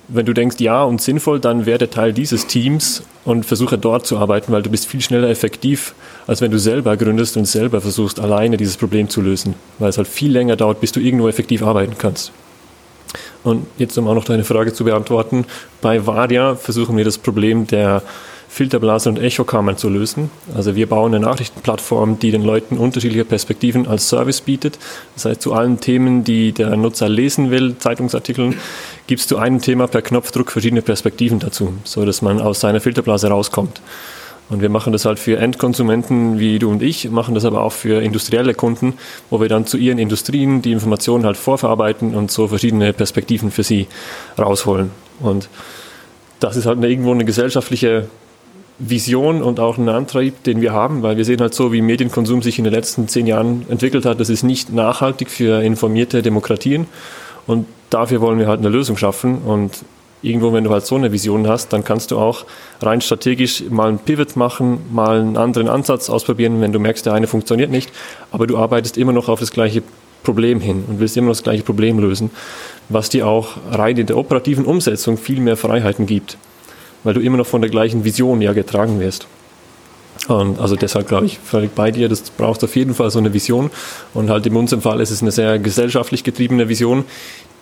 wenn 0.09 0.25
du 0.25 0.33
denkst, 0.33 0.57
ja 0.59 0.83
und 0.83 1.01
sinnvoll, 1.01 1.39
dann 1.39 1.65
werde 1.65 1.89
Teil 1.89 2.13
dieses 2.13 2.47
Teams 2.47 3.03
und 3.25 3.45
versuche 3.45 3.77
dort 3.77 4.07
zu 4.07 4.17
arbeiten, 4.17 4.53
weil 4.53 4.61
du 4.61 4.69
bist 4.69 4.87
viel 4.87 5.01
schneller 5.01 5.29
effektiv, 5.29 5.93
als 6.27 6.39
wenn 6.39 6.49
du 6.49 6.59
selber 6.59 6.95
gründest 6.95 7.35
und 7.35 7.45
selber 7.45 7.81
versuchst, 7.81 8.19
alleine 8.19 8.55
dieses 8.55 8.77
Problem 8.77 9.09
zu 9.09 9.21
lösen, 9.21 9.55
weil 9.79 9.89
es 9.89 9.97
halt 9.97 10.07
viel 10.07 10.31
länger 10.31 10.55
dauert, 10.55 10.79
bis 10.79 10.93
du 10.93 11.01
irgendwo 11.01 11.27
effektiv 11.27 11.61
arbeiten 11.61 11.95
kannst. 11.97 12.31
Und 13.47 13.65
jetzt, 13.77 13.97
um 13.97 14.09
auch 14.09 14.13
noch 14.13 14.25
deine 14.25 14.43
Frage 14.43 14.73
zu 14.73 14.83
beantworten, 14.83 15.45
bei 15.81 16.05
Vadia 16.05 16.55
versuchen 16.55 16.97
wir 16.97 17.05
das 17.05 17.17
Problem 17.17 17.65
der 17.65 18.01
Filterblasen 18.49 19.15
und 19.15 19.23
Echokammern 19.23 19.77
zu 19.77 19.87
lösen. 19.87 20.29
Also 20.53 20.75
wir 20.75 20.89
bauen 20.89 21.15
eine 21.15 21.25
Nachrichtenplattform, 21.25 22.19
die 22.19 22.31
den 22.31 22.43
Leuten 22.43 22.77
unterschiedliche 22.77 23.23
Perspektiven 23.23 23.87
als 23.87 24.09
Service 24.09 24.41
bietet. 24.41 24.77
Das 25.15 25.23
heißt, 25.23 25.41
zu 25.41 25.53
allen 25.53 25.79
Themen, 25.79 26.25
die 26.25 26.51
der 26.51 26.75
Nutzer 26.75 27.07
lesen 27.07 27.49
will, 27.49 27.77
Zeitungsartikeln, 27.77 28.55
gibt 29.07 29.21
es 29.21 29.27
zu 29.27 29.37
einem 29.37 29.61
Thema 29.61 29.87
per 29.87 30.01
Knopfdruck 30.01 30.51
verschiedene 30.51 30.81
Perspektiven 30.81 31.39
dazu, 31.39 31.73
so 31.85 32.03
dass 32.03 32.21
man 32.21 32.41
aus 32.41 32.59
seiner 32.59 32.81
Filterblase 32.81 33.29
rauskommt. 33.29 33.79
Und 34.49 34.61
wir 34.61 34.69
machen 34.69 34.93
das 34.93 35.03
halt 35.05 35.19
für 35.19 35.37
Endkonsumenten 35.37 36.39
wie 36.39 36.57
du 36.57 36.69
und 36.69 36.81
ich, 36.81 37.09
machen 37.11 37.35
das 37.35 37.43
aber 37.43 37.61
auch 37.61 37.73
für 37.73 38.01
industrielle 38.01 38.53
Kunden, 38.53 38.93
wo 39.29 39.41
wir 39.41 39.49
dann 39.49 39.65
zu 39.65 39.77
ihren 39.77 39.99
Industrien 39.99 40.61
die 40.61 40.71
Informationen 40.71 41.25
halt 41.25 41.35
vorverarbeiten 41.35 42.15
und 42.15 42.31
so 42.31 42.47
verschiedene 42.47 42.93
Perspektiven 42.93 43.51
für 43.51 43.63
sie 43.63 43.87
rausholen. 44.37 44.91
Und 45.19 45.49
das 46.39 46.55
ist 46.55 46.65
halt 46.65 46.77
eine, 46.77 46.87
irgendwo 46.87 47.11
eine 47.11 47.25
gesellschaftliche 47.25 48.07
Vision 48.79 49.41
und 49.41 49.59
auch 49.59 49.77
ein 49.77 49.89
Antrieb, 49.89 50.43
den 50.43 50.61
wir 50.61 50.71
haben, 50.71 51.01
weil 51.01 51.17
wir 51.17 51.25
sehen 51.25 51.41
halt 51.41 51.53
so, 51.53 51.73
wie 51.73 51.81
Medienkonsum 51.81 52.41
sich 52.41 52.59
in 52.59 52.63
den 52.63 52.73
letzten 52.73 53.07
zehn 53.07 53.25
Jahren 53.25 53.65
entwickelt 53.69 54.05
hat. 54.05 54.19
Das 54.19 54.29
ist 54.29 54.43
nicht 54.43 54.71
nachhaltig 54.71 55.29
für 55.29 55.63
informierte 55.63 56.21
Demokratien 56.21 56.85
und 57.47 57.65
dafür 57.89 58.21
wollen 58.21 58.39
wir 58.39 58.47
halt 58.47 58.59
eine 58.59 58.69
Lösung 58.69 58.95
schaffen 58.95 59.39
und 59.39 59.83
irgendwo, 60.21 60.53
wenn 60.53 60.63
du 60.63 60.71
halt 60.71 60.85
so 60.85 60.95
eine 60.95 61.11
Vision 61.11 61.47
hast, 61.47 61.73
dann 61.73 61.83
kannst 61.83 62.11
du 62.11 62.17
auch 62.17 62.45
rein 62.81 63.01
strategisch 63.01 63.63
mal 63.69 63.89
einen 63.89 63.99
Pivot 63.99 64.35
machen, 64.35 64.79
mal 64.91 65.19
einen 65.19 65.37
anderen 65.37 65.69
Ansatz 65.69 66.09
ausprobieren, 66.09 66.61
wenn 66.61 66.71
du 66.71 66.79
merkst, 66.79 67.05
der 67.05 67.13
eine 67.13 67.27
funktioniert 67.27 67.71
nicht, 67.71 67.91
aber 68.31 68.47
du 68.47 68.57
arbeitest 68.57 68.97
immer 68.97 69.13
noch 69.13 69.29
auf 69.29 69.39
das 69.39 69.51
gleiche 69.51 69.83
Problem 70.23 70.59
hin 70.59 70.83
und 70.87 70.99
willst 70.99 71.15
immer 71.15 71.27
noch 71.27 71.35
das 71.35 71.43
gleiche 71.43 71.63
Problem 71.63 71.99
lösen, 71.99 72.31
was 72.89 73.09
dir 73.09 73.27
auch 73.27 73.49
rein 73.71 73.97
in 73.97 74.07
der 74.07 74.17
operativen 74.17 74.65
Umsetzung 74.65 75.17
viel 75.17 75.39
mehr 75.39 75.55
Freiheiten 75.55 76.05
gibt 76.05 76.37
weil 77.03 77.13
du 77.13 77.21
immer 77.21 77.37
noch 77.37 77.47
von 77.47 77.61
der 77.61 77.69
gleichen 77.69 78.03
Vision 78.03 78.41
ja 78.41 78.51
getragen 78.51 78.99
wirst. 78.99 79.27
Und 80.27 80.59
also 80.59 80.75
deshalb 80.75 81.07
glaube 81.07 81.25
ich 81.25 81.39
völlig 81.39 81.73
bei 81.73 81.89
dir, 81.89 82.09
das 82.09 82.21
braucht 82.31 82.63
auf 82.65 82.75
jeden 82.75 82.93
Fall 82.93 83.11
so 83.11 83.19
eine 83.19 83.33
Vision. 83.33 83.71
Und 84.13 84.29
halt 84.29 84.45
in 84.45 84.55
unserem 84.55 84.81
Fall 84.81 84.99
ist 84.99 85.11
es 85.11 85.21
eine 85.21 85.31
sehr 85.31 85.57
gesellschaftlich 85.57 86.25
getriebene 86.25 86.67
Vision, 86.67 87.05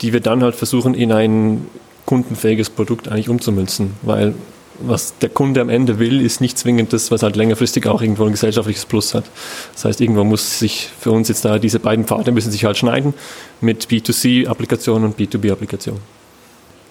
die 0.02 0.14
wir 0.14 0.20
dann 0.20 0.42
halt 0.42 0.56
versuchen 0.56 0.96
in 0.96 1.12
ein 1.12 1.68
kundenfähiges 2.06 2.70
Produkt 2.70 3.08
eigentlich 3.08 3.30
umzumünzen. 3.30 3.94
Weil 4.02 4.36
was 4.80 5.18
der 5.20 5.30
Kunde 5.30 5.62
am 5.62 5.70
Ende 5.70 6.00
will, 6.00 6.22
ist 6.22 6.42
nicht 6.42 6.58
zwingend 6.58 6.94
das, 6.94 7.12
was 7.12 7.24
halt 7.24 7.36
längerfristig 7.36 7.88
auch 7.88 8.02
irgendwo 8.02 8.26
ein 8.26 8.32
gesellschaftliches 8.32 8.86
Plus 8.86 9.14
hat. 9.14 9.26
Das 9.74 9.86
heißt, 9.86 10.02
irgendwo 10.02 10.24
muss 10.24 10.60
sich 10.60 10.90
für 11.00 11.12
uns 11.12 11.30
jetzt 11.30 11.46
da 11.46 11.60
diese 11.60 11.80
beiden 11.80 12.06
Pfade 12.06 12.32
müssen 12.32 12.52
sich 12.52 12.66
halt 12.66 12.78
schneiden 12.78 13.14
mit 13.62 13.88
B2C-Applikationen 13.88 15.06
und 15.06 15.18
B2B-Applikationen. 15.18 16.02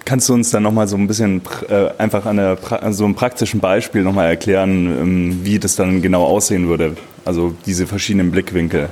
Kannst 0.04 0.28
du 0.28 0.34
uns 0.34 0.50
dann 0.50 0.62
nochmal 0.62 0.86
so 0.86 0.96
ein 0.96 1.06
bisschen 1.06 1.40
äh, 1.68 1.88
einfach 1.96 2.26
an 2.26 2.36
der, 2.36 2.58
so 2.90 3.04
einem 3.04 3.14
praktischen 3.14 3.60
Beispiel 3.60 4.02
nochmal 4.02 4.28
erklären, 4.28 4.86
ähm, 4.86 5.40
wie 5.44 5.58
das 5.58 5.76
dann 5.76 6.02
genau 6.02 6.24
aussehen 6.24 6.68
würde? 6.68 6.96
Also 7.24 7.54
diese 7.64 7.86
verschiedenen 7.86 8.30
Blickwinkel. 8.30 8.90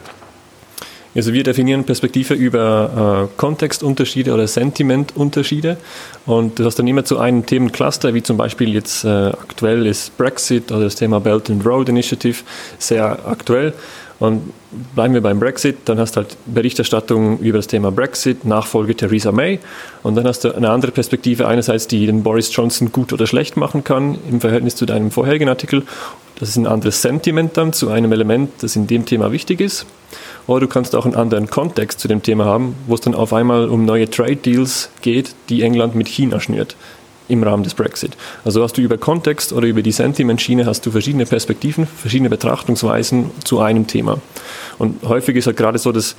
Also 1.14 1.32
wir 1.32 1.42
definieren 1.42 1.84
Perspektive 1.84 2.34
über 2.34 3.28
äh, 3.28 3.36
Kontextunterschiede 3.36 4.32
oder 4.32 4.46
Sentimentunterschiede 4.46 5.76
und 6.26 6.58
du 6.58 6.64
hast 6.64 6.78
dann 6.78 6.88
immer 6.88 7.04
zu 7.04 7.18
einem 7.18 7.44
Themencluster, 7.44 8.14
wie 8.14 8.22
zum 8.22 8.36
Beispiel 8.36 8.72
jetzt 8.72 9.04
äh, 9.04 9.08
aktuell 9.08 9.86
ist 9.86 10.16
Brexit 10.16 10.72
oder 10.72 10.84
das 10.84 10.94
Thema 10.94 11.20
Belt 11.20 11.50
and 11.50 11.66
Road 11.66 11.88
Initiative 11.88 12.38
sehr 12.78 13.26
aktuell 13.26 13.74
und 14.22 14.52
bleiben 14.94 15.14
wir 15.14 15.20
beim 15.20 15.40
Brexit, 15.40 15.78
dann 15.86 15.98
hast 15.98 16.14
du 16.14 16.18
halt 16.18 16.36
Berichterstattung 16.46 17.40
über 17.40 17.58
das 17.58 17.66
Thema 17.66 17.90
Brexit, 17.90 18.44
Nachfolge 18.44 18.94
Theresa 18.94 19.32
May. 19.32 19.58
Und 20.04 20.14
dann 20.14 20.28
hast 20.28 20.44
du 20.44 20.54
eine 20.54 20.70
andere 20.70 20.92
Perspektive, 20.92 21.48
einerseits, 21.48 21.88
die 21.88 22.06
den 22.06 22.22
Boris 22.22 22.54
Johnson 22.54 22.92
gut 22.92 23.12
oder 23.12 23.26
schlecht 23.26 23.56
machen 23.56 23.82
kann 23.82 24.16
im 24.30 24.40
Verhältnis 24.40 24.76
zu 24.76 24.86
deinem 24.86 25.10
vorherigen 25.10 25.48
Artikel. 25.48 25.82
Das 26.42 26.48
ist 26.48 26.56
ein 26.56 26.66
anderes 26.66 27.00
Sentiment 27.00 27.56
dann 27.56 27.72
zu 27.72 27.88
einem 27.90 28.10
Element, 28.10 28.50
das 28.62 28.74
in 28.74 28.88
dem 28.88 29.06
Thema 29.06 29.30
wichtig 29.30 29.60
ist. 29.60 29.86
Oder 30.48 30.62
du 30.62 30.66
kannst 30.66 30.96
auch 30.96 31.04
einen 31.04 31.14
anderen 31.14 31.48
Kontext 31.48 32.00
zu 32.00 32.08
dem 32.08 32.20
Thema 32.20 32.46
haben, 32.46 32.74
wo 32.88 32.96
es 32.96 33.00
dann 33.00 33.14
auf 33.14 33.32
einmal 33.32 33.68
um 33.68 33.84
neue 33.84 34.10
Trade 34.10 34.34
Deals 34.34 34.90
geht, 35.02 35.36
die 35.50 35.62
England 35.62 35.94
mit 35.94 36.08
China 36.08 36.40
schnürt 36.40 36.74
im 37.28 37.44
Rahmen 37.44 37.62
des 37.62 37.74
Brexit. 37.74 38.16
Also 38.44 38.60
hast 38.64 38.76
du 38.76 38.82
über 38.82 38.98
Kontext 38.98 39.52
oder 39.52 39.68
über 39.68 39.82
die 39.82 39.92
Sentiment-Schiene 39.92 40.66
hast 40.66 40.84
du 40.84 40.90
verschiedene 40.90 41.26
Perspektiven, 41.26 41.86
verschiedene 41.86 42.28
Betrachtungsweisen 42.28 43.30
zu 43.44 43.60
einem 43.60 43.86
Thema. 43.86 44.20
Und 44.78 45.00
häufig 45.04 45.36
ist 45.36 45.46
halt 45.46 45.56
gerade 45.56 45.78
so, 45.78 45.92
dass 45.92 46.16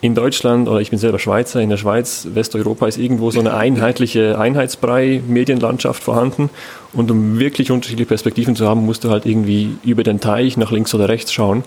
in 0.00 0.14
Deutschland, 0.14 0.68
oder 0.68 0.80
ich 0.80 0.90
bin 0.90 0.98
selber 0.98 1.18
Schweizer, 1.18 1.60
in 1.60 1.70
der 1.70 1.76
Schweiz, 1.76 2.28
Westeuropa 2.32 2.86
ist 2.86 2.98
irgendwo 2.98 3.32
so 3.32 3.40
eine 3.40 3.54
einheitliche 3.54 4.38
Einheitsbrei-Medienlandschaft 4.38 6.02
vorhanden. 6.02 6.50
Und 6.92 7.10
um 7.10 7.38
wirklich 7.38 7.72
unterschiedliche 7.72 8.06
Perspektiven 8.06 8.54
zu 8.54 8.68
haben, 8.68 8.86
musst 8.86 9.02
du 9.02 9.10
halt 9.10 9.26
irgendwie 9.26 9.76
über 9.84 10.04
den 10.04 10.20
Teich 10.20 10.56
nach 10.56 10.70
links 10.70 10.94
oder 10.94 11.08
rechts 11.08 11.32
schauen. 11.32 11.64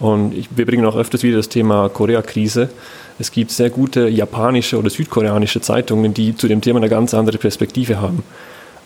Und 0.00 0.34
ich, 0.34 0.48
wir 0.56 0.66
bringen 0.66 0.84
auch 0.84 0.96
öfters 0.96 1.22
wieder 1.22 1.36
das 1.36 1.48
Thema 1.48 1.88
Korea-Krise. 1.88 2.70
Es 3.20 3.30
gibt 3.30 3.52
sehr 3.52 3.70
gute 3.70 4.08
japanische 4.08 4.78
oder 4.78 4.90
südkoreanische 4.90 5.60
Zeitungen, 5.60 6.12
die 6.12 6.34
zu 6.34 6.48
dem 6.48 6.62
Thema 6.62 6.78
eine 6.78 6.88
ganz 6.88 7.14
andere 7.14 7.38
Perspektive 7.38 8.00
haben. 8.00 8.24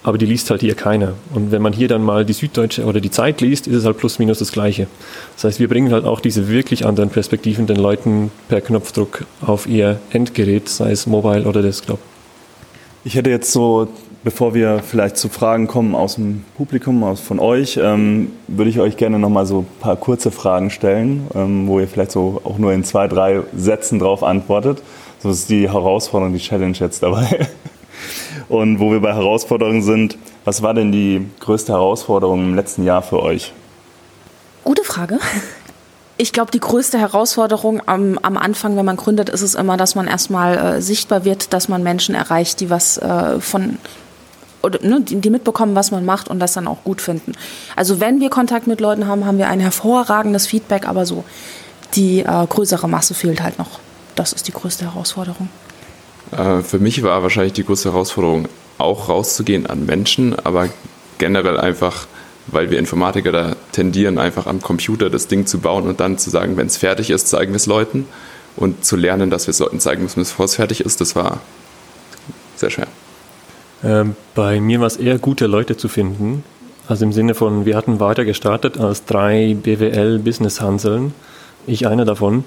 Aber 0.05 0.19
die 0.19 0.27
liest 0.27 0.51
halt 0.51 0.61
hier 0.61 0.77
keiner. 0.77 1.15
Und 1.35 1.51
wenn 1.51 1.63
man 1.63 1.73
hier 1.73 1.89
dann 1.89 2.03
mal 2.03 2.25
die 2.25 2.35
Süddeutsche 2.35 2.85
oder 2.85 3.01
die 3.01 3.11
Zeit 3.11 3.41
liest, 3.41 3.67
ist 3.67 3.75
es 3.75 3.85
halt 3.85 3.99
plus 3.99 4.21
minus 4.21 4.39
das 4.39 4.53
Gleiche. 4.53 4.87
Das 5.35 5.45
heißt, 5.45 5.59
wir 5.59 5.69
bringen 5.69 5.93
halt 5.93 6.05
auch 6.05 6.21
diese 6.21 6.49
wirklich 6.49 6.87
anderen 6.87 7.11
Perspektiven 7.11 7.67
den 7.67 7.77
Leuten 7.77 8.31
per 8.49 8.61
Knopfdruck 8.61 9.25
auf 9.41 9.67
ihr 9.67 9.99
Endgerät, 10.11 10.69
sei 10.69 10.93
es 10.93 11.07
Mobile 11.07 11.45
oder 11.45 11.63
Desktop. 11.63 11.99
Ich 13.03 13.17
hätte 13.17 13.31
jetzt 13.31 13.51
so 13.51 13.89
Bevor 14.25 14.55
wir 14.55 14.79
vielleicht 14.79 15.19
zu 15.19 15.29
Fragen 15.29 15.67
kommen 15.67 15.95
aus 15.95 16.15
dem 16.15 16.45
Publikum, 16.57 17.05
aus, 17.05 17.21
von 17.21 17.39
euch, 17.39 17.79
ähm, 17.81 18.33
würde 18.49 18.71
ich 18.71 18.81
euch 18.81 18.97
gerne 18.97 19.19
nochmal 19.19 19.45
so 19.45 19.59
ein 19.59 19.67
paar 19.81 19.97
kurze 19.97 20.31
Fragen 20.31 20.71
stellen, 20.71 21.27
ähm, 21.35 21.69
wo 21.69 21.79
ihr 21.79 21.87
vielleicht 21.87 22.11
so 22.11 22.41
auch 22.43 22.57
nur 22.57 22.73
in 22.73 22.85
zwei, 22.85 23.07
drei 23.07 23.43
Sätzen 23.55 23.99
drauf 23.99 24.23
antwortet. 24.23 24.83
So 25.19 25.29
ist 25.29 25.51
die 25.51 25.69
Herausforderung, 25.71 26.33
die 26.33 26.41
Challenge 26.41 26.75
jetzt 26.81 27.03
dabei. 27.03 27.49
Und 28.49 28.81
wo 28.81 28.91
wir 28.91 29.01
bei 29.01 29.15
Herausforderungen 29.15 29.83
sind, 29.83 30.19
was 30.45 30.63
war 30.63 30.75
denn 30.75 30.93
die 30.93 31.27
größte 31.41 31.73
Herausforderung 31.73 32.41
im 32.41 32.55
letzten 32.55 32.85
Jahr 32.85 33.03
für 33.03 33.23
euch? 33.23 33.53
Gute 34.65 34.85
Frage. 34.85 35.19
Ich 36.17 36.33
glaube, 36.33 36.53
die 36.53 36.61
größte 36.61 36.99
Herausforderung 36.99 37.83
am, 37.87 38.19
am, 38.23 38.37
Anfang, 38.37 38.77
wenn 38.77 38.85
man 38.85 38.97
gründet, 38.97 39.29
ist 39.29 39.43
es 39.43 39.55
immer, 39.55 39.77
dass 39.77 39.95
man 39.95 40.07
erstmal 40.07 40.77
äh, 40.77 40.83
sichtbar 40.83 41.25
wird, 41.25 41.53
dass 41.53 41.69
man 41.69 41.83
Menschen 41.83 42.15
erreicht, 42.15 42.61
die 42.61 42.71
was 42.71 42.99
äh, 42.99 43.41
von 43.41 43.79
oder, 44.63 44.81
ne, 44.83 45.01
die, 45.01 45.17
die, 45.17 45.31
mitbekommen, 45.31 45.75
was 45.75 45.91
man 45.91 46.05
macht 46.05 46.29
und 46.29 46.39
das 46.39 46.55
dann 46.55 46.69
auch 46.69 46.85
gut 46.85 47.01
finden. 47.01 47.33
Also 47.77 48.01
wenn 48.01 48.21
wir 48.21 48.31
Kontakt 48.31 48.67
mit 48.67 48.81
Leuten 48.81 49.07
haben, 49.07 49.27
haben 49.27 49.39
wir 49.39 49.49
ein 49.49 49.61
hervorragendes 49.61 50.47
Feedback, 50.47 50.89
aber 50.89 51.05
so 51.05 51.25
die 51.95 52.21
äh, 52.21 52.47
größere 52.47 52.89
Masse 52.89 53.15
fehlt 53.15 53.43
halt 53.43 53.59
noch. 53.59 53.81
Das 54.15 54.33
ist 54.33 54.49
die 54.49 54.53
größte 54.53 54.85
Herausforderung. 54.85 55.49
Äh, 56.33 56.63
für 56.63 56.79
mich 56.79 57.03
war 57.03 57.23
wahrscheinlich 57.23 57.53
die 57.53 57.65
größte 57.65 57.93
Herausforderung, 57.93 58.49
auch 58.79 59.09
rauszugehen 59.09 59.67
an 59.67 59.87
Menschen, 59.87 60.35
aber 60.39 60.69
generell 61.19 61.59
einfach, 61.59 62.07
weil 62.49 62.71
wir 62.71 62.79
Informatiker 62.79 63.33
da 63.33 63.57
tendieren, 63.73 64.19
einfach 64.19 64.47
am 64.47 64.61
Computer 64.61 65.11
das 65.11 65.29
Ding 65.29 65.47
zu 65.47 65.59
bauen 65.59 65.87
und 65.87 66.01
dann 66.01 66.19
zu 66.19 66.31
sagen, 66.31 66.57
wenn 66.57 66.67
es 66.67 66.77
fertig 66.77 67.11
ist, 67.11 67.29
zeigen 67.29 67.53
wir 67.53 67.57
es 67.57 67.67
Leuten. 67.67 68.07
Und 68.57 68.85
zu 68.85 68.95
lernen, 68.97 69.31
dass 69.31 69.49
wir 69.49 69.51
es 69.51 69.59
Leuten 69.59 69.81
zeigen 69.81 70.03
müssen, 70.03 70.21
bevor 70.21 70.45
es 70.45 70.55
fertig 70.55 70.81
ist, 70.81 71.01
das 71.01 71.17
war 71.17 71.41
sehr 72.55 72.71
schwer. 72.71 72.87
Ähm, 73.83 74.15
bei 74.35 74.61
mir 74.61 74.79
war 74.81 74.87
es 74.87 74.97
eher 74.97 75.19
gute 75.19 75.47
Leute 75.47 75.77
zu 75.77 75.89
finden. 75.89 76.45
Also 76.87 77.05
im 77.05 77.13
Sinne 77.13 77.35
von, 77.35 77.65
wir 77.65 77.77
hatten 77.77 77.99
weiter 77.99 78.25
gestartet 78.25 78.79
als 78.79 79.05
drei 79.05 79.57
BWL-Business-Hanseln, 79.61 81.15
ich 81.67 81.87
einer 81.87 82.05
davon. 82.05 82.45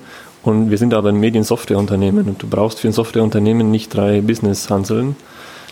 Und 0.48 0.72
wir 0.72 0.78
sind 0.78 0.94
aber 0.94 1.10
ein 1.10 1.18
Mediensoftwareunternehmen 1.18 2.30
und 2.30 2.42
du 2.42 2.48
brauchst 2.48 2.80
für 2.80 2.88
ein 2.88 2.94
Softwareunternehmen 2.94 3.70
nicht 3.70 3.94
drei 3.94 4.22
Business-Hanseln. 4.22 5.18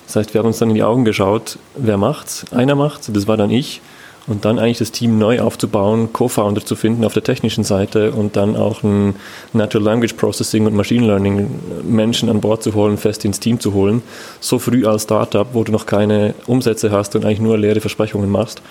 Das 0.06 0.18
heißt, 0.18 0.34
wir 0.34 0.40
haben 0.40 0.48
uns 0.48 0.58
dann 0.58 0.68
in 0.68 0.76
die 0.76 0.84
Augen 0.84 1.06
geschaut, 1.06 1.58
wer 1.78 1.96
macht's? 1.96 2.46
Einer 2.52 2.76
macht's, 2.76 3.10
das 3.10 3.26
war 3.26 3.38
dann 3.38 3.52
ich. 3.52 3.80
Und 4.28 4.44
dann 4.44 4.60
eigentlich 4.60 4.80
das 4.80 4.92
Team 4.92 5.18
neu 5.18 5.40
aufzubauen, 5.40 6.12
Co-Founder 6.12 6.66
zu 6.66 6.76
finden 6.76 7.06
auf 7.06 7.14
der 7.14 7.24
technischen 7.24 7.64
Seite 7.64 8.12
und 8.12 8.36
dann 8.36 8.58
auch 8.58 8.84
ein 8.84 9.16
Natural 9.54 9.86
Language 9.86 10.16
Processing 10.16 10.66
und 10.66 10.76
Machine 10.76 11.08
Learning 11.08 11.48
Menschen 11.88 12.28
an 12.28 12.42
Bord 12.42 12.62
zu 12.62 12.74
holen, 12.74 12.98
fest 12.98 13.24
ins 13.24 13.40
Team 13.40 13.62
zu 13.62 13.74
holen. 13.74 14.02
So 14.42 14.60
früh 14.60 14.86
als 14.86 15.04
Startup, 15.04 15.48
wo 15.54 15.64
du 15.64 15.72
noch 15.72 15.86
keine 15.86 16.34
Umsätze 16.48 16.92
hast 16.92 17.16
und 17.16 17.24
eigentlich 17.24 17.40
nur 17.40 17.58
leere 17.58 17.80
Versprechungen 17.80 18.30
machst, 18.30 18.62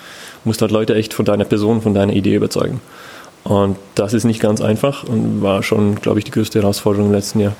musst 0.43 0.61
du 0.61 0.65
halt 0.65 0.71
Leute 0.71 0.93
echt 0.93 1.15
von 1.15 1.25
deiner 1.25 1.45
Person, 1.45 1.81
von 1.81 1.95
deiner 1.95 2.13
Idee 2.13 2.35
überzeugen. 2.35 2.79
Und 3.45 3.77
das 3.93 4.13
ist 4.13 4.23
nicht 4.23 4.41
ganz 4.41 4.59
einfach 4.59 5.03
und 5.03 5.41
war 5.43 5.61
schon, 5.61 5.95
glaube 5.95 6.19
ich, 6.19 6.25
die 6.25 6.31
größte 6.31 6.59
Herausforderung 6.59 7.07
im 7.07 7.13
letzten 7.13 7.39
Jahr. 7.39 7.53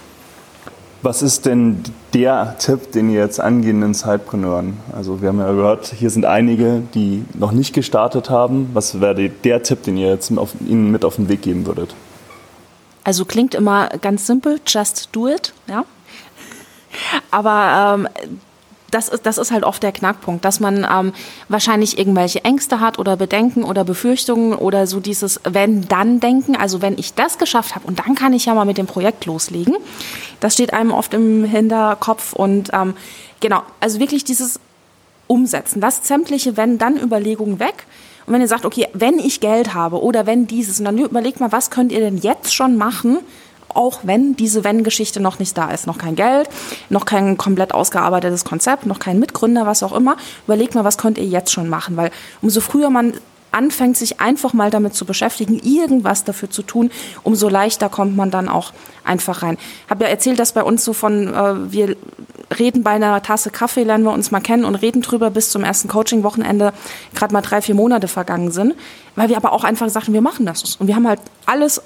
Was 1.04 1.22
ist 1.22 1.46
denn 1.46 1.84
der 2.16 2.56
Tipp, 2.58 2.92
den 2.92 3.12
ihr 3.12 3.20
jetzt 3.20 3.40
angehenden 3.40 3.94
Zeitpreneuren, 3.94 4.78
also 4.92 5.22
wir 5.22 5.30
haben 5.30 5.38
ja 5.38 5.52
gehört, 5.52 5.86
hier 5.86 6.10
sind 6.10 6.26
einige, 6.26 6.82
die 6.96 7.24
noch 7.36 7.52
nicht 7.52 7.74
gestartet 7.74 8.32
haben. 8.32 8.72
Was 8.74 9.00
wäre 9.00 9.30
der 9.30 9.62
Tipp, 9.62 9.84
den 9.84 9.98
ihr 9.98 10.10
jetzt 10.10 10.36
auf, 10.36 10.56
ihnen 10.68 10.92
mit 10.92 11.06
auf 11.06 11.18
den 11.18 11.30
Weg 11.30 11.44
geben 11.44 11.68
würdet? 11.68 11.94
Also 13.04 13.24
klingt 13.24 13.54
immer 13.54 13.90
ganz 14.02 14.26
simpel, 14.26 14.60
just 14.66 15.10
do 15.12 15.28
it, 15.28 15.54
ja. 15.68 15.86
Aber 17.30 17.94
ähm, 18.00 18.08
das 18.96 19.10
ist, 19.10 19.26
das 19.26 19.38
ist 19.38 19.52
halt 19.52 19.66
oft 19.66 19.84
der 19.84 19.92
Knackpunkt, 19.92 20.46
dass 20.46 20.62
man 20.62 20.88
ähm, 20.90 21.12
wahrscheinlich 21.50 21.98
irgendwelche 21.98 22.46
Ängste 22.46 22.80
hat 22.80 22.98
oder 22.98 23.18
Bedenken 23.18 23.66
oder 23.66 23.84
Befürchtungen 23.84 24.54
oder 24.54 24.88
so 24.88 25.02
dieses 25.02 25.42
Wenn-Dann-Denken. 25.44 26.56
Also 26.56 26.82
wenn 26.82 26.98
ich 26.98 27.14
das 27.14 27.38
geschafft 27.38 27.76
habe 27.76 27.86
und 27.88 28.00
dann 28.00 28.16
kann 28.16 28.32
ich 28.32 28.46
ja 28.46 28.54
mal 28.54 28.64
mit 28.64 28.78
dem 28.78 28.88
Projekt 28.88 29.26
loslegen. 29.26 29.76
Das 30.40 30.54
steht 30.54 30.74
einem 30.74 30.92
oft 30.92 31.14
im 31.14 31.44
Hinterkopf 31.44 32.32
und 32.32 32.70
ähm, 32.72 32.94
genau, 33.42 33.64
also 33.82 34.00
wirklich 34.00 34.24
dieses 34.24 34.62
Umsetzen. 35.28 35.82
Lasst 35.82 36.06
sämtliche 36.06 36.56
Wenn-Dann-Überlegungen 36.56 37.60
weg. 37.60 37.86
Und 38.26 38.34
wenn 38.34 38.42
ihr 38.42 38.48
sagt, 38.48 38.66
okay, 38.66 38.88
wenn 38.94 39.20
ich 39.20 39.42
Geld 39.42 39.74
habe 39.74 40.02
oder 40.02 40.26
wenn 40.26 40.48
dieses, 40.48 40.80
und 40.80 40.86
dann 40.86 40.98
überlegt 40.98 41.42
mal, 41.42 41.52
was 41.52 41.70
könnt 41.70 41.92
ihr 41.92 42.00
denn 42.00 42.18
jetzt 42.18 42.56
schon 42.56 42.78
machen, 42.78 43.20
auch 43.76 44.00
wenn 44.04 44.36
diese 44.36 44.64
Wenn-Geschichte 44.64 45.20
noch 45.20 45.40
nicht 45.40 45.58
da 45.58 45.70
ist. 45.72 45.88
Noch 45.88 45.98
kein 45.98 46.16
Geld, 46.16 46.50
noch 46.90 47.06
kein 47.06 47.38
komplett 47.38 47.74
ausgearbeitetes 47.74 48.46
Konzept, 48.46 48.86
noch 48.86 49.00
kein 49.00 49.20
Mitgründer, 49.20 49.66
was 49.66 49.84
auch 49.84 49.94
immer. 49.94 50.18
Überlegt 50.46 50.76
mal, 50.76 50.84
was 50.84 50.98
könnt 50.98 51.18
ihr 51.18 51.26
jetzt 51.26 51.52
schon 51.52 51.70
machen, 51.70 51.98
weil 51.98 52.12
umso 52.42 52.62
früher 52.62 52.90
man 52.90 53.14
anfängt, 53.56 53.96
sich 53.96 54.20
einfach 54.20 54.54
mal 54.54 54.70
damit 54.70 54.96
zu 54.96 55.06
beschäftigen, 55.06 55.60
irgendwas 55.64 56.26
dafür 56.26 56.50
zu 56.50 56.62
tun, 56.62 56.92
umso 57.24 57.48
leichter 57.48 57.88
kommt 57.88 58.16
man 58.16 58.30
dann 58.30 58.50
auch 58.50 58.74
einfach 59.06 59.44
rein. 59.44 59.58
Ich 59.86 59.90
habe 59.90 60.04
ja 60.04 60.10
erzählt, 60.10 60.40
dass 60.40 60.52
bei 60.52 60.62
uns 60.62 60.84
so 60.84 60.92
von, 60.92 61.34
äh, 61.34 61.72
wir 61.72 61.96
reden 62.60 62.84
bei 62.84 62.92
einer 62.92 63.22
Tasse 63.22 63.50
Kaffee, 63.50 63.84
lernen 63.84 64.04
wir 64.04 64.12
uns 64.12 64.30
mal 64.32 64.42
kennen 64.42 64.66
und 64.66 64.76
reden 64.76 65.02
drüber 65.02 65.30
bis 65.30 65.52
zum 65.52 65.64
ersten 65.64 65.88
Coaching-Wochenende 65.88 66.74
gerade 67.16 67.34
mal 67.34 67.42
drei, 67.42 67.62
vier 67.62 67.76
Monate 67.76 68.08
vergangen 68.10 68.52
sind, 68.52 68.76
weil 69.16 69.30
wir 69.30 69.38
aber 69.38 69.54
auch 69.54 69.64
einfach 69.64 69.88
sagten, 69.90 70.14
wir 70.14 70.22
machen 70.22 70.46
das. 70.46 70.76
Und 70.76 70.88
wir 70.88 70.96
haben 70.96 71.08
halt 71.08 71.22
alles 71.46 71.82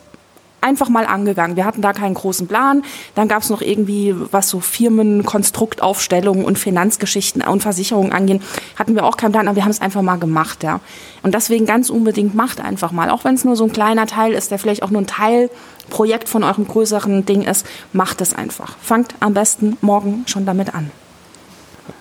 einfach 0.62 0.90
mal 0.90 1.06
angegangen. 1.06 1.56
Wir 1.56 1.66
hatten 1.66 1.82
da 1.82 1.94
keinen 1.94 2.14
großen 2.14 2.48
Plan. 2.48 2.84
Dann 3.16 3.28
gab 3.28 3.44
es 3.44 3.50
noch 3.50 3.62
irgendwie, 3.62 4.16
was 4.32 4.50
so 4.50 4.60
Firmenkonstruktaufstellungen 4.60 6.46
und 6.46 6.58
Finanzgeschichten 6.58 7.42
und 7.42 7.62
Versicherungen 7.62 8.12
angehen, 8.12 8.42
hatten 8.76 8.96
wir 8.96 9.06
auch 9.06 9.18
keinen 9.18 9.32
Plan, 9.32 9.48
aber 9.48 9.56
wir 9.56 9.64
haben 9.64 9.72
es 9.72 9.82
einfach 9.82 10.02
mal 10.02 10.18
gemacht, 10.18 10.64
ja. 10.64 10.80
Und 11.24 11.36
deswegen 11.36 11.66
ganz 11.66 11.90
unbedingt 11.90 12.36
macht 12.36 12.62
einfach 12.62 12.92
mal, 12.92 13.10
auch 13.10 13.24
wenn 13.24 13.36
es 13.36 13.46
nur 13.46 13.56
so 13.56 13.66
ein 13.66 13.74
kleiner 13.74 14.08
Teil 14.08 14.34
ist, 14.34 14.52
der 14.52 14.60
vielleicht 14.60 14.84
auch 14.84 14.90
nur 14.90 15.02
ein 15.02 15.08
Teilprojekt 15.08 16.30
von 16.30 16.44
eurem 16.44 16.68
größeren 16.68 17.26
Ding 17.26 17.42
ist, 17.44 17.66
macht 17.94 18.22
es 18.22 18.34
einfach. 18.34 18.78
Fangt 18.82 19.16
am 19.20 19.34
besten 19.34 19.78
morgen 19.82 20.24
schon 20.28 20.46
damit 20.46 20.74
an. 20.74 20.92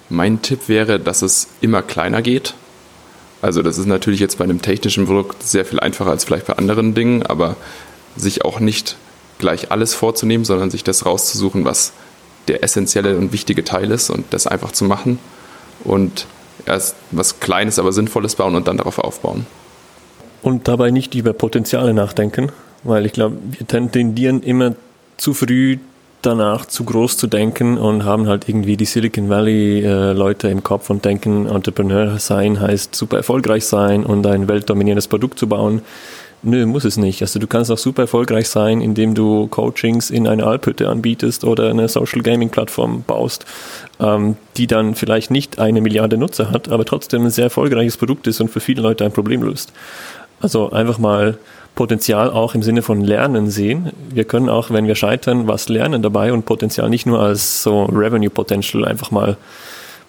Mein 0.09 0.41
Tipp 0.43 0.69
wäre, 0.69 0.99
dass 0.99 1.23
es 1.23 1.49
immer 1.61 1.83
kleiner 1.83 2.23
geht. 2.23 2.55
Also 3.41 3.63
das 3.63 3.79
ist 3.79 3.87
natürlich 3.87 4.21
jetzt 4.21 4.39
bei 4.39 4.45
einem 4.45 4.63
technischen 4.63 5.07
Produkt 5.07 5.43
sehr 5.43 5.65
viel 5.65 5.79
einfacher 5.79 6.11
als 6.11 6.25
vielleicht 6.25 6.47
bei 6.47 6.55
anderen 6.55 6.95
Dingen, 6.95 7.25
aber 7.25 7.57
sich 8.19 8.45
auch 8.45 8.61
nicht 8.61 8.97
gleich 9.39 9.71
alles 9.71 9.95
vorzunehmen, 9.95 10.45
sondern 10.45 10.71
sich 10.71 10.85
das 10.85 11.07
rauszusuchen, 11.07 11.65
was 11.65 11.93
der 12.49 12.65
essentielle 12.65 13.17
und 13.17 13.33
wichtige 13.33 13.65
Teil 13.65 13.91
ist 13.91 14.11
und 14.11 14.27
das 14.31 14.47
einfach 14.47 14.73
zu 14.73 14.85
machen 14.85 15.19
und 15.85 16.27
erst 16.67 16.97
was 17.11 17.41
Kleines, 17.41 17.79
aber 17.79 17.93
Sinnvolles 17.93 18.35
bauen 18.35 18.57
und 18.57 18.69
dann 18.69 18.79
darauf 18.79 18.99
aufbauen. 18.99 19.47
Und 20.43 20.69
dabei 20.69 20.91
nicht 20.91 21.15
über 21.15 21.33
Potenziale 21.33 21.95
nachdenken, 21.95 22.51
weil 22.85 23.07
ich 23.07 23.13
glaube, 23.13 23.37
wir 23.51 23.67
tendieren 23.67 24.43
immer 24.43 24.75
zu 25.17 25.35
früh 25.35 25.79
danach 26.23 26.67
zu 26.67 26.85
groß 26.85 27.17
zu 27.17 27.27
denken 27.27 27.79
und 27.79 28.05
haben 28.05 28.27
halt 28.27 28.49
irgendwie 28.49 28.77
die 28.77 28.85
Silicon 28.85 29.29
Valley 29.29 29.85
äh, 29.85 30.13
Leute 30.13 30.49
im 30.49 30.65
Kopf 30.65 30.91
und 30.91 31.05
denken, 31.05 31.47
Entrepreneur 31.47 32.19
sein 32.19 32.61
heißt 32.61 32.95
super 32.95 33.19
erfolgreich 33.19 33.65
sein 33.67 34.05
und 34.05 34.27
ein 34.27 34.49
weltdominierendes 34.49 35.09
Produkt 35.09 35.39
zu 35.39 35.49
bauen. 35.49 35.83
Nö, 36.43 36.67
muss 36.67 36.85
es 36.85 36.97
nicht. 36.97 37.21
Also 37.21 37.41
du 37.41 37.49
kannst 37.49 37.71
auch 37.71 37.79
super 37.79 38.03
erfolgreich 38.03 38.49
sein, 38.49 38.81
indem 38.81 39.15
du 39.15 39.49
Coachings 39.49 40.11
in 40.11 40.29
eine 40.29 40.47
Alphütte 40.47 40.89
anbietest 40.89 41.43
oder 41.43 41.71
eine 41.71 41.89
Social 41.89 42.23
Gaming 42.23 42.51
Plattform 42.51 43.03
baust, 43.05 43.45
ähm, 43.99 44.37
die 44.57 44.69
dann 44.69 44.95
vielleicht 44.95 45.33
nicht 45.33 45.59
eine 45.59 45.81
Milliarde 45.81 46.17
Nutzer 46.17 46.53
hat, 46.53 46.69
aber 46.69 46.85
trotzdem 46.85 47.25
ein 47.25 47.31
sehr 47.31 47.45
erfolgreiches 47.45 47.97
Produkt 47.97 48.29
ist 48.29 48.41
und 48.41 48.51
für 48.51 48.61
viele 48.61 48.83
Leute 48.83 49.05
ein 49.05 49.11
Problem 49.11 49.43
löst. 49.43 49.73
Also 50.41 50.71
einfach 50.71 50.99
mal 50.99 51.39
Potenzial 51.75 52.31
auch 52.31 52.55
im 52.55 52.63
Sinne 52.63 52.83
von 52.83 53.01
Lernen 53.01 53.51
sehen. 53.51 53.91
Wir 54.11 54.25
können 54.25 54.49
auch, 54.49 54.71
wenn 54.71 54.87
wir 54.87 54.95
scheitern, 54.95 55.49
was 55.49 55.69
lernen 55.69 56.03
dabei 56.03 56.33
und 56.33 56.47
Potenzial 56.47 56.89
nicht 56.89 57.07
nur 57.07 57.21
als 57.21 57.65
so 57.65 57.85
Revenue 57.85 58.31
Potential 58.31 58.85
einfach 58.85 59.11
mal, 59.11 59.37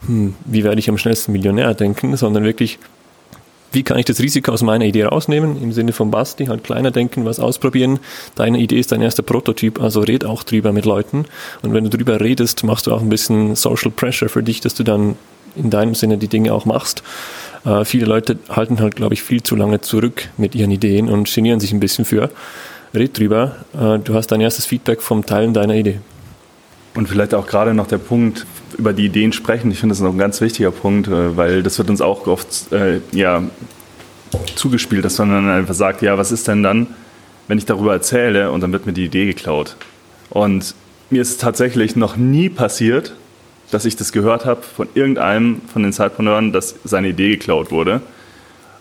hm, 0.06 0.36
wie 0.46 0.64
werde 0.64 0.80
ich 0.80 0.90
am 0.90 1.00
schnellsten 1.00 1.32
Millionär 1.32 1.74
denken, 1.74 2.16
sondern 2.18 2.44
wirklich 2.44 2.78
wie 3.72 3.84
kann 3.84 4.00
ich 4.00 4.06
das 4.06 4.20
Risiko 4.20 4.52
aus 4.52 4.62
meiner 4.62 4.86
Idee 4.86 5.04
rausnehmen, 5.04 5.62
im 5.62 5.72
Sinne 5.72 5.94
von 5.94 6.12
Basti, 6.12 6.46
halt 6.46 6.64
kleiner 6.64 6.92
denken, 6.92 7.26
was 7.26 7.40
ausprobieren. 7.40 8.00
Deine 8.36 8.60
Idee 8.60 8.80
ist 8.80 8.92
dein 8.92 9.02
erster 9.02 9.24
Prototyp, 9.24 9.82
also 9.82 10.02
red 10.02 10.26
auch 10.26 10.44
drüber 10.44 10.72
mit 10.72 10.86
Leuten. 10.86 11.26
Und 11.62 11.74
wenn 11.74 11.84
du 11.84 11.90
drüber 11.90 12.20
redest, 12.20 12.64
machst 12.64 12.88
du 12.88 12.94
auch 12.94 13.02
ein 13.02 13.10
bisschen 13.10 13.56
Social 13.56 13.92
Pressure 13.92 14.30
für 14.30 14.44
dich, 14.44 14.62
dass 14.62 14.74
du 14.74 14.84
dann 14.84 15.16
in 15.56 15.70
deinem 15.70 15.96
Sinne 15.96 16.18
die 16.18 16.28
Dinge 16.28 16.54
auch 16.54 16.66
machst. 16.66 17.04
Äh, 17.66 17.86
viele 17.86 18.06
Leute 18.06 18.40
halten 18.50 18.80
halt, 18.80 18.96
glaube 18.96 19.14
ich, 19.14 19.24
viel 19.24 19.44
zu 19.44 19.56
lange 19.56 19.82
zurück 19.82 20.30
mit 20.38 20.56
ihren 20.56 20.72
Ideen 20.72 21.10
und 21.10 21.34
genieren 21.34 21.60
sich 21.60 21.72
ein 21.72 21.80
bisschen 21.80 22.06
für. 22.06 22.30
Red 22.94 23.18
drüber. 23.18 23.56
Äh, 23.74 24.00
du 24.00 24.14
hast 24.14 24.28
dein 24.28 24.42
erstes 24.42 24.66
Feedback 24.66 25.02
vom 25.02 25.26
Teilen 25.26 25.54
deiner 25.54 25.76
Idee. 25.76 26.00
Und 27.00 27.08
vielleicht 27.08 27.34
auch 27.34 27.48
gerade 27.48 27.74
noch 27.74 27.88
der 27.88 27.98
Punkt, 27.98 28.46
über 28.78 28.92
die 28.92 29.06
Ideen 29.06 29.32
sprechen. 29.32 29.72
Ich 29.72 29.80
finde 29.80 29.94
das 29.94 30.02
noch 30.02 30.12
ein 30.12 30.18
ganz 30.18 30.42
wichtiger 30.42 30.70
Punkt, 30.70 31.08
äh, 31.08 31.38
weil 31.38 31.64
das 31.64 31.78
wird 31.78 31.90
uns 31.90 32.02
auch 32.02 32.28
oft 32.28 32.74
äh, 32.74 33.00
ja, 33.14 33.42
zugespielt, 34.56 35.06
dass 35.06 35.18
man 35.18 35.30
dann 35.30 35.48
einfach 35.48 35.76
sagt, 35.76 36.02
ja, 36.02 36.18
was 36.18 36.34
ist 36.34 36.50
denn 36.50 36.62
dann, 36.62 36.88
wenn 37.48 37.58
ich 37.58 37.64
darüber 37.64 37.94
erzähle 37.94 38.52
und 38.52 38.60
dann 38.60 38.74
wird 38.74 38.86
mir 38.86 38.92
die 38.92 39.06
Idee 39.06 39.28
geklaut. 39.28 39.78
Und 40.30 40.76
mir 41.10 41.22
ist 41.22 41.40
tatsächlich 41.40 41.96
noch 41.96 42.18
nie 42.18 42.50
passiert, 42.50 43.14
dass 43.72 43.86
ich 43.86 43.96
das 43.96 44.12
gehört 44.12 44.44
habe 44.44 44.64
von 44.64 44.90
irgendeinem 44.94 45.62
von 45.72 45.84
den 45.84 45.94
Zeitpreneuren, 45.94 46.52
dass 46.52 46.76
seine 46.84 47.08
Idee 47.08 47.30
geklaut 47.30 47.72
wurde. 47.72 48.02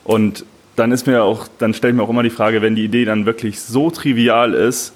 Und 0.02 0.44
dann 0.74 0.90
ist 0.90 1.07
mir 1.07 1.22
auch, 1.22 1.46
dann 1.59 1.72
stelle 1.72 1.92
ich 1.92 1.96
mir 1.96 2.02
auch 2.02 2.11
immer 2.11 2.24
die 2.24 2.31
Frage, 2.31 2.62
wenn 2.62 2.74
die 2.74 2.85
Idee 2.85 3.04
dann 3.04 3.26
wirklich 3.26 3.61
so 3.61 3.92
trivial 3.92 4.54
ist, 4.54 4.92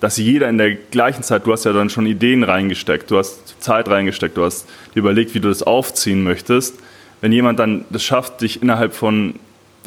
dass 0.00 0.16
jeder 0.16 0.48
in 0.48 0.58
der 0.58 0.74
gleichen 0.74 1.22
Zeit, 1.22 1.46
du 1.46 1.52
hast 1.52 1.64
ja 1.64 1.72
dann 1.72 1.90
schon 1.90 2.06
Ideen 2.06 2.42
reingesteckt, 2.42 3.10
du 3.10 3.18
hast 3.18 3.60
Zeit 3.62 3.88
reingesteckt, 3.88 4.36
du 4.36 4.44
hast 4.44 4.68
dir 4.94 5.00
überlegt, 5.00 5.34
wie 5.34 5.40
du 5.40 5.48
das 5.48 5.62
aufziehen 5.62 6.22
möchtest. 6.22 6.76
Wenn 7.20 7.32
jemand 7.32 7.58
dann 7.58 7.84
das 7.90 8.02
schafft, 8.02 8.40
dich 8.42 8.60
innerhalb 8.62 8.92
von 8.92 9.34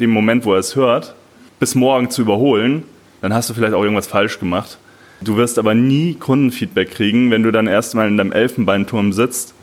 dem 0.00 0.10
Moment, 0.10 0.44
wo 0.44 0.52
er 0.54 0.58
es 0.58 0.76
hört, 0.76 1.14
bis 1.60 1.74
morgen 1.74 2.10
zu 2.10 2.22
überholen, 2.22 2.82
dann 3.20 3.34
hast 3.34 3.50
du 3.50 3.54
vielleicht 3.54 3.74
auch 3.74 3.82
irgendwas 3.82 4.06
falsch 4.06 4.38
gemacht. 4.38 4.78
Du 5.20 5.36
wirst 5.36 5.58
aber 5.58 5.74
nie 5.74 6.14
Kundenfeedback 6.14 6.92
kriegen, 6.92 7.30
wenn 7.30 7.42
du 7.42 7.50
dann 7.50 7.66
erstmal 7.66 8.08
in 8.08 8.16
deinem 8.16 8.32
Elfenbeinturm 8.32 9.12
sitzt 9.12 9.54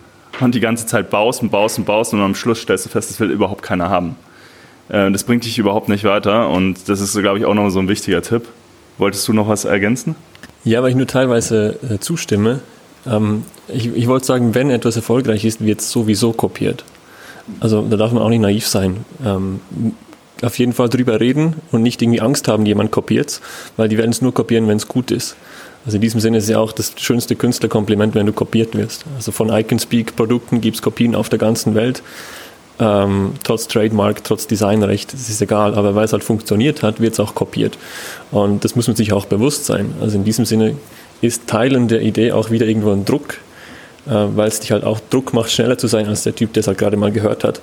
und 0.41 0.53
die 0.53 0.59
ganze 0.59 0.85
Zeit 0.85 1.09
baust 1.09 1.41
und 1.41 1.49
baust 1.49 1.77
und 1.77 1.85
baust 1.85 2.13
und 2.13 2.21
am 2.21 2.35
Schluss 2.35 2.61
stellst 2.61 2.85
du 2.85 2.89
fest, 2.89 3.09
das 3.09 3.19
will 3.19 3.31
überhaupt 3.31 3.61
keiner 3.61 3.89
haben. 3.89 4.17
Äh, 4.89 5.11
das 5.11 5.23
bringt 5.23 5.45
dich 5.45 5.57
überhaupt 5.57 5.87
nicht 5.87 6.03
weiter 6.03 6.49
und 6.49 6.89
das 6.89 6.99
ist, 6.99 7.17
glaube 7.17 7.39
ich, 7.39 7.45
auch 7.45 7.53
noch 7.53 7.69
so 7.69 7.79
ein 7.79 7.87
wichtiger 7.87 8.21
Tipp. 8.21 8.43
Wolltest 8.97 9.27
du 9.27 9.33
noch 9.33 9.47
was 9.47 9.65
ergänzen? 9.65 10.15
Ja, 10.63 10.81
weil 10.81 10.89
ich 10.89 10.95
nur 10.95 11.07
teilweise 11.07 11.77
äh, 11.89 11.99
zustimme. 11.99 12.61
Ähm, 13.05 13.43
ich, 13.67 13.87
ich 13.95 14.07
wollte 14.07 14.25
sagen, 14.25 14.55
wenn 14.55 14.69
etwas 14.69 14.95
erfolgreich 14.95 15.45
ist, 15.45 15.63
wird 15.63 15.81
es 15.81 15.91
sowieso 15.91 16.33
kopiert. 16.33 16.83
Also 17.59 17.81
da 17.83 17.97
darf 17.97 18.11
man 18.11 18.23
auch 18.23 18.29
nicht 18.29 18.41
naiv 18.41 18.67
sein. 18.67 19.05
Ähm, 19.23 19.59
auf 20.41 20.57
jeden 20.59 20.73
Fall 20.73 20.89
drüber 20.89 21.19
reden 21.19 21.55
und 21.71 21.81
nicht 21.81 22.01
irgendwie 22.01 22.21
Angst 22.21 22.47
haben, 22.47 22.65
jemand 22.65 22.91
kopiert 22.91 23.41
weil 23.77 23.87
die 23.87 23.97
werden 23.97 24.11
es 24.11 24.21
nur 24.21 24.33
kopieren, 24.33 24.67
wenn 24.67 24.77
es 24.77 24.87
gut 24.87 25.11
ist. 25.11 25.35
Also 25.85 25.97
in 25.97 26.01
diesem 26.01 26.19
Sinne 26.19 26.37
ist 26.37 26.45
es 26.45 26.49
ja 26.49 26.59
auch 26.59 26.71
das 26.71 26.93
schönste 26.97 27.35
Künstlerkompliment, 27.35 28.15
wenn 28.15 28.25
du 28.25 28.33
kopiert 28.33 28.75
wirst. 28.75 29.05
Also 29.15 29.31
von 29.31 29.49
Iconspeak-Produkten 29.49 30.59
gibt 30.59 30.77
es 30.77 30.81
Kopien 30.81 31.15
auf 31.15 31.29
der 31.29 31.39
ganzen 31.39 31.75
Welt. 31.75 32.01
Ähm, 32.77 33.33
trotz 33.43 33.67
Trademark, 33.67 34.23
trotz 34.23 34.47
Designrecht, 34.47 35.13
das 35.13 35.29
ist 35.29 35.41
egal, 35.41 35.75
aber 35.75 35.95
weil 35.95 36.03
es 36.03 36.11
halt 36.11 36.25
funktioniert 36.25 36.83
hat, 36.83 36.99
wird 36.99 37.13
es 37.13 37.19
auch 37.21 37.33
kopiert. 37.33 37.77
Und 38.31 38.65
das 38.65 38.75
muss 38.75 38.87
man 38.87 38.97
sich 38.97 39.13
auch 39.13 39.25
bewusst 39.25 39.65
sein. 39.65 39.93
Also 40.01 40.17
in 40.17 40.25
diesem 40.25 40.43
Sinne 40.43 40.75
ist 41.21 41.47
Teilen 41.47 41.87
der 41.87 42.01
Idee 42.01 42.33
auch 42.33 42.51
wieder 42.51 42.65
irgendwo 42.65 42.91
ein 42.91 43.05
Druck, 43.05 43.35
äh, 44.07 44.11
weil 44.11 44.49
es 44.49 44.59
dich 44.59 44.71
halt 44.71 44.83
auch 44.83 44.99
Druck 45.09 45.33
macht, 45.33 45.51
schneller 45.51 45.77
zu 45.77 45.87
sein 45.87 46.07
als 46.07 46.23
der 46.23 46.35
Typ, 46.35 46.51
der 46.53 46.61
es 46.61 46.67
halt 46.67 46.77
gerade 46.77 46.97
mal 46.97 47.11
gehört 47.11 47.45
hat. 47.45 47.61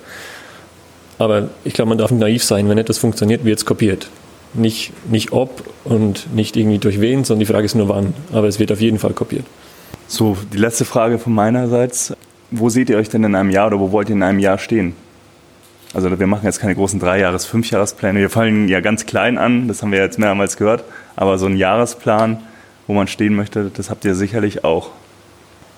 Aber 1.19 1.49
ich 1.63 1.73
glaube, 1.73 1.89
man 1.89 1.99
darf 1.99 2.09
nicht 2.09 2.19
naiv 2.19 2.43
sein. 2.43 2.67
Wenn 2.67 2.79
etwas 2.79 2.97
funktioniert, 2.97 3.45
wird 3.45 3.59
es 3.59 3.65
kopiert. 3.65 4.09
Nicht, 4.55 4.91
nicht 5.09 5.31
ob 5.31 5.63
und 5.83 6.33
nicht 6.33 6.57
irgendwie 6.57 6.79
durch 6.79 7.01
wen, 7.01 7.23
sondern 7.23 7.39
die 7.39 7.45
Frage 7.45 7.65
ist 7.65 7.75
nur 7.75 7.89
wann. 7.89 8.13
Aber 8.31 8.47
es 8.47 8.59
wird 8.59 8.71
auf 8.71 8.81
jeden 8.81 8.99
Fall 8.99 9.13
kopiert. 9.13 9.45
So, 10.07 10.37
die 10.51 10.57
letzte 10.57 10.85
Frage 10.85 11.19
von 11.19 11.33
meinerseits. 11.33 12.13
Wo 12.55 12.69
seht 12.69 12.89
ihr 12.91 12.97
euch 12.97 13.09
denn 13.09 13.23
in 13.23 13.33
einem 13.33 13.49
Jahr 13.49 13.67
oder 13.67 13.79
wo 13.79 13.91
wollt 13.91 14.09
ihr 14.09 14.15
in 14.15 14.21
einem 14.21 14.37
Jahr 14.37 14.59
stehen? 14.59 14.95
Also 15.95 16.19
wir 16.19 16.27
machen 16.27 16.45
jetzt 16.45 16.59
keine 16.59 16.75
großen 16.75 16.99
Dreijahres-, 16.99 17.47
Fünfjahrespläne. 17.47 18.19
Wir 18.19 18.29
fallen 18.29 18.67
ja 18.67 18.79
ganz 18.79 19.07
klein 19.07 19.39
an, 19.39 19.67
das 19.67 19.81
haben 19.81 19.91
wir 19.91 19.99
jetzt 19.99 20.19
mehrmals 20.19 20.57
gehört. 20.57 20.83
Aber 21.15 21.39
so 21.39 21.47
ein 21.47 21.57
Jahresplan, 21.57 22.43
wo 22.85 22.93
man 22.93 23.07
stehen 23.07 23.33
möchte, 23.33 23.71
das 23.75 23.89
habt 23.89 24.05
ihr 24.05 24.13
sicherlich 24.13 24.63
auch. 24.63 24.91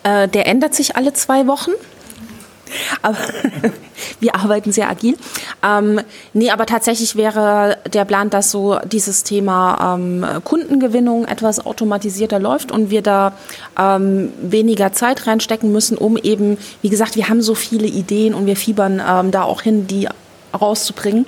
Äh, 0.04 0.28
der 0.28 0.48
ändert 0.48 0.74
sich 0.74 0.98
alle 0.98 1.14
zwei 1.14 1.48
Wochen. 1.48 1.72
Aber 3.02 3.18
wir 4.20 4.36
arbeiten 4.36 4.72
sehr 4.72 4.90
agil. 4.90 5.18
Ähm, 5.64 6.02
nee, 6.34 6.50
aber 6.50 6.66
tatsächlich 6.66 7.16
wäre 7.16 7.78
der 7.92 8.06
Plan, 8.06 8.30
dass 8.30 8.52
so 8.52 8.80
dieses 8.86 9.24
Thema 9.24 9.96
ähm, 9.96 10.26
Kundengewinnung 10.44 11.26
etwas 11.26 11.66
automatisierter 11.66 12.40
läuft 12.40 12.72
und 12.72 12.90
wir 12.90 13.02
da 13.02 13.34
ähm, 13.80 14.32
weniger 14.42 14.94
Zeit 14.94 15.28
reinstecken 15.28 15.72
müssen, 15.72 15.98
um 15.98 16.18
eben, 16.18 16.58
wie 16.82 16.90
gesagt, 16.90 17.16
wir 17.16 17.30
haben 17.30 17.42
so 17.42 17.56
viele 17.56 17.88
Ideen 17.88 18.34
und 18.34 18.46
wir 18.46 18.56
fiebern 18.56 19.02
ähm, 19.08 19.32
da 19.32 19.44
auch 19.44 19.62
hin, 19.62 19.88
die 19.88 20.08
rauszubringen. 20.54 21.26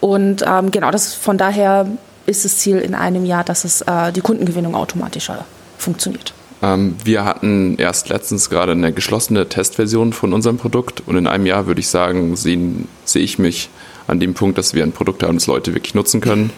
Und 0.00 0.44
ähm, 0.46 0.70
genau, 0.70 0.90
das 0.90 1.14
von 1.14 1.38
daher 1.38 1.86
ist 2.26 2.44
das 2.44 2.58
Ziel 2.58 2.78
in 2.78 2.94
einem 2.94 3.24
Jahr, 3.24 3.44
dass 3.44 3.64
es 3.64 3.80
äh, 3.82 4.12
die 4.12 4.20
Kundengewinnung 4.20 4.74
automatischer 4.74 5.44
funktioniert. 5.78 6.34
Ähm, 6.62 6.96
wir 7.04 7.24
hatten 7.24 7.76
erst 7.76 8.08
letztens 8.08 8.50
gerade 8.50 8.72
eine 8.72 8.92
geschlossene 8.92 9.48
Testversion 9.48 10.12
von 10.12 10.32
unserem 10.32 10.56
Produkt 10.56 11.02
und 11.06 11.16
in 11.16 11.26
einem 11.26 11.46
Jahr 11.46 11.66
würde 11.66 11.80
ich 11.80 11.88
sagen, 11.88 12.36
sehen, 12.36 12.88
sehe 13.04 13.22
ich 13.22 13.38
mich 13.38 13.68
an 14.06 14.20
dem 14.20 14.34
Punkt, 14.34 14.56
dass 14.58 14.74
wir 14.74 14.82
ein 14.82 14.92
Produkt 14.92 15.22
haben, 15.22 15.36
das 15.36 15.46
Leute 15.46 15.74
wirklich 15.74 15.94
nutzen 15.94 16.20
können 16.20 16.50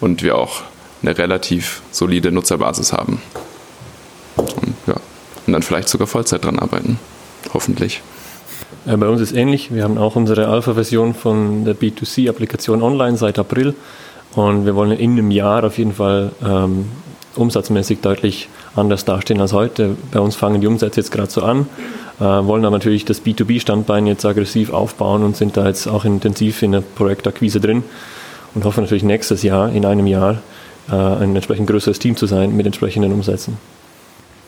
und 0.00 0.22
wir 0.22 0.36
auch 0.36 0.62
eine 1.02 1.16
relativ 1.16 1.82
solide 1.90 2.32
Nutzerbasis 2.32 2.92
haben. 2.92 3.20
Und, 4.36 4.74
ja, 4.86 4.96
und 5.46 5.52
dann 5.52 5.62
vielleicht 5.62 5.88
sogar 5.88 6.06
Vollzeit 6.06 6.44
dran 6.44 6.58
arbeiten. 6.58 6.98
Hoffentlich. 7.54 8.02
Ja, 8.84 8.96
bei 8.96 9.08
uns 9.08 9.20
ist 9.20 9.32
ähnlich. 9.32 9.72
Wir 9.72 9.84
haben 9.84 9.98
auch 9.98 10.16
unsere 10.16 10.48
Alpha-Version 10.48 11.14
von 11.14 11.64
der 11.64 11.76
B2C-Applikation 11.76 12.82
online 12.82 13.16
seit 13.16 13.38
April 13.38 13.74
und 14.34 14.66
wir 14.66 14.74
wollen 14.74 14.92
in 14.92 15.12
einem 15.12 15.30
Jahr 15.30 15.64
auf 15.64 15.78
jeden 15.78 15.92
Fall 15.92 16.32
ähm, 16.44 16.86
umsatzmäßig 17.36 18.00
deutlich 18.00 18.48
anders 18.74 19.04
dastehen 19.04 19.40
als 19.40 19.52
heute. 19.52 19.96
Bei 20.12 20.20
uns 20.20 20.36
fangen 20.36 20.60
die 20.60 20.66
Umsätze 20.66 21.00
jetzt 21.00 21.10
gerade 21.10 21.30
so 21.30 21.42
an, 21.42 21.66
äh, 22.18 22.24
wollen 22.24 22.64
aber 22.64 22.76
natürlich 22.76 23.04
das 23.04 23.22
B2B-Standbein 23.22 24.06
jetzt 24.06 24.24
aggressiv 24.24 24.72
aufbauen 24.72 25.22
und 25.22 25.36
sind 25.36 25.56
da 25.56 25.66
jetzt 25.66 25.86
auch 25.86 26.04
intensiv 26.04 26.62
in 26.62 26.72
der 26.72 26.80
Projektakquise 26.80 27.60
drin 27.60 27.84
und 28.54 28.64
hoffen 28.64 28.82
natürlich 28.82 29.04
nächstes 29.04 29.42
Jahr, 29.42 29.70
in 29.70 29.84
einem 29.84 30.06
Jahr, 30.06 30.38
äh, 30.90 30.94
ein 30.94 31.34
entsprechend 31.34 31.68
größeres 31.68 31.98
Team 31.98 32.16
zu 32.16 32.26
sein 32.26 32.56
mit 32.56 32.66
entsprechenden 32.66 33.12
Umsätzen. 33.12 33.58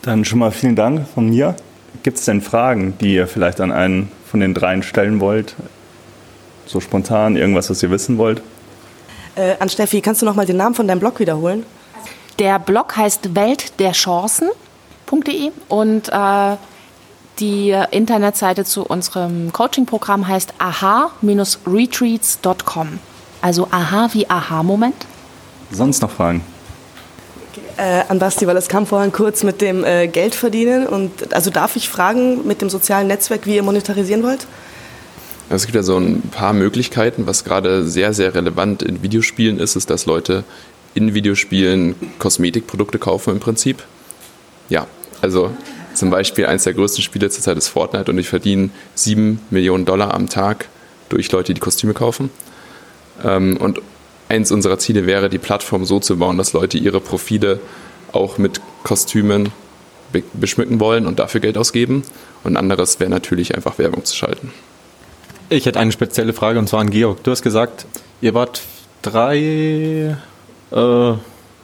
Dann 0.02 0.24
schon 0.24 0.38
mal 0.38 0.50
vielen 0.50 0.76
Dank 0.76 1.06
von 1.14 1.28
mir. 1.28 1.56
Gibt 2.02 2.18
es 2.18 2.24
denn 2.24 2.40
Fragen, 2.40 2.94
die 3.00 3.14
ihr 3.14 3.26
vielleicht 3.26 3.60
an 3.60 3.72
einen 3.72 4.10
von 4.26 4.40
den 4.40 4.54
dreien 4.54 4.82
stellen 4.82 5.20
wollt? 5.20 5.54
So 6.66 6.80
spontan, 6.80 7.36
irgendwas, 7.36 7.70
was 7.70 7.82
ihr 7.82 7.90
wissen 7.90 8.18
wollt? 8.18 8.42
Äh, 9.34 9.54
an 9.58 9.68
Steffi, 9.68 10.00
kannst 10.00 10.22
du 10.22 10.26
noch 10.26 10.34
mal 10.34 10.46
den 10.46 10.56
Namen 10.56 10.74
von 10.74 10.86
deinem 10.86 11.00
Blog 11.00 11.18
wiederholen? 11.20 11.64
Der 12.38 12.60
Blog 12.60 12.96
heißt 12.96 13.34
weltderchancen.de 13.34 15.50
und 15.68 16.08
äh, 16.08 16.56
die 17.40 17.76
Internetseite 17.90 18.64
zu 18.64 18.84
unserem 18.84 19.52
Coaching-Programm 19.52 20.28
heißt 20.28 20.54
aha-retreats.com. 20.58 23.00
Also 23.40 23.66
aha 23.70 24.10
wie 24.12 24.30
aha-Moment. 24.30 24.94
Sonst 25.70 26.02
noch 26.02 26.10
Fragen? 26.10 26.42
Äh, 27.76 28.02
an 28.08 28.18
Basti, 28.18 28.44
weil 28.46 28.56
es 28.56 28.68
kam 28.68 28.86
vorhin 28.86 29.12
kurz 29.12 29.44
mit 29.44 29.60
dem 29.60 29.84
äh, 29.84 30.08
Geld 30.08 30.34
verdienen. 30.34 30.86
Und 30.86 31.34
also 31.34 31.50
darf 31.50 31.76
ich 31.76 31.88
fragen 31.88 32.46
mit 32.46 32.60
dem 32.60 32.68
sozialen 32.70 33.08
Netzwerk, 33.08 33.46
wie 33.46 33.56
ihr 33.56 33.62
monetarisieren 33.62 34.22
wollt? 34.22 34.46
Es 35.50 35.64
gibt 35.64 35.76
ja 35.76 35.82
so 35.82 35.96
ein 35.96 36.20
paar 36.22 36.52
Möglichkeiten. 36.52 37.26
Was 37.26 37.44
gerade 37.44 37.84
sehr, 37.84 38.12
sehr 38.12 38.34
relevant 38.34 38.82
in 38.82 39.02
Videospielen 39.02 39.58
ist, 39.58 39.76
ist, 39.76 39.88
dass 39.90 40.06
Leute 40.06 40.44
in 40.94 41.14
Videospielen 41.14 41.94
Kosmetikprodukte 42.18 42.98
kaufen 42.98 43.34
im 43.34 43.40
Prinzip. 43.40 43.82
Ja, 44.68 44.86
also 45.20 45.50
zum 45.94 46.10
Beispiel 46.10 46.46
eines 46.46 46.64
der 46.64 46.74
größten 46.74 47.02
Spiele 47.02 47.30
zurzeit 47.30 47.56
ist 47.56 47.68
Fortnite 47.68 48.10
und 48.10 48.18
ich 48.18 48.28
verdiene 48.28 48.70
7 48.94 49.40
Millionen 49.50 49.84
Dollar 49.84 50.14
am 50.14 50.28
Tag 50.28 50.68
durch 51.08 51.30
Leute, 51.32 51.54
die 51.54 51.60
Kostüme 51.60 51.94
kaufen. 51.94 52.30
Ähm, 53.24 53.56
und 53.56 53.80
eins 54.28 54.52
unserer 54.52 54.78
Ziele 54.78 55.06
wäre, 55.06 55.28
die 55.28 55.38
Plattform 55.38 55.84
so 55.84 56.00
zu 56.00 56.18
bauen, 56.18 56.38
dass 56.38 56.52
Leute 56.52 56.78
ihre 56.78 57.00
Profile 57.00 57.60
auch 58.12 58.38
mit 58.38 58.60
Kostümen 58.84 59.50
beschmücken 60.32 60.80
wollen 60.80 61.06
und 61.06 61.18
dafür 61.18 61.40
Geld 61.40 61.58
ausgeben. 61.58 62.02
Und 62.44 62.56
anderes 62.56 63.00
wäre 63.00 63.10
natürlich 63.10 63.54
einfach 63.54 63.78
Werbung 63.78 64.04
zu 64.04 64.16
schalten. 64.16 64.52
Ich 65.50 65.66
hätte 65.66 65.80
eine 65.80 65.92
spezielle 65.92 66.32
Frage 66.32 66.58
und 66.58 66.68
zwar 66.68 66.80
an 66.80 66.90
Georg. 66.90 67.22
Du 67.24 67.30
hast 67.30 67.42
gesagt, 67.42 67.86
ihr 68.20 68.34
wart 68.34 68.62
drei 69.02 70.16
äh, 70.70 71.12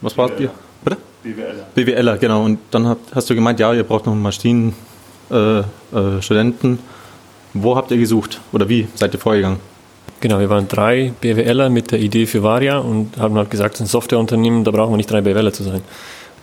was 0.00 0.18
wart 0.18 0.40
ihr? 0.40 0.50
Bitte? 0.84 0.96
BWLer. 1.22 1.66
BWLer, 1.74 2.18
genau. 2.18 2.44
Und 2.44 2.58
dann 2.70 2.86
hat, 2.86 2.98
hast 3.14 3.30
du 3.30 3.34
gemeint, 3.34 3.58
ja, 3.60 3.72
ihr 3.72 3.84
braucht 3.84 4.04
noch 4.06 4.14
Maschinenstudenten. 4.14 6.70
Äh, 6.70 6.74
äh, 6.74 6.78
Wo 7.54 7.76
habt 7.76 7.90
ihr 7.90 7.96
gesucht 7.96 8.40
oder 8.52 8.68
wie 8.68 8.88
seid 8.94 9.14
ihr 9.14 9.20
vorgegangen? 9.20 9.58
Genau, 10.20 10.38
wir 10.38 10.48
waren 10.48 10.68
drei 10.68 11.12
BWLer 11.20 11.70
mit 11.70 11.92
der 11.92 12.00
Idee 12.00 12.26
für 12.26 12.42
Varia 12.42 12.78
und 12.78 13.16
haben 13.18 13.36
halt 13.36 13.50
gesagt, 13.50 13.74
es 13.74 13.80
ist 13.80 13.86
ein 13.86 13.88
Softwareunternehmen, 13.88 14.64
da 14.64 14.70
brauchen 14.70 14.92
wir 14.92 14.96
nicht 14.96 15.10
drei 15.10 15.20
BWLer 15.20 15.52
zu 15.52 15.64
sein. 15.64 15.82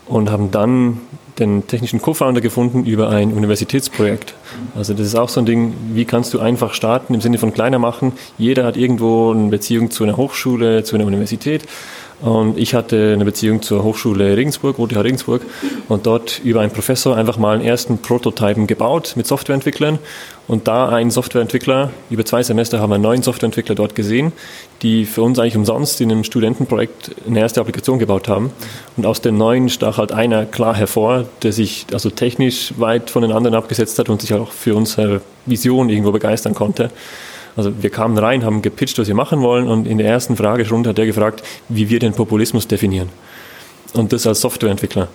Und 0.07 0.29
haben 0.29 0.51
dann 0.51 0.99
den 1.39 1.67
technischen 1.67 2.01
Co-Founder 2.01 2.41
gefunden 2.41 2.85
über 2.85 3.09
ein 3.09 3.33
Universitätsprojekt. 3.33 4.35
Also 4.75 4.93
das 4.93 5.07
ist 5.07 5.15
auch 5.15 5.29
so 5.29 5.41
ein 5.41 5.45
Ding, 5.45 5.73
wie 5.93 6.05
kannst 6.05 6.33
du 6.33 6.39
einfach 6.39 6.73
starten 6.73 7.13
im 7.13 7.21
Sinne 7.21 7.37
von 7.37 7.53
kleiner 7.53 7.79
machen. 7.79 8.11
Jeder 8.37 8.65
hat 8.65 8.77
irgendwo 8.77 9.31
eine 9.31 9.49
Beziehung 9.49 9.89
zu 9.89 10.03
einer 10.03 10.17
Hochschule, 10.17 10.83
zu 10.83 10.95
einer 10.95 11.05
Universität 11.05 11.63
Und 12.21 12.59
ich 12.59 12.75
hatte 12.75 13.13
eine 13.13 13.25
Beziehung 13.25 13.63
zur 13.63 13.83
Hochschule 13.83 14.37
Regensburg, 14.37 14.77
OTH 14.77 14.95
Regensburg, 14.95 15.41
und 15.89 16.05
dort 16.05 16.39
über 16.43 16.61
einen 16.61 16.71
Professor 16.71 17.17
einfach 17.17 17.37
mal 17.37 17.55
einen 17.55 17.65
ersten 17.65 17.97
Prototypen 17.97 18.67
gebaut 18.67 19.13
mit 19.15 19.25
Softwareentwicklern. 19.25 19.97
Und 20.47 20.67
da 20.67 20.89
einen 20.89 21.09
Softwareentwickler, 21.09 21.89
über 22.09 22.23
zwei 22.23 22.43
Semester 22.43 22.79
haben 22.79 22.91
wir 22.91 22.95
einen 22.95 23.03
neuen 23.03 23.23
Softwareentwickler 23.23 23.73
dort 23.73 23.95
gesehen, 23.95 24.33
die 24.83 25.05
für 25.05 25.23
uns 25.23 25.39
eigentlich 25.39 25.55
umsonst 25.55 25.99
in 26.01 26.11
einem 26.11 26.23
Studentenprojekt 26.23 27.11
eine 27.25 27.39
erste 27.39 27.59
Applikation 27.59 27.97
gebaut 27.97 28.27
haben. 28.27 28.51
Und 28.97 29.05
aus 29.05 29.21
den 29.21 29.37
neuen 29.37 29.69
stach 29.69 29.97
halt 29.97 30.11
einer 30.11 30.45
klar 30.45 30.75
hervor, 30.75 31.25
der 31.41 31.53
sich 31.53 31.87
also 31.91 32.11
technisch 32.11 32.73
weit 32.77 33.09
von 33.09 33.23
den 33.23 33.31
anderen 33.31 33.55
abgesetzt 33.55 33.97
hat 33.97 34.09
und 34.09 34.21
sich 34.21 34.33
auch 34.33 34.51
für 34.51 34.75
unsere 34.75 35.21
Vision 35.47 35.89
irgendwo 35.89 36.11
begeistern 36.11 36.53
konnte. 36.53 36.91
Also 37.55 37.71
wir 37.81 37.89
kamen 37.89 38.17
rein, 38.17 38.45
haben 38.45 38.61
gepitcht, 38.61 38.97
was 38.99 39.07
wir 39.07 39.15
machen 39.15 39.41
wollen 39.41 39.67
und 39.67 39.87
in 39.87 39.97
der 39.97 40.07
ersten 40.07 40.35
Fragestunde 40.35 40.89
hat 40.89 40.99
er 40.99 41.05
gefragt, 41.05 41.43
wie 41.69 41.89
wir 41.89 41.99
den 41.99 42.13
Populismus 42.13 42.67
definieren. 42.67 43.09
Und 43.93 44.13
das 44.13 44.25
als 44.25 44.39
Softwareentwickler. 44.39 45.09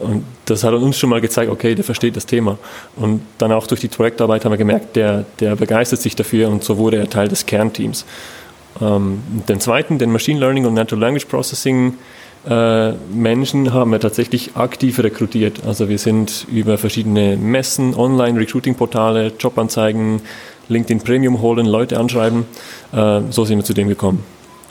Und 0.00 0.24
das 0.44 0.62
hat 0.62 0.74
uns 0.74 0.98
schon 0.98 1.10
mal 1.10 1.20
gezeigt, 1.20 1.50
okay, 1.50 1.74
der 1.74 1.84
versteht 1.84 2.14
das 2.14 2.26
Thema. 2.26 2.58
Und 2.96 3.22
dann 3.38 3.52
auch 3.52 3.66
durch 3.66 3.80
die 3.80 3.88
Projektarbeit 3.88 4.44
haben 4.44 4.52
wir 4.52 4.58
gemerkt, 4.58 4.96
der, 4.96 5.24
der 5.40 5.56
begeistert 5.56 6.00
sich 6.00 6.14
dafür 6.14 6.50
und 6.50 6.62
so 6.62 6.76
wurde 6.76 6.98
er 6.98 7.08
Teil 7.08 7.28
des 7.28 7.46
Kernteams. 7.46 8.04
Ähm, 8.80 9.22
den 9.48 9.60
zweiten, 9.60 9.98
den 9.98 10.12
Machine 10.12 10.38
Learning 10.38 10.66
und 10.66 10.74
Natural 10.74 11.00
Language 11.00 11.26
Processing 11.26 11.94
äh, 12.48 12.92
Menschen 13.12 13.72
haben 13.72 13.90
wir 13.90 14.00
tatsächlich 14.00 14.56
aktiv 14.56 14.98
rekrutiert. 15.00 15.64
Also 15.66 15.88
wir 15.88 15.98
sind 15.98 16.46
über 16.50 16.78
verschiedene 16.78 17.36
Messen, 17.36 17.94
Online-Recruiting-Portale, 17.94 19.32
Jobanzeigen, 19.38 20.20
LinkedIn 20.68 21.00
Premium 21.00 21.40
holen, 21.40 21.66
Leute 21.66 21.98
anschreiben. 21.98 22.44
Äh, 22.92 23.20
so 23.30 23.44
sind 23.44 23.58
wir 23.58 23.64
zu 23.64 23.74
dem 23.74 23.88
gekommen. 23.88 24.24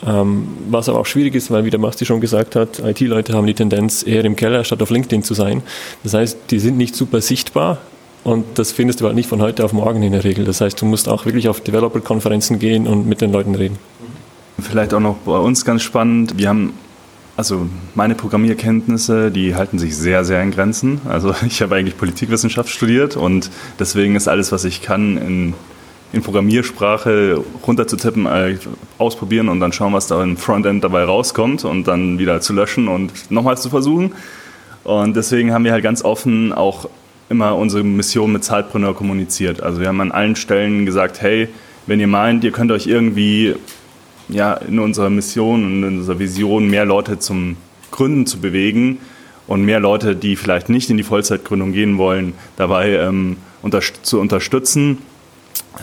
Ähm, 0.06 0.48
was 0.70 0.88
aber 0.88 1.00
auch 1.00 1.06
schwierig 1.06 1.34
ist, 1.34 1.50
weil 1.50 1.64
wie 1.64 1.70
der 1.70 1.78
Basti 1.78 2.06
schon 2.06 2.20
gesagt 2.20 2.54
hat, 2.54 2.78
IT-Leute 2.78 3.32
haben 3.32 3.46
die 3.46 3.54
Tendenz, 3.54 4.06
eher 4.06 4.24
im 4.24 4.36
Keller 4.36 4.62
statt 4.64 4.80
auf 4.80 4.90
LinkedIn 4.90 5.22
zu 5.24 5.34
sein. 5.34 5.62
Das 6.04 6.14
heißt, 6.14 6.38
die 6.50 6.60
sind 6.60 6.76
nicht 6.76 6.94
super 6.94 7.20
sichtbar 7.20 7.78
und 8.22 8.44
das 8.58 8.70
findest 8.70 9.00
du 9.00 9.06
halt 9.06 9.16
nicht 9.16 9.28
von 9.28 9.42
heute 9.42 9.64
auf 9.64 9.72
morgen 9.72 10.02
in 10.02 10.12
der 10.12 10.22
Regel. 10.22 10.44
Das 10.44 10.60
heißt, 10.60 10.80
du 10.80 10.86
musst 10.86 11.08
auch 11.08 11.24
wirklich 11.24 11.48
auf 11.48 11.60
Developer-Konferenzen 11.60 12.60
gehen 12.60 12.86
und 12.86 13.08
mit 13.08 13.20
den 13.20 13.32
Leuten 13.32 13.56
reden. 13.56 13.78
Vielleicht 14.60 14.94
auch 14.94 15.00
noch 15.00 15.16
bei 15.18 15.38
uns 15.38 15.64
ganz 15.64 15.82
spannend. 15.82 16.38
Wir 16.38 16.48
haben 16.48 16.74
also 17.36 17.68
meine 17.94 18.16
Programmierkenntnisse, 18.16 19.30
die 19.30 19.54
halten 19.54 19.78
sich 19.78 19.96
sehr, 19.96 20.24
sehr 20.24 20.42
in 20.42 20.50
Grenzen. 20.50 21.00
Also 21.08 21.34
ich 21.46 21.62
habe 21.62 21.76
eigentlich 21.76 21.96
Politikwissenschaft 21.96 22.68
studiert 22.68 23.16
und 23.16 23.50
deswegen 23.78 24.16
ist 24.16 24.28
alles, 24.28 24.52
was 24.52 24.64
ich 24.64 24.82
kann, 24.82 25.16
in 25.16 25.54
in 26.12 26.22
Programmiersprache 26.22 27.42
runterzutippen, 27.66 28.26
äh, 28.26 28.56
ausprobieren 28.96 29.48
und 29.48 29.60
dann 29.60 29.72
schauen, 29.72 29.92
was 29.92 30.06
da 30.06 30.22
im 30.22 30.36
Frontend 30.36 30.82
dabei 30.82 31.04
rauskommt 31.04 31.64
und 31.64 31.86
dann 31.86 32.18
wieder 32.18 32.40
zu 32.40 32.52
löschen 32.52 32.88
und 32.88 33.30
nochmals 33.30 33.62
zu 33.62 33.70
versuchen. 33.70 34.12
Und 34.84 35.16
deswegen 35.16 35.52
haben 35.52 35.64
wir 35.64 35.72
halt 35.72 35.82
ganz 35.82 36.02
offen 36.02 36.52
auch 36.52 36.88
immer 37.28 37.56
unsere 37.56 37.84
Mission 37.84 38.32
mit 38.32 38.42
Zeitpreneur 38.42 38.94
kommuniziert. 38.94 39.62
Also 39.62 39.80
wir 39.80 39.88
haben 39.88 40.00
an 40.00 40.12
allen 40.12 40.34
Stellen 40.34 40.86
gesagt, 40.86 41.20
hey, 41.20 41.48
wenn 41.86 42.00
ihr 42.00 42.06
meint, 42.06 42.42
ihr 42.44 42.52
könnt 42.52 42.70
euch 42.70 42.86
irgendwie 42.86 43.54
ja, 44.28 44.54
in 44.54 44.78
unserer 44.78 45.10
Mission 45.10 45.64
und 45.64 45.82
in 45.82 45.98
unserer 45.98 46.18
Vision 46.18 46.68
mehr 46.68 46.84
Leute 46.84 47.18
zum 47.18 47.56
Gründen 47.90 48.26
zu 48.26 48.38
bewegen 48.40 48.98
und 49.46 49.64
mehr 49.64 49.80
Leute, 49.80 50.16
die 50.16 50.36
vielleicht 50.36 50.68
nicht 50.68 50.90
in 50.90 50.96
die 50.96 51.02
Vollzeitgründung 51.02 51.72
gehen 51.72 51.98
wollen, 51.98 52.34
dabei 52.56 52.90
ähm, 52.90 53.36
unter 53.62 53.80
zu 53.80 54.20
unterstützen, 54.20 54.98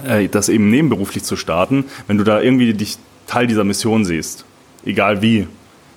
äh, 0.08 0.27
das 0.27 0.49
eben 0.49 0.69
nebenberuflich 0.69 1.23
zu 1.23 1.36
starten, 1.36 1.86
wenn 2.08 2.17
du 2.17 2.23
da 2.23 2.41
irgendwie 2.41 2.73
dich 2.73 2.97
Teil 3.27 3.47
dieser 3.47 3.63
Mission 3.63 4.05
siehst, 4.05 4.45
egal 4.86 5.21
wie, 5.21 5.47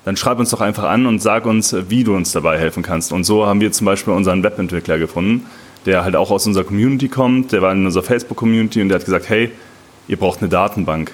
dann 0.05 0.17
schreib 0.17 0.39
uns 0.39 0.51
doch 0.51 0.61
einfach 0.61 0.85
an 0.85 1.07
und 1.07 1.21
sag 1.21 1.45
uns, 1.45 1.77
wie 1.89 2.05
du 2.05 2.15
uns 2.15 2.33
dabei 2.33 2.59
helfen 2.59 2.83
kannst. 2.83 3.13
Und 3.13 3.25
so 3.25 3.47
haben 3.47 3.61
wir 3.61 3.73
zum 3.73 3.85
Beispiel 3.85 4.15
unseren 4.15 4.43
Webentwickler 4.43 4.99
gefunden, 4.99 5.47
der 5.85 6.05
halt 6.05 6.17
auch 6.17 6.31
aus 6.31 6.47
unserer 6.47 6.65
Community 6.65 7.09
kommt, 7.09 7.53
der 7.53 7.63
war 7.63 7.73
in 7.73 7.85
unserer 7.85 8.03
Facebook-Community 8.03 8.81
und 8.81 8.89
der 8.89 8.99
hat 8.99 9.05
gesagt, 9.05 9.29
hey, 9.29 9.51
ihr 10.07 10.17
braucht 10.17 10.41
eine 10.41 10.49
Datenbank, 10.49 11.13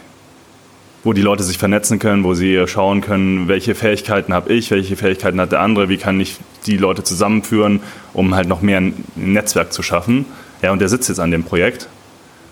wo 1.02 1.12
die 1.12 1.22
Leute 1.22 1.42
sich 1.42 1.58
vernetzen 1.58 1.98
können, 1.98 2.24
wo 2.24 2.34
sie 2.34 2.66
schauen 2.66 3.00
können, 3.00 3.48
welche 3.48 3.74
Fähigkeiten 3.74 4.32
habe 4.32 4.52
ich, 4.52 4.70
welche 4.70 4.96
Fähigkeiten 4.96 5.40
hat 5.40 5.52
der 5.52 5.60
andere, 5.60 5.88
wie 5.88 5.96
kann 5.96 6.20
ich 6.20 6.36
die 6.66 6.76
Leute 6.76 7.02
zusammenführen, 7.02 7.80
um 8.12 8.34
halt 8.34 8.48
noch 8.48 8.62
mehr 8.62 8.78
ein 8.78 9.04
Netzwerk 9.16 9.72
zu 9.72 9.82
schaffen. 9.82 10.24
Ja, 10.62 10.72
und 10.72 10.78
der 10.78 10.88
sitzt 10.88 11.08
jetzt 11.08 11.18
an 11.18 11.30
dem 11.30 11.42
Projekt 11.42 11.88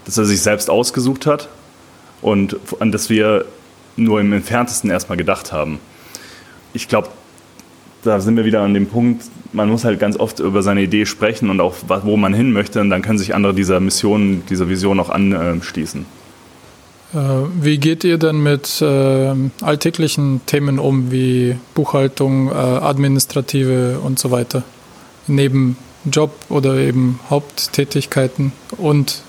das 0.05 0.19
er 0.19 0.25
sich 0.25 0.41
selbst 0.43 0.71
ausgesucht 0.71 1.27
hat 1.27 1.49
und 2.21 2.57
an 2.81 2.93
das 2.93 3.11
wir 3.11 3.45
nur 3.97 4.21
im 4.21 4.33
entferntesten 4.33 4.91
erstmal 4.91 5.19
gedacht 5.19 5.53
haben. 5.53 5.79
Ich 6.73 6.89
glaube, 6.89 7.09
da 8.03 8.21
sind 8.21 8.37
wir 8.37 8.45
wieder 8.45 8.63
an 8.63 8.75
dem 8.75 8.87
Punkt, 8.87 9.25
man 9.53 9.69
muss 9.69 9.85
halt 9.85 10.01
ganz 10.01 10.19
oft 10.19 10.41
über 10.41 10.63
seine 10.63 10.83
Idee 10.83 11.07
sprechen 11.07 11.51
und 11.51 11.61
auch, 11.61 11.75
wo 12.05 12.17
man 12.17 12.35
hin 12.35 12.53
möchte, 12.53 12.81
und 12.81 12.91
dann 12.91 13.03
können 13.03 13.19
sich 13.19 13.35
andere 13.35 13.55
dieser 13.55 13.81
Mission, 13.81 14.43
dieser 14.49 14.69
Vision 14.69 14.99
auch 14.99 15.11
anschließen. 15.11 16.07
Äh, 17.15 17.19
wie 17.61 17.79
geht 17.79 18.05
ihr 18.05 18.19
denn 18.19 18.43
mit 18.43 18.81
äh, 18.81 19.35
alltäglichen 19.61 20.41
Themen 20.47 20.79
um, 20.79 21.13
wie 21.13 21.57
Buchhaltung, 21.75 22.49
äh, 22.49 22.53
administrative 22.53 24.01
und 24.03 24.19
so 24.19 24.31
weiter? 24.31 24.63
Neben 25.27 25.77
Job 26.11 26.33
oder 26.49 26.77
eben 26.77 27.21
Haupttätigkeiten 27.31 28.53
und 28.79 29.23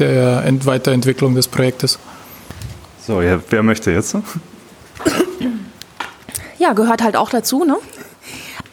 der 0.00 0.44
Weiterentwicklung 0.64 1.34
des 1.34 1.48
Projektes. 1.48 1.98
So, 3.06 3.22
ja, 3.22 3.40
wer 3.50 3.62
möchte 3.62 3.90
jetzt? 3.90 4.16
Ja, 6.58 6.72
gehört 6.72 7.02
halt 7.02 7.16
auch 7.16 7.30
dazu, 7.30 7.64
ne? 7.64 7.76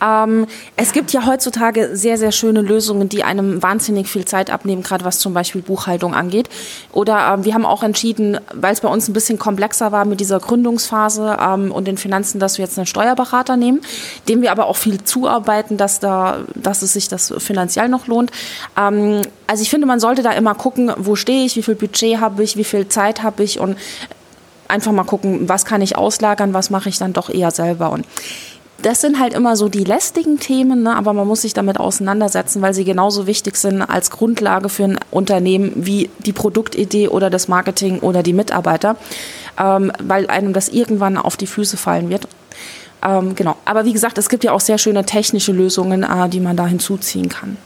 Ähm, 0.02 0.48
es 0.76 0.92
gibt 0.92 1.12
ja 1.14 1.26
heutzutage 1.26 1.96
sehr, 1.96 2.18
sehr 2.18 2.32
schöne 2.32 2.62
Lösungen, 2.62 3.10
die 3.10 3.24
einem 3.24 3.62
wahnsinnig 3.62 4.08
viel 4.08 4.26
Zeit 4.26 4.50
abnehmen, 4.50 4.84
gerade 4.84 5.06
was 5.06 5.20
zum 5.20 5.34
Beispiel 5.34 5.62
Buchhaltung 5.62 6.14
angeht. 6.14 6.50
Oder 6.92 7.34
ähm, 7.34 7.46
wir 7.46 7.54
haben 7.54 7.66
auch 7.66 7.84
entschieden, 7.84 8.40
weil 8.54 8.74
es 8.74 8.82
bei 8.82 8.88
uns 8.88 9.08
ein 9.08 9.14
bisschen 9.14 9.40
komplexer 9.40 9.92
war 9.92 10.06
mit 10.06 10.20
dieser 10.20 10.40
Gründungsphase 10.40 11.38
ähm, 11.42 11.72
und 11.72 11.88
den 11.88 11.98
Finanzen, 11.98 12.40
dass 12.40 12.58
wir 12.58 12.66
jetzt 12.66 12.78
einen 12.78 12.88
Steuerberater 12.88 13.58
nehmen, 13.58 13.82
dem 14.28 14.42
wir 14.42 14.52
aber 14.52 14.68
auch 14.68 14.78
viel 14.78 15.04
zuarbeiten, 15.04 15.78
dass, 15.78 16.00
da, 16.00 16.40
dass 16.56 16.82
es 16.82 16.94
sich 16.94 17.08
das 17.08 17.34
finanziell 17.38 17.90
noch 17.90 18.08
lohnt. 18.08 18.32
Ähm, 18.78 19.22
also 19.48 19.62
ich 19.62 19.70
finde, 19.70 19.88
man 19.88 20.00
sollte 20.00 20.24
da 20.24 20.32
immer 20.32 20.56
gucken, 20.56 20.92
wo 20.98 21.16
stehe 21.16 21.46
ich, 21.46 21.56
wie 21.56 21.64
viel 21.64 21.76
Budget 21.76 22.20
habe 22.20 22.44
ich, 22.44 22.58
wie 22.58 22.64
viel 22.64 22.88
Zeit 22.88 23.24
habe 23.24 23.44
ich 23.44 23.60
und 23.60 23.78
einfach 24.68 24.92
mal 24.92 25.04
gucken, 25.04 25.48
was 25.48 25.66
kann 25.66 25.82
ich 25.82 25.98
auslagern, 25.98 26.54
was 26.54 26.70
mache 26.70 26.90
ich 26.90 26.98
dann 26.98 27.14
doch 27.14 27.30
eher 27.30 27.52
selber. 27.52 27.92
Und 27.92 28.06
das 28.82 29.02
sind 29.02 29.20
halt 29.20 29.34
immer 29.34 29.56
so 29.56 29.70
die 29.70 29.84
lästigen 29.84 30.40
Themen, 30.40 30.84
ne? 30.84 30.96
aber 30.96 31.14
man 31.14 31.28
muss 31.28 31.42
sich 31.42 31.54
damit 31.54 31.80
auseinandersetzen, 31.80 32.62
weil 32.62 32.74
sie 32.74 32.84
genauso 32.84 33.26
wichtig 33.26 33.56
sind 33.56 33.82
als 33.82 34.12
Grundlage 34.12 34.70
für 34.70 34.84
ein 34.84 35.00
Unternehmen 35.12 35.72
wie 35.76 36.10
die 36.20 36.34
Produktidee 36.34 37.08
oder 37.08 37.30
das 37.30 37.48
Marketing 37.48 38.00
oder 38.00 38.22
die 38.22 38.34
Mitarbeiter, 38.34 38.98
ähm, 39.60 39.92
weil 40.04 40.28
einem 40.28 40.54
das 40.54 40.70
irgendwann 40.70 41.18
auf 41.18 41.38
die 41.38 41.48
Füße 41.48 41.78
fallen 41.78 42.10
wird. 42.10 42.28
Ähm, 43.04 43.36
genau. 43.36 43.56
Aber 43.66 43.86
wie 43.86 43.94
gesagt, 43.94 44.18
es 44.18 44.30
gibt 44.30 44.44
ja 44.44 44.52
auch 44.52 44.60
sehr 44.60 44.78
schöne 44.78 45.06
technische 45.06 45.52
Lösungen, 45.52 46.04
äh, 46.04 46.30
die 46.30 46.40
man 46.40 46.58
da 46.58 46.68
hinzuziehen 46.68 47.30
kann. 47.30 47.58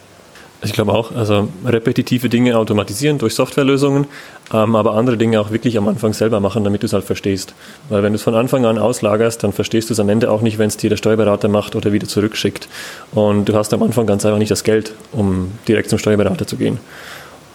Ich 0.62 0.74
glaube 0.74 0.93
auch, 0.93 1.15
also 1.15 1.48
repetitive 1.65 2.28
Dinge 2.28 2.58
automatisieren 2.58 3.17
durch 3.17 3.34
Softwarelösungen, 3.34 4.08
ähm, 4.54 4.76
aber 4.76 4.96
andere 4.96 5.18
Dinge 5.18 5.40
auch 5.40 5.52
wirklich 5.52 5.78
am 5.78 5.88
Anfang 5.88 6.14
selber 6.14 6.40
machen, 6.40 6.64
damit 6.64 6.82
du 6.82 6.88
es 6.88 6.94
halt 6.94 7.04
verstehst. 7.04 7.54
Weil 7.90 8.04
wenn 8.04 8.14
du 8.14 8.18
es 8.18 8.24
von 8.24 8.36
Anfang 8.36 8.66
an 8.66 8.78
auslagerst, 8.78 9.44
dann 9.44 9.54
verstehst 9.54 9.90
du 9.90 9.94
es 9.94 10.00
am 10.00 10.10
Ende 10.10 10.32
auch 10.32 10.42
nicht, 10.42 10.58
wenn 10.58 10.68
es 10.68 10.78
dir 10.78 10.90
der 10.90 10.98
Steuerberater 10.98 11.48
macht 11.48 11.76
oder 11.76 11.92
wieder 11.94 12.08
zurückschickt. 12.08 12.68
Und 13.14 13.46
du 13.46 13.56
hast 13.56 13.74
am 13.74 13.84
Anfang 13.84 14.06
ganz 14.06 14.26
einfach 14.26 14.40
nicht 14.40 14.52
das 14.52 14.64
Geld, 14.64 14.94
um 15.12 15.52
direkt 15.68 15.90
zum 15.90 16.00
Steuerberater 16.00 16.48
zu 16.48 16.58
gehen. 16.58 16.80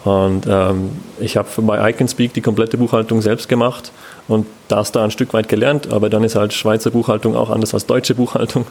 Und 0.04 0.46
ähm, 0.46 0.90
ich 1.18 1.38
habe 1.38 1.48
bei 1.62 1.90
Iconspeak 1.90 2.34
die 2.34 2.42
komplette 2.42 2.76
Buchhaltung 2.76 3.22
selbst 3.22 3.48
gemacht 3.48 3.90
und 4.28 4.46
das 4.68 4.92
da 4.92 5.02
ein 5.02 5.10
Stück 5.10 5.32
weit 5.32 5.48
gelernt, 5.48 5.90
aber 5.90 6.10
dann 6.10 6.22
ist 6.24 6.36
halt 6.36 6.52
Schweizer 6.52 6.90
Buchhaltung 6.90 7.34
auch 7.34 7.48
anders 7.48 7.72
als 7.72 7.86
deutsche 7.86 8.14
Buchhaltung. 8.14 8.66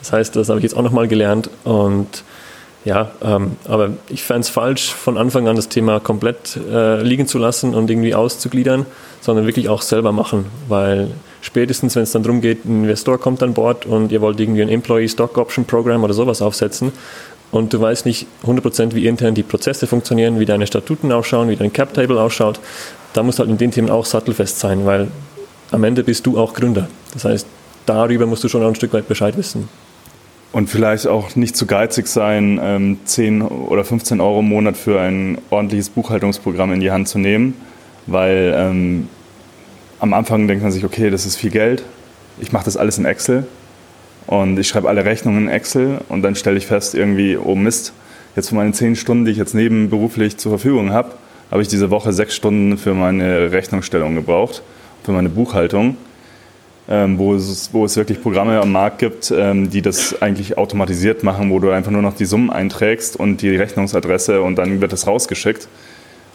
Das 0.00 0.12
heißt, 0.12 0.34
das 0.34 0.48
habe 0.48 0.60
ich 0.60 0.62
jetzt 0.62 0.74
auch 0.74 0.82
nochmal 0.82 1.06
gelernt 1.06 1.50
und 1.64 2.24
ja, 2.88 3.10
ähm, 3.22 3.58
aber 3.66 3.90
ich 4.08 4.22
fände 4.22 4.40
es 4.40 4.48
falsch, 4.48 4.94
von 4.94 5.18
Anfang 5.18 5.46
an 5.46 5.56
das 5.56 5.68
Thema 5.68 6.00
komplett 6.00 6.56
äh, 6.56 7.02
liegen 7.02 7.26
zu 7.26 7.36
lassen 7.36 7.74
und 7.74 7.90
irgendwie 7.90 8.14
auszugliedern, 8.14 8.86
sondern 9.20 9.44
wirklich 9.44 9.68
auch 9.68 9.82
selber 9.82 10.10
machen, 10.10 10.46
weil 10.68 11.10
spätestens, 11.42 11.96
wenn 11.96 12.04
es 12.04 12.12
dann 12.12 12.22
darum 12.22 12.40
geht, 12.40 12.64
ein 12.64 12.84
Investor 12.84 13.18
kommt 13.18 13.42
an 13.42 13.52
Bord 13.52 13.84
und 13.84 14.10
ihr 14.10 14.22
wollt 14.22 14.40
irgendwie 14.40 14.62
ein 14.62 14.70
Employee 14.70 15.06
Stock 15.06 15.36
Option 15.36 15.66
Program 15.66 16.02
oder 16.02 16.14
sowas 16.14 16.40
aufsetzen 16.40 16.92
und 17.50 17.74
du 17.74 17.80
weißt 17.82 18.06
nicht 18.06 18.26
100% 18.46 18.94
wie 18.94 19.06
intern 19.06 19.34
die 19.34 19.42
Prozesse 19.42 19.86
funktionieren, 19.86 20.40
wie 20.40 20.46
deine 20.46 20.66
Statuten 20.66 21.12
ausschauen, 21.12 21.50
wie 21.50 21.56
dein 21.56 21.74
Cap 21.74 21.92
Table 21.92 22.18
ausschaut, 22.18 22.58
da 23.12 23.22
musst 23.22 23.38
du 23.38 23.40
halt 23.40 23.50
in 23.50 23.58
den 23.58 23.70
Themen 23.70 23.90
auch 23.90 24.06
sattelfest 24.06 24.60
sein, 24.60 24.86
weil 24.86 25.08
am 25.72 25.84
Ende 25.84 26.04
bist 26.04 26.24
du 26.24 26.38
auch 26.38 26.54
Gründer. 26.54 26.88
Das 27.12 27.26
heißt, 27.26 27.46
darüber 27.84 28.24
musst 28.24 28.44
du 28.44 28.48
schon 28.48 28.62
auch 28.62 28.68
ein 28.68 28.76
Stück 28.76 28.94
weit 28.94 29.08
Bescheid 29.08 29.36
wissen. 29.36 29.68
Und 30.50 30.70
vielleicht 30.70 31.06
auch 31.06 31.36
nicht 31.36 31.56
zu 31.56 31.66
geizig 31.66 32.06
sein, 32.06 32.98
10 33.04 33.40
ähm, 33.40 33.42
oder 33.46 33.84
15 33.84 34.20
Euro 34.20 34.40
im 34.40 34.48
Monat 34.48 34.76
für 34.76 35.00
ein 35.00 35.38
ordentliches 35.50 35.90
Buchhaltungsprogramm 35.90 36.72
in 36.72 36.80
die 36.80 36.90
Hand 36.90 37.08
zu 37.08 37.18
nehmen, 37.18 37.54
weil 38.06 38.54
ähm, 38.56 39.08
am 40.00 40.14
Anfang 40.14 40.48
denkt 40.48 40.62
man 40.62 40.72
sich, 40.72 40.84
okay, 40.84 41.10
das 41.10 41.26
ist 41.26 41.36
viel 41.36 41.50
Geld, 41.50 41.84
ich 42.40 42.52
mache 42.52 42.64
das 42.64 42.76
alles 42.76 42.96
in 42.96 43.04
Excel 43.04 43.46
und 44.26 44.58
ich 44.58 44.68
schreibe 44.68 44.88
alle 44.88 45.04
Rechnungen 45.04 45.44
in 45.44 45.48
Excel 45.48 45.98
und 46.08 46.22
dann 46.22 46.34
stelle 46.34 46.56
ich 46.56 46.66
fest, 46.66 46.94
irgendwie, 46.94 47.36
oh 47.36 47.54
Mist, 47.54 47.92
jetzt 48.34 48.48
für 48.48 48.54
meine 48.54 48.72
zehn 48.72 48.96
Stunden, 48.96 49.26
die 49.26 49.32
ich 49.32 49.38
jetzt 49.38 49.54
nebenberuflich 49.54 50.38
zur 50.38 50.52
Verfügung 50.52 50.92
habe, 50.92 51.12
habe 51.50 51.60
ich 51.60 51.68
diese 51.68 51.90
Woche 51.90 52.12
sechs 52.12 52.34
Stunden 52.34 52.78
für 52.78 52.94
meine 52.94 53.52
Rechnungsstellung 53.52 54.14
gebraucht, 54.14 54.62
für 55.02 55.12
meine 55.12 55.28
Buchhaltung, 55.28 55.96
ähm, 56.90 57.18
wo, 57.18 57.34
es, 57.34 57.70
wo 57.72 57.84
es 57.84 57.96
wirklich 57.96 58.22
Programme 58.22 58.60
am 58.60 58.72
Markt 58.72 58.98
gibt, 58.98 59.30
ähm, 59.30 59.68
die 59.68 59.82
das 59.82 60.20
eigentlich 60.22 60.56
automatisiert 60.56 61.22
machen, 61.22 61.50
wo 61.50 61.58
du 61.58 61.70
einfach 61.70 61.90
nur 61.90 62.02
noch 62.02 62.14
die 62.14 62.24
Summen 62.24 62.50
einträgst 62.50 63.16
und 63.16 63.42
die 63.42 63.54
Rechnungsadresse 63.54 64.40
und 64.42 64.56
dann 64.56 64.80
wird 64.80 64.92
das 64.92 65.06
rausgeschickt. 65.06 65.68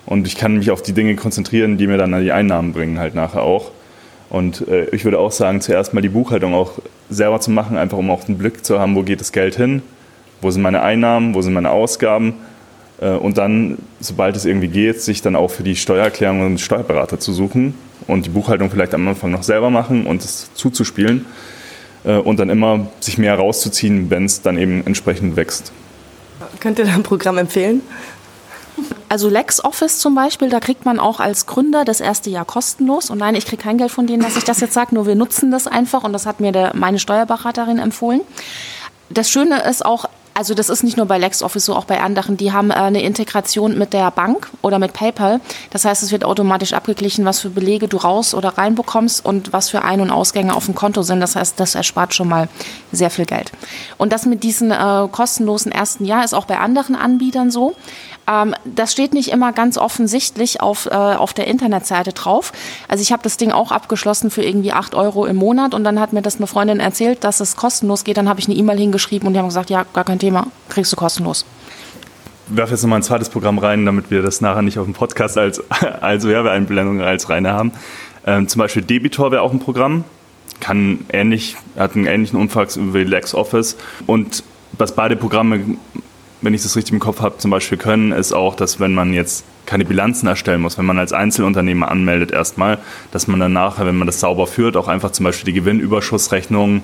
Und 0.05 0.27
ich 0.27 0.35
kann 0.35 0.57
mich 0.57 0.69
auf 0.69 0.81
die 0.81 0.93
Dinge 0.93 1.15
konzentrieren, 1.15 1.77
die 1.77 1.87
mir 1.87 1.97
dann 1.97 2.21
die 2.21 2.31
Einnahmen 2.31 2.73
bringen, 2.73 2.99
halt 2.99 3.15
nachher 3.15 3.41
auch. 3.41 3.71
Und 4.29 4.67
äh, 4.67 4.85
ich 4.91 5.05
würde 5.05 5.17
auch 5.17 5.31
sagen, 5.31 5.61
zuerst 5.61 5.93
mal 5.93 6.01
die 6.01 6.09
Buchhaltung 6.09 6.53
auch 6.53 6.73
selber 7.09 7.39
zu 7.39 7.49
machen, 7.49 7.77
einfach 7.77 7.97
um 7.97 8.09
auch 8.11 8.27
einen 8.27 8.37
Blick 8.37 8.63
zu 8.63 8.79
haben, 8.79 8.95
wo 8.95 9.01
geht 9.01 9.21
das 9.21 9.31
Geld 9.31 9.55
hin, 9.55 9.81
wo 10.41 10.51
sind 10.51 10.61
meine 10.61 10.81
Einnahmen, 10.81 11.33
wo 11.33 11.41
sind 11.41 11.53
meine 11.53 11.71
Ausgaben. 11.71 12.35
Äh, 13.01 13.11
und 13.11 13.39
dann, 13.39 13.77
sobald 13.99 14.35
es 14.35 14.45
irgendwie 14.45 14.67
geht, 14.67 15.01
sich 15.01 15.21
dann 15.23 15.35
auch 15.35 15.49
für 15.49 15.63
die 15.63 15.75
Steuererklärung 15.75 16.41
einen 16.41 16.57
Steuerberater 16.59 17.19
zu 17.19 17.33
suchen 17.33 17.73
und 18.07 18.25
die 18.25 18.29
Buchhaltung 18.29 18.69
vielleicht 18.69 18.93
am 18.93 19.07
Anfang 19.07 19.31
noch 19.31 19.43
selber 19.43 19.69
machen 19.69 20.05
und 20.05 20.23
es 20.23 20.53
zuzuspielen. 20.53 21.25
Äh, 22.03 22.17
und 22.17 22.39
dann 22.39 22.49
immer 22.49 22.87
sich 22.99 23.17
mehr 23.17 23.35
rauszuziehen, 23.35 24.09
wenn 24.09 24.25
es 24.25 24.41
dann 24.41 24.57
eben 24.57 24.85
entsprechend 24.85 25.35
wächst. 25.35 25.71
Könnt 26.59 26.79
ihr 26.79 26.85
da 26.85 26.93
ein 26.93 27.03
Programm 27.03 27.37
empfehlen? 27.37 27.81
Also 29.07 29.29
LexOffice 29.29 29.99
zum 29.99 30.15
Beispiel, 30.15 30.49
da 30.49 30.59
kriegt 30.59 30.85
man 30.85 30.99
auch 30.99 31.19
als 31.19 31.45
Gründer 31.45 31.85
das 31.85 32.01
erste 32.01 32.29
Jahr 32.29 32.45
kostenlos. 32.45 33.09
Und 33.09 33.19
nein, 33.19 33.35
ich 33.35 33.45
kriege 33.45 33.61
kein 33.61 33.77
Geld 33.77 33.91
von 33.91 34.07
denen, 34.07 34.23
dass 34.23 34.35
ich 34.35 34.43
das 34.43 34.59
jetzt 34.59 34.73
sage, 34.73 34.95
nur 34.95 35.05
wir 35.05 35.15
nutzen 35.15 35.51
das 35.51 35.67
einfach 35.67 36.03
und 36.03 36.13
das 36.13 36.25
hat 36.25 36.39
mir 36.39 36.51
der, 36.51 36.75
meine 36.75 36.97
Steuerberaterin 36.97 37.77
empfohlen. 37.77 38.21
Das 39.09 39.29
Schöne 39.29 39.61
ist 39.69 39.85
auch, 39.85 40.05
also 40.33 40.53
das 40.53 40.69
ist 40.69 40.83
nicht 40.83 40.97
nur 40.97 41.05
bei 41.05 41.17
LexOffice 41.17 41.65
so, 41.65 41.75
auch 41.75 41.85
bei 41.85 42.01
anderen, 42.01 42.37
die 42.37 42.51
haben 42.51 42.71
äh, 42.71 42.75
eine 42.75 43.03
Integration 43.03 43.77
mit 43.77 43.93
der 43.93 44.09
Bank 44.11 44.49
oder 44.61 44.79
mit 44.79 44.93
PayPal. 44.93 45.39
Das 45.69 45.85
heißt, 45.85 46.01
es 46.03 46.11
wird 46.11 46.25
automatisch 46.25 46.73
abgeglichen, 46.73 47.25
was 47.25 47.39
für 47.39 47.49
Belege 47.49 47.87
du 47.87 47.97
raus 47.97 48.33
oder 48.33 48.57
rein 48.57 48.75
bekommst 48.75 49.25
und 49.25 49.53
was 49.53 49.69
für 49.69 49.83
Ein- 49.83 50.01
und 50.01 50.09
Ausgänge 50.09 50.55
auf 50.55 50.65
dem 50.65 50.75
Konto 50.75 51.03
sind. 51.03 51.21
Das 51.21 51.35
heißt, 51.35 51.59
das 51.59 51.75
erspart 51.75 52.13
schon 52.13 52.29
mal 52.29 52.49
sehr 52.91 53.09
viel 53.09 53.25
Geld. 53.25 53.51
Und 53.97 54.11
das 54.11 54.25
mit 54.25 54.43
diesem 54.43 54.71
äh, 54.71 55.07
kostenlosen 55.11 55.71
ersten 55.71 56.05
Jahr 56.05 56.23
ist 56.23 56.33
auch 56.33 56.45
bei 56.45 56.57
anderen 56.57 56.95
Anbietern 56.95 57.51
so. 57.51 57.75
Ähm, 58.27 58.55
das 58.65 58.91
steht 58.91 59.13
nicht 59.13 59.29
immer 59.31 59.51
ganz 59.51 59.77
offensichtlich 59.77 60.61
auf, 60.61 60.85
äh, 60.85 60.93
auf 60.93 61.33
der 61.33 61.47
Internetseite 61.47 62.13
drauf. 62.13 62.51
Also 62.87 63.01
ich 63.01 63.11
habe 63.11 63.23
das 63.23 63.37
Ding 63.37 63.51
auch 63.51 63.71
abgeschlossen 63.71 64.31
für 64.31 64.43
irgendwie 64.43 64.71
8 64.71 64.95
Euro 64.95 65.25
im 65.25 65.35
Monat 65.35 65.73
und 65.73 65.83
dann 65.83 65.99
hat 65.99 66.13
mir 66.13 66.21
das 66.21 66.37
eine 66.37 66.47
Freundin 66.47 66.79
erzählt, 66.79 67.23
dass 67.23 67.39
es 67.39 67.55
kostenlos 67.55 68.03
geht. 68.03 68.17
Dann 68.17 68.29
habe 68.29 68.39
ich 68.39 68.47
eine 68.47 68.55
E-Mail 68.55 68.77
hingeschrieben 68.77 69.27
und 69.27 69.33
die 69.33 69.39
haben 69.39 69.47
gesagt, 69.47 69.69
ja, 69.69 69.85
gar 69.93 70.03
kein 70.03 70.19
Thema, 70.19 70.47
kriegst 70.69 70.91
du 70.91 70.95
kostenlos. 70.95 71.45
Ich 72.49 72.57
werfe 72.57 72.73
jetzt 72.73 72.83
nochmal 72.83 72.99
ein 72.99 73.03
zweites 73.03 73.29
Programm 73.29 73.57
rein, 73.57 73.85
damit 73.85 74.11
wir 74.11 74.21
das 74.21 74.41
nachher 74.41 74.61
nicht 74.61 74.77
auf 74.77 74.85
dem 74.85 74.93
Podcast 74.93 75.37
als, 75.37 75.63
als 76.01 76.27
Werbeeinblendung 76.27 77.01
als 77.01 77.29
reine 77.29 77.51
haben. 77.53 77.71
Ähm, 78.25 78.47
zum 78.47 78.59
Beispiel 78.59 78.81
Debitor 78.83 79.31
wäre 79.31 79.41
auch 79.41 79.51
ein 79.51 79.59
Programm, 79.59 80.03
kann 80.59 81.05
ähnlich, 81.09 81.57
hat 81.77 81.95
einen 81.95 82.05
ähnlichen 82.05 82.39
Umfang 82.39 82.67
wie 82.93 83.03
LexOffice 83.03 83.75
und 84.07 84.43
was 84.77 84.95
beide 84.95 85.15
Programme 85.15 85.77
wenn 86.43 86.53
ich 86.53 86.61
das 86.61 86.75
richtig 86.75 86.93
im 86.93 86.99
Kopf 86.99 87.21
habe, 87.21 87.37
zum 87.37 87.51
Beispiel 87.51 87.77
können, 87.77 88.11
ist 88.11 88.33
auch, 88.33 88.55
dass 88.55 88.79
wenn 88.79 88.93
man 88.93 89.13
jetzt 89.13 89.45
keine 89.65 89.85
Bilanzen 89.85 90.27
erstellen 90.27 90.61
muss, 90.61 90.77
wenn 90.77 90.85
man 90.85 90.99
als 90.99 91.13
Einzelunternehmer 91.13 91.89
anmeldet 91.89 92.31
erstmal, 92.31 92.79
dass 93.11 93.27
man 93.27 93.39
dann 93.39 93.53
nachher, 93.53 93.85
wenn 93.85 93.95
man 93.95 94.07
das 94.07 94.19
sauber 94.19 94.45
führt, 94.45 94.75
auch 94.75 94.89
einfach 94.89 95.11
zum 95.11 95.23
Beispiel 95.23 95.45
die 95.45 95.59
Gewinnüberschussrechnung 95.59 96.83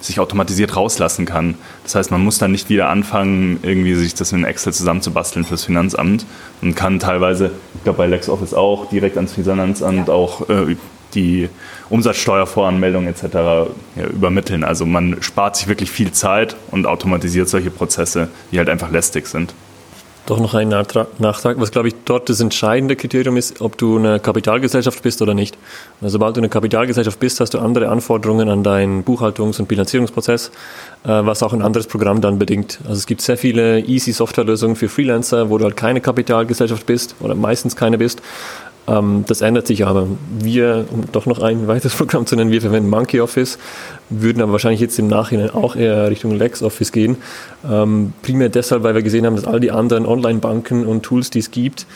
sich 0.00 0.20
automatisiert 0.20 0.76
rauslassen 0.76 1.24
kann. 1.24 1.54
Das 1.82 1.94
heißt, 1.94 2.10
man 2.10 2.22
muss 2.22 2.38
dann 2.38 2.52
nicht 2.52 2.68
wieder 2.68 2.88
anfangen, 2.88 3.58
irgendwie 3.62 3.94
sich 3.94 4.14
das 4.14 4.32
in 4.32 4.44
Excel 4.44 4.72
zusammenzubasteln 4.72 5.44
fürs 5.44 5.64
Finanzamt 5.64 6.26
und 6.62 6.74
kann 6.74 6.98
teilweise, 6.98 7.52
ich 7.74 7.84
glaube 7.84 7.98
bei 7.98 8.06
LexOffice 8.06 8.54
auch, 8.54 8.88
direkt 8.88 9.16
ans 9.16 9.32
Finanzamt 9.32 10.08
ja. 10.08 10.14
auch 10.14 10.48
äh, 10.48 10.76
die 11.14 11.48
Umsatzsteuervoranmeldung 11.90 13.06
etc. 13.06 13.24
Ja, 13.96 14.06
übermitteln. 14.12 14.64
Also 14.64 14.86
man 14.86 15.22
spart 15.22 15.56
sich 15.56 15.68
wirklich 15.68 15.90
viel 15.90 16.12
Zeit 16.12 16.56
und 16.70 16.86
automatisiert 16.86 17.48
solche 17.48 17.70
Prozesse, 17.70 18.28
die 18.52 18.58
halt 18.58 18.68
einfach 18.68 18.90
lästig 18.90 19.26
sind. 19.26 19.54
Doch 20.26 20.40
noch 20.40 20.54
ein 20.54 20.70
Nachtrag, 20.70 21.60
was 21.60 21.70
glaube 21.70 21.88
ich 21.88 21.94
dort 22.06 22.30
das 22.30 22.40
entscheidende 22.40 22.96
Kriterium 22.96 23.36
ist, 23.36 23.60
ob 23.60 23.76
du 23.76 23.98
eine 23.98 24.18
Kapitalgesellschaft 24.18 25.02
bist 25.02 25.20
oder 25.20 25.34
nicht. 25.34 25.58
Also, 26.00 26.12
sobald 26.12 26.36
du 26.36 26.40
eine 26.40 26.48
Kapitalgesellschaft 26.48 27.20
bist, 27.20 27.40
hast 27.40 27.52
du 27.52 27.58
andere 27.58 27.90
Anforderungen 27.90 28.48
an 28.48 28.62
deinen 28.62 29.04
Buchhaltungs- 29.04 29.60
und 29.60 29.68
Bilanzierungsprozess, 29.68 30.48
äh, 31.04 31.08
was 31.08 31.42
auch 31.42 31.52
ein 31.52 31.60
anderes 31.60 31.86
Programm 31.88 32.22
dann 32.22 32.38
bedingt. 32.38 32.78
Also 32.84 32.94
es 32.94 33.06
gibt 33.06 33.20
sehr 33.20 33.36
viele 33.36 33.80
easy 33.80 34.12
Softwarelösungen 34.12 34.76
für 34.76 34.88
Freelancer, 34.88 35.50
wo 35.50 35.58
du 35.58 35.64
halt 35.64 35.76
keine 35.76 36.00
Kapitalgesellschaft 36.00 36.86
bist 36.86 37.16
oder 37.20 37.34
meistens 37.34 37.76
keine 37.76 37.98
bist 37.98 38.22
das 38.86 39.40
ändert 39.40 39.66
sich 39.66 39.86
aber. 39.86 40.06
Wir, 40.38 40.86
um 40.90 41.04
doch 41.10 41.26
noch 41.26 41.40
ein 41.40 41.66
weiteres 41.66 41.94
Programm 41.96 42.26
zu 42.26 42.36
nennen, 42.36 42.50
wir 42.50 42.60
verwenden 42.60 42.90
Monkey 42.90 43.20
Office, 43.20 43.58
würden 44.10 44.42
aber 44.42 44.52
wahrscheinlich 44.52 44.80
jetzt 44.80 44.98
im 44.98 45.08
Nachhinein 45.08 45.50
auch 45.50 45.76
eher 45.76 46.10
Richtung 46.10 46.32
LexOffice 46.32 46.92
gehen. 46.92 47.16
Ähm, 47.68 48.12
primär 48.22 48.50
deshalb, 48.50 48.82
weil 48.82 48.94
wir 48.94 49.02
gesehen 49.02 49.24
haben, 49.24 49.36
dass 49.36 49.46
all 49.46 49.60
die 49.60 49.70
anderen 49.70 50.06
Online-Banken 50.06 50.84
und 50.84 51.02
Tools, 51.02 51.30
die 51.30 51.38
es 51.38 51.50
gibt, 51.50 51.86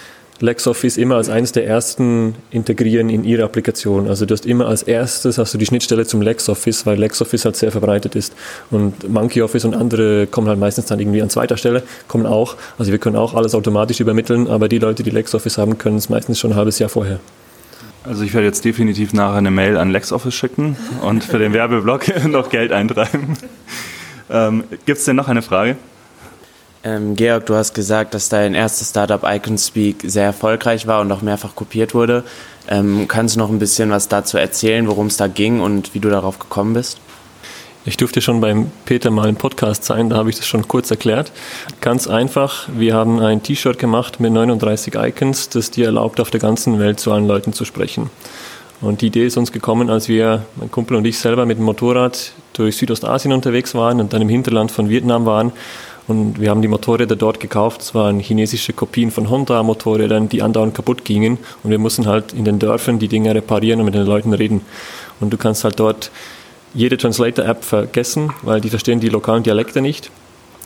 LexOffice 0.41 0.97
immer 0.97 1.17
als 1.17 1.29
eines 1.29 1.53
der 1.53 1.67
ersten 1.67 2.35
integrieren 2.51 3.11
in 3.11 3.25
ihre 3.25 3.43
Applikation. 3.43 4.09
Also 4.09 4.25
du 4.25 4.35
hast 4.35 4.47
immer 4.47 4.67
als 4.67 4.83
erstes 4.83 5.39
hast 5.39 5.53
du 5.55 5.59
die 5.59 5.67
Schnittstelle 5.67 6.07
zum 6.07 6.23
LexOffice, 6.23 6.87
weil 6.87 6.99
LexOffice 6.99 7.45
halt 7.45 7.57
sehr 7.57 7.73
verbreitet 7.73 8.15
ist. 8.15 8.35
Und 8.71 9.09
MonkeyOffice 9.09 9.65
und 9.65 9.75
andere 9.75 10.27
kommen 10.27 10.49
halt 10.49 10.59
meistens 10.59 10.87
dann 10.87 11.01
irgendwie 11.01 11.23
an 11.23 11.31
zweiter 11.31 11.57
Stelle, 11.57 11.83
kommen 12.07 12.27
auch. 12.27 12.57
Also 12.79 12.93
wir 12.93 12.99
können 12.99 13.17
auch 13.17 13.35
alles 13.35 13.55
automatisch 13.55 14.01
übermitteln, 14.01 14.47
aber 14.47 14.69
die 14.69 14.79
Leute, 14.79 15.03
die 15.03 15.11
LexOffice 15.11 15.59
haben, 15.59 15.79
können 15.79 15.97
es 15.97 16.09
meistens 16.09 16.39
schon 16.39 16.53
ein 16.53 16.57
halbes 16.57 16.79
Jahr 16.79 16.89
vorher. 16.89 17.19
Also 18.05 18.23
ich 18.23 18.33
werde 18.33 18.47
jetzt 18.47 18.65
definitiv 18.65 19.13
nachher 19.13 19.39
eine 19.39 19.51
Mail 19.51 19.77
an 19.77 19.91
LexOffice 19.91 20.35
schicken 20.35 20.77
und 21.03 21.25
für 21.25 21.39
den 21.39 21.53
Werbeblock 21.53 22.25
noch 22.29 22.49
Geld 22.49 22.73
eintreiben. 22.73 23.37
Ähm, 24.31 24.65
Gibt 24.87 24.99
es 24.99 25.05
denn 25.05 25.17
noch 25.17 25.29
eine 25.29 25.43
Frage? 25.43 25.77
Ähm, 26.85 27.17
Georg, 27.17 27.47
du 27.47 27.55
hast 27.55 27.75
gesagt, 27.75 28.15
dass 28.15 28.29
dein 28.29 28.55
erstes 28.55 28.91
Startup 28.91 29.23
IconSpeak 29.25 30.03
sehr 30.05 30.25
erfolgreich 30.25 30.87
war 30.87 31.01
und 31.01 31.11
auch 31.11 31.23
mehrfach 31.23 31.55
kopiert 31.55 31.95
wurde. 31.95 32.23
Ähm, 32.69 33.07
kannst 33.09 33.35
du 33.35 33.41
noch 33.41 33.51
ein 33.51 33.59
bisschen 33.59 33.91
was 33.91 34.09
dazu 34.09 34.39
erzählen, 34.39 34.87
worum 34.87 35.09
es 35.09 35.17
da 35.17 35.27
ging 35.27 35.61
und 35.61 35.95
wie 35.95 36.01
du 36.01 36.09
darauf 36.09 36.39
gekommen 36.39 36.75
bist? 36.75 36.99
Ich 37.85 37.97
durfte 37.97 38.21
schon 38.21 38.41
beim 38.41 38.71
Peter 38.85 39.11
mal 39.11 39.29
im 39.29 39.37
Podcast 39.37 39.85
sein, 39.85 40.11
da 40.11 40.17
habe 40.17 40.29
ich 40.29 40.37
das 40.37 40.47
schon 40.47 40.69
kurz 40.69 40.91
erklärt. 40.91 41.33
Ganz 41.81 42.07
einfach, 42.07 42.69
wir 42.77 42.95
haben 42.95 43.19
ein 43.19 43.43
T-Shirt 43.43 43.79
gemacht 43.79 44.21
mit 44.21 44.33
39 44.33 44.95
Icons, 44.95 45.49
das 45.49 45.71
dir 45.71 45.87
erlaubt, 45.87 46.21
auf 46.21 46.31
der 46.31 46.41
ganzen 46.41 46.79
Welt 46.79 47.01
zu 47.01 47.13
allen 47.13 47.27
Leuten 47.27 47.55
zu 47.55 47.65
sprechen. 47.65 48.11
Und 48.81 49.01
die 49.01 49.07
Idee 49.07 49.27
ist 49.27 49.37
uns 49.37 49.53
gekommen, 49.53 49.91
als 49.91 50.09
wir, 50.09 50.45
mein 50.57 50.71
Kumpel 50.71 50.97
und 50.97 51.05
ich 51.07 51.19
selber 51.19 51.47
mit 51.47 51.59
dem 51.59 51.65
Motorrad 51.65 52.33
durch 52.53 52.77
Südostasien 52.77 53.33
unterwegs 53.33 53.75
waren 53.75 54.01
und 54.01 54.13
dann 54.13 54.23
im 54.23 54.29
Hinterland 54.29 54.71
von 54.71 54.89
Vietnam 54.89 55.25
waren 55.25 55.53
und 56.09 56.41
wir 56.41 56.49
haben 56.49 56.63
die 56.63 56.69
Motorräder 56.69 57.17
dort 57.17 57.39
gekauft. 57.39 57.83
Es 57.83 57.95
waren 57.95 58.19
chinesische 58.19 58.73
Kopien 58.73 59.11
von 59.11 59.29
Honda-Motorrädern, 59.29 60.31
die 60.31 60.41
andauernd 60.41 60.75
kaputt 60.75 61.05
gingen. 61.05 61.37
Und 61.63 61.71
wir 61.71 61.79
mussten 61.79 62.07
halt 62.07 62.33
in 62.33 62.47
den 62.47 62.59
Dörfern 62.59 62.99
die 62.99 63.09
Dinge 63.09 63.35
reparieren 63.35 63.81
und 63.81 63.85
mit 63.85 63.95
den 63.95 64.07
Leuten 64.07 64.33
reden. 64.33 64.63
Und 65.21 65.35
du 65.35 65.37
kannst 65.37 65.65
halt 65.65 65.79
dort 65.79 66.11
jede 66.73 66.97
Translator-App 66.97 67.63
vergessen, 67.63 68.33
weil 68.43 68.63
die 68.63 68.71
verstehen 68.71 69.01
die 69.01 69.11
lokalen 69.11 69.43
Dialekte 69.43 69.83
nicht. 69.83 70.11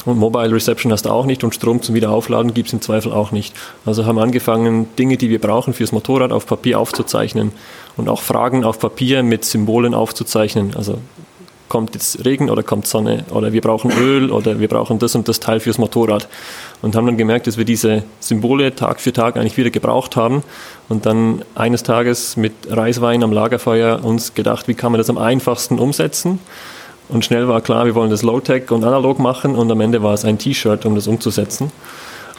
Und 0.05 0.19
Mobile 0.19 0.53
Reception 0.53 0.93
hast 0.93 1.07
du 1.07 1.11
auch 1.11 1.27
nicht 1.27 1.43
und 1.43 1.55
Strom 1.55 1.83
zum 1.83 1.95
Wiederaufladen 1.95 2.55
gibt 2.55 2.69
es 2.69 2.73
im 2.73 2.81
Zweifel 2.81 3.13
auch 3.13 3.33
nicht. 3.33 3.55
Also 3.85 4.05
haben 4.07 4.19
angefangen, 4.19 4.87
Dinge, 4.97 5.17
die 5.17 5.29
wir 5.29 5.41
brauchen 5.41 5.75
fürs 5.75 5.93
Motorrad 5.93 6.33
auf 6.33 6.47
Papier 6.47 6.79
aufzuzeichnen 6.79 7.53
und 7.97 8.09
auch 8.09 8.21
Fragen 8.21 8.65
auf 8.65 8.79
Papier 8.79 9.23
mit 9.23 9.45
Symbolen 9.45 9.95
aufzuzeichnen. 9.95 10.75
Also 10.77 10.99
kommt 11.73 11.95
jetzt 11.95 12.23
Regen 12.27 12.51
oder 12.51 12.63
kommt 12.63 12.87
Sonne 12.87 13.25
oder 13.31 13.55
wir 13.55 13.63
brauchen 13.63 13.91
Öl 13.93 14.31
oder 14.31 14.61
wir 14.61 14.69
brauchen 14.69 14.99
das 14.99 15.15
und 15.15 15.27
das 15.27 15.41
Teil 15.41 15.59
fürs 15.59 15.79
Motorrad. 15.79 16.29
Und 16.83 16.95
haben 16.95 17.07
dann 17.07 17.17
gemerkt, 17.17 17.47
dass 17.47 17.57
wir 17.57 17.65
diese 17.65 18.03
Symbole 18.21 18.75
Tag 18.75 19.01
für 19.01 19.11
Tag 19.11 19.39
eigentlich 19.39 19.57
wieder 19.57 19.71
gebraucht 19.71 20.15
haben 20.15 20.43
und 20.91 21.07
dann 21.07 21.43
eines 21.55 21.83
Tages 21.83 22.37
mit 22.37 22.53
Reiswein 22.69 23.23
am 23.23 23.33
Lagerfeuer 23.33 24.05
uns 24.05 24.35
gedacht, 24.35 24.69
wie 24.69 24.75
kann 24.75 24.93
man 24.93 24.99
das 24.99 25.09
am 25.09 25.17
einfachsten 25.17 25.79
umsetzen. 25.79 26.41
Und 27.09 27.25
schnell 27.25 27.49
war 27.49 27.63
klar, 27.63 27.87
wir 27.87 27.95
wollen 27.95 28.11
das 28.11 28.23
Low-Tech 28.23 28.71
und 28.71 28.85
analog 28.85 29.19
machen 29.19 29.55
und 29.55 29.73
am 29.73 29.81
Ende 29.81 30.03
war 30.03 30.13
es 30.13 30.27
ein 30.27 30.37
T-Shirt, 30.37 30.85
um 30.85 30.95
das 30.95 31.07
umzusetzen. 31.07 31.73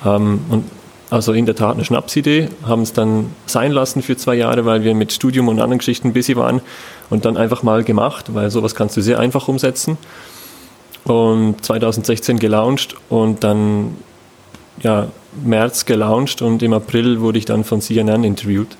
Ähm, 0.05 0.41
und 0.49 0.65
also 1.09 1.33
in 1.33 1.45
der 1.45 1.55
Tat 1.55 1.75
eine 1.75 1.85
Schnapsidee, 1.85 2.49
haben 2.65 2.81
es 2.81 2.93
dann 2.93 3.31
sein 3.45 3.71
lassen 3.71 4.01
für 4.01 4.17
zwei 4.17 4.35
Jahre, 4.35 4.65
weil 4.65 4.83
wir 4.83 4.95
mit 4.95 5.11
Studium 5.13 5.47
und 5.47 5.59
anderen 5.59 5.77
Geschichten 5.79 6.13
busy 6.13 6.35
waren 6.35 6.61
und 7.09 7.25
dann 7.25 7.37
einfach 7.37 7.63
mal 7.63 7.83
gemacht, 7.83 8.33
weil 8.33 8.49
sowas 8.49 8.73
kannst 8.75 8.97
du 8.97 9.01
sehr 9.01 9.19
einfach 9.19 9.47
umsetzen. 9.47 9.97
Und 11.03 11.63
2016 11.63 12.39
gelauncht 12.39 12.95
und 13.09 13.43
dann 13.43 13.97
ja, 14.81 15.07
März 15.43 15.85
gelauncht 15.85 16.41
und 16.41 16.63
im 16.63 16.73
April 16.73 17.19
wurde 17.19 17.37
ich 17.37 17.45
dann 17.45 17.63
von 17.63 17.81
CNN 17.81 18.23
interviewt. 18.23 18.77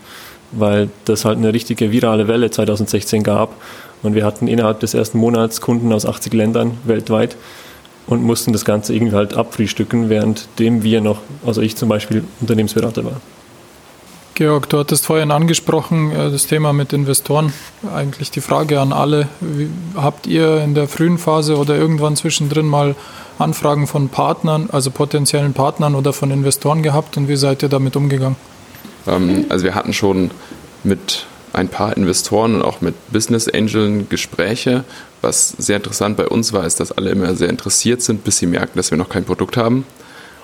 weil 0.53 0.89
das 1.05 1.25
halt 1.25 1.37
eine 1.37 1.53
richtige 1.53 1.91
virale 1.91 2.27
Welle 2.27 2.51
2016 2.51 3.23
gab. 3.23 3.53
Und 4.01 4.15
wir 4.15 4.25
hatten 4.25 4.47
innerhalb 4.47 4.79
des 4.81 4.93
ersten 4.93 5.17
Monats 5.17 5.61
Kunden 5.61 5.91
aus 5.93 6.05
80 6.05 6.33
Ländern 6.33 6.77
weltweit 6.83 7.35
und 8.07 8.23
mussten 8.23 8.53
das 8.53 8.65
Ganze 8.65 8.93
irgendwie 8.93 9.15
halt 9.15 9.35
abfrühstücken, 9.35 10.09
währenddem 10.09 10.83
wir 10.83 11.01
noch, 11.01 11.19
also 11.45 11.61
ich 11.61 11.75
zum 11.75 11.89
Beispiel, 11.89 12.23
Unternehmensberater 12.41 13.05
war. 13.05 13.21
Georg, 14.35 14.67
du 14.69 14.79
hattest 14.79 15.05
vorhin 15.05 15.29
angesprochen, 15.29 16.11
äh, 16.11 16.31
das 16.31 16.47
Thema 16.47 16.73
mit 16.73 16.91
Investoren. 16.91 17.53
Eigentlich 17.93 18.31
die 18.31 18.41
Frage 18.41 18.79
an 18.81 18.91
alle. 18.91 19.27
Wie, 19.41 19.69
habt 19.95 20.25
ihr 20.25 20.63
in 20.63 20.73
der 20.73 20.87
frühen 20.87 21.17
Phase 21.17 21.57
oder 21.57 21.75
irgendwann 21.75 22.15
zwischendrin 22.15 22.65
mal 22.65 22.95
Anfragen 23.37 23.87
von 23.87 24.09
Partnern, 24.09 24.69
also 24.71 24.89
potenziellen 24.91 25.53
Partnern 25.53 25.95
oder 25.95 26.13
von 26.13 26.31
Investoren 26.31 26.83
gehabt 26.83 27.17
und 27.17 27.27
wie 27.27 27.35
seid 27.35 27.63
ihr 27.63 27.69
damit 27.69 27.95
umgegangen? 27.95 28.35
Ähm, 29.07 29.45
also 29.49 29.65
wir 29.65 29.75
hatten 29.75 29.93
schon 29.93 30.31
mit 30.83 31.25
ein 31.53 31.69
paar 31.69 31.95
Investoren 31.95 32.55
und 32.55 32.61
auch 32.63 32.81
mit 32.81 32.95
Business 33.11 33.47
Angeln 33.47 34.09
Gespräche. 34.09 34.83
Was 35.21 35.49
sehr 35.49 35.77
interessant 35.77 36.17
bei 36.17 36.27
uns 36.27 36.51
war, 36.51 36.65
ist, 36.65 36.79
dass 36.79 36.91
alle 36.91 37.11
immer 37.11 37.35
sehr 37.35 37.49
interessiert 37.49 38.01
sind, 38.01 38.23
bis 38.23 38.39
sie 38.39 38.47
merken, 38.47 38.73
dass 38.75 38.91
wir 38.91 38.97
noch 38.97 39.09
kein 39.09 39.23
Produkt 39.23 39.55
haben. 39.55 39.85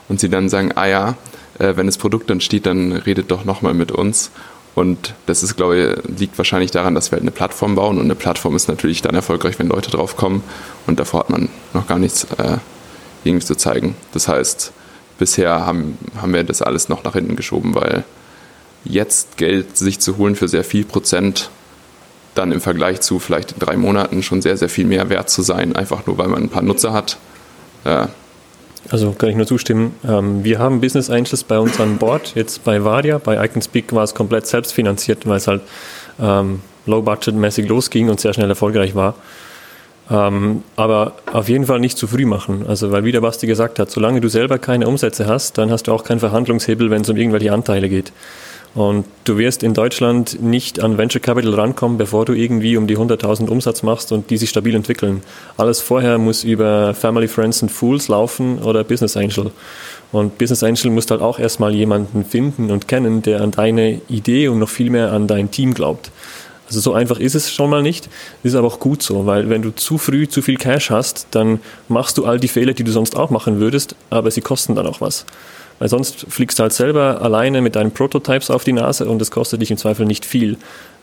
Und 0.08 0.20
sie 0.20 0.30
dann 0.30 0.50
sagen, 0.50 0.72
ah 0.76 0.88
ja, 0.88 1.16
äh, 1.58 1.76
wenn 1.76 1.88
das 1.88 1.98
Produkt 1.98 2.30
dann 2.30 2.42
steht, 2.42 2.66
dann 2.66 2.94
redet 2.94 3.32
doch 3.32 3.44
nochmal 3.44 3.74
mit 3.74 3.92
uns. 3.92 4.32
Und 4.76 5.14
das 5.26 5.44
ist, 5.44 5.58
glaube 5.58 5.78
ich, 6.08 6.20
liegt 6.20 6.38
wahrscheinlich 6.38 6.72
daran, 6.72 6.96
dass 6.96 7.12
wir 7.12 7.18
halt 7.18 7.24
eine 7.24 7.32
Plattform 7.32 7.76
bauen. 7.76 7.98
Und 7.98 8.06
eine 8.06 8.16
Plattform 8.16 8.56
ist 8.56 8.70
natürlich 8.70 9.02
dann 9.02 9.16
erfolgreich, 9.16 9.60
wenn 9.60 9.68
Leute 9.68 9.92
drauf 9.92 10.16
kommen. 10.16 10.44
Und 10.88 11.00
davor 11.00 11.22
hat 11.22 11.30
man 11.30 11.50
noch 11.74 11.88
gar 11.88 12.00
nichts 12.00 12.26
äh, 12.38 12.58
irgendwie 13.24 13.46
zu 13.46 13.56
zeigen. 13.56 13.96
Das 14.14 14.28
heißt, 14.28 14.72
bisher 15.18 15.66
haben, 15.66 15.98
haben 16.22 16.34
wir 16.34 16.44
das 16.44 16.62
alles 16.62 16.88
noch 16.88 17.04
nach 17.04 17.14
hinten 17.14 17.36
geschoben, 17.36 17.76
weil 17.76 18.06
jetzt 18.84 19.38
Geld 19.38 19.78
sich 19.78 20.00
zu 20.00 20.18
holen 20.18 20.36
für 20.36 20.48
sehr 20.48 20.64
viel 20.64 20.86
Prozent 20.86 21.50
dann 22.36 22.52
im 22.52 22.62
Vergleich 22.62 23.02
zu 23.02 23.20
vielleicht 23.20 23.54
in 23.54 23.60
drei 23.60 23.76
Monaten 23.76 24.24
schon 24.24 24.42
sehr, 24.42 24.58
sehr 24.58 24.70
viel 24.70 24.86
mehr 24.86 25.10
wert 25.10 25.30
zu 25.30 25.42
sein, 25.42 25.76
einfach 25.76 26.06
nur 26.06 26.18
weil 26.18 26.28
man 26.28 26.44
ein 26.44 26.50
paar 26.50 26.62
Nutzer 26.62 26.94
hat. 26.94 27.18
Äh, 27.84 28.08
also 28.90 29.12
kann 29.12 29.30
ich 29.30 29.36
nur 29.36 29.46
zustimmen. 29.46 29.96
Ähm, 30.08 30.44
wir 30.44 30.60
haben 30.60 30.80
Business 30.80 31.10
Angels 31.10 31.44
bei 31.44 31.60
uns 31.60 31.80
an 31.80 31.98
Bord. 31.98 32.34
Jetzt 32.36 32.64
bei 32.64 32.84
Varia, 32.84 33.18
bei 33.18 33.44
IconSpeak 33.44 33.94
war 33.94 34.04
es 34.04 34.16
komplett 34.16 34.48
selbstfinanziert, 34.48 35.28
weil 35.28 35.38
es 35.38 35.48
halt 35.48 35.62
ähm, 36.20 36.62
low-budget-mäßig 36.86 37.68
losging 37.68 38.10
und 38.10 38.20
sehr 38.20 38.34
schnell 38.34 38.50
erfolgreich 38.50 38.96
war. 38.96 39.16
Ähm, 40.10 40.64
aber 40.76 41.14
auf 41.32 41.50
jeden 41.50 41.66
Fall 41.66 41.80
nicht 41.80 41.98
zu 41.98 42.08
früh 42.08 42.26
machen. 42.26 42.66
Also, 42.68 42.92
weil 42.92 43.04
wie 43.04 43.12
der 43.12 43.22
Basti 43.22 43.46
gesagt 43.46 43.78
hat, 43.78 43.92
solange 43.92 44.22
du 44.22 44.28
selber 44.28 44.58
keine 44.58 44.88
Umsätze 44.88 45.28
hast, 45.28 45.58
dann 45.58 45.70
hast 45.72 45.84
du 45.84 45.92
auch 45.92 46.04
keinen 46.04 46.20
Verhandlungshebel, 46.20 46.90
wenn 46.90 47.02
es 47.02 47.10
um 47.10 47.18
irgendwelche 47.18 47.54
Anteile 47.54 47.90
geht. 47.90 48.12
Und 48.76 49.06
du 49.24 49.38
wirst 49.38 49.64
in 49.64 49.74
Deutschland 49.74 50.42
nicht 50.42 50.80
an 50.80 50.98
Venture 50.98 51.22
Capital 51.22 51.56
rankommen, 51.56 51.98
bevor 51.98 52.26
du 52.26 52.34
irgendwie 52.34 52.78
um 52.78 52.86
die 52.86 52.98
100.000 52.98 53.48
Umsatz 53.48 53.82
machst 53.82 54.12
und 54.12 54.30
die 54.30 54.38
sich 54.38 54.50
stabil 54.50 54.76
entwickeln. 54.76 55.24
Alles 55.58 55.82
vorher 55.82 56.20
muss 56.20 56.44
über 56.44 56.94
Family, 56.94 57.28
Friends 57.28 57.64
and 57.64 57.72
Fools 57.72 58.08
laufen 58.10 58.60
oder 58.60 58.84
Business 58.84 59.18
Angel. 59.18 59.52
Und 60.12 60.38
Business 60.38 60.64
Angel 60.64 60.92
muss 60.92 61.10
halt 61.10 61.22
auch 61.22 61.40
erstmal 61.40 61.74
jemanden 61.74 62.24
finden 62.26 62.70
und 62.70 62.88
kennen, 62.88 63.24
der 63.24 63.42
an 63.42 63.52
deine 63.52 64.02
Idee 64.08 64.48
und 64.48 64.60
noch 64.60 64.70
viel 64.70 64.92
mehr 64.92 65.12
an 65.14 65.28
dein 65.28 65.50
Team 65.50 65.74
glaubt. 65.74 66.12
Also 66.68 66.82
so 66.82 66.94
einfach 66.94 67.20
ist 67.20 67.34
es 67.34 67.52
schon 67.52 67.72
mal 67.72 67.82
nicht, 67.82 68.10
ist 68.44 68.54
aber 68.54 68.68
auch 68.68 68.80
gut 68.80 69.02
so, 69.02 69.26
weil 69.26 69.50
wenn 69.50 69.64
du 69.64 69.72
zu 69.72 69.98
früh 69.98 70.28
zu 70.28 70.44
viel 70.44 70.58
Cash 70.58 70.92
hast, 70.92 71.26
dann 71.32 71.60
machst 71.88 72.20
du 72.20 72.26
all 72.26 72.40
die 72.40 72.48
Fehler, 72.48 72.74
die 72.74 72.84
du 72.84 72.92
sonst 72.92 73.16
auch 73.16 73.32
machen 73.32 73.60
würdest, 73.60 73.96
aber 74.12 74.30
sie 74.30 74.42
kosten 74.42 74.76
dann 74.76 74.86
auch 74.86 75.02
was. 75.02 75.26
Weil 75.80 75.88
sonst 75.88 76.26
fliegst 76.30 76.60
du 76.60 76.64
halt 76.64 76.74
selber 76.74 77.22
alleine 77.22 77.62
mit 77.62 77.76
deinen 77.76 77.92
Prototypes 77.92 78.52
auf 78.52 78.64
die 78.64 78.74
Nase 78.74 79.06
und 79.06 79.22
es 79.22 79.32
kostet 79.32 79.62
dich 79.62 79.72
im 79.72 79.78
Zweifel 79.78 80.06
nicht 80.06 80.26
viel. 80.26 80.58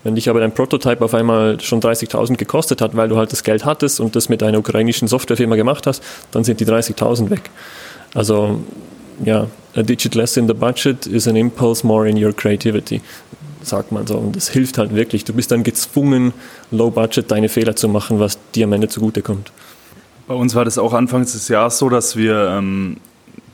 Wenn 0.05 0.15
dich 0.15 0.29
aber 0.29 0.41
dein 0.41 0.53
Prototype 0.53 1.05
auf 1.05 1.15
einmal 1.15 1.59
schon 1.61 1.81
30.000 1.81 2.37
gekostet 2.37 2.81
hat, 2.81 2.95
weil 2.95 3.09
du 3.09 3.17
halt 3.17 3.33
das 3.33 3.43
Geld 3.43 3.65
hattest 3.65 3.99
und 4.01 4.15
das 4.15 4.29
mit 4.29 4.43
einer 4.43 4.59
ukrainischen 4.59 5.09
Softwarefirma 5.09 5.57
gemacht 5.57 5.87
hast, 5.87 6.03
dann 6.31 6.45
sind 6.45 6.61
die 6.61 6.67
30.000 6.67 7.31
weg. 7.31 7.51
Also 8.15 8.61
ja, 9.25 9.49
a 9.75 9.83
digit 9.83 10.15
less 10.15 10.37
in 10.37 10.47
the 10.47 10.55
budget 10.55 11.07
is 11.07 11.27
an 11.27 11.37
impulse 11.37 11.87
more 11.87 12.09
in 12.09 12.23
your 12.23 12.33
creativity, 12.33 13.01
sagt 13.63 13.93
man 13.93 14.07
so. 14.07 14.19
Und 14.19 14.37
das 14.37 14.49
hilft 14.49 14.79
halt 14.79 14.95
wirklich. 14.95 15.25
Du 15.25 15.33
bist 15.33 15.51
dann 15.51 15.63
gezwungen, 15.63 16.35
low 16.71 16.91
budget 16.91 17.31
deine 17.31 17.49
Fehler 17.49 17.75
zu 17.77 17.89
machen, 17.89 18.21
was 18.21 18.39
dir 18.55 18.67
am 18.67 18.75
Ende 18.75 18.89
zugutekommt. 18.89 19.53
Bei 20.29 20.35
uns 20.35 20.55
war 20.55 20.65
das 20.65 20.77
auch 20.77 20.93
anfangs 20.93 21.33
des 21.33 21.49
Jahres 21.49 21.79
so, 21.79 21.89
dass 21.89 22.17
wir 22.17 22.49
ähm, 22.59 22.99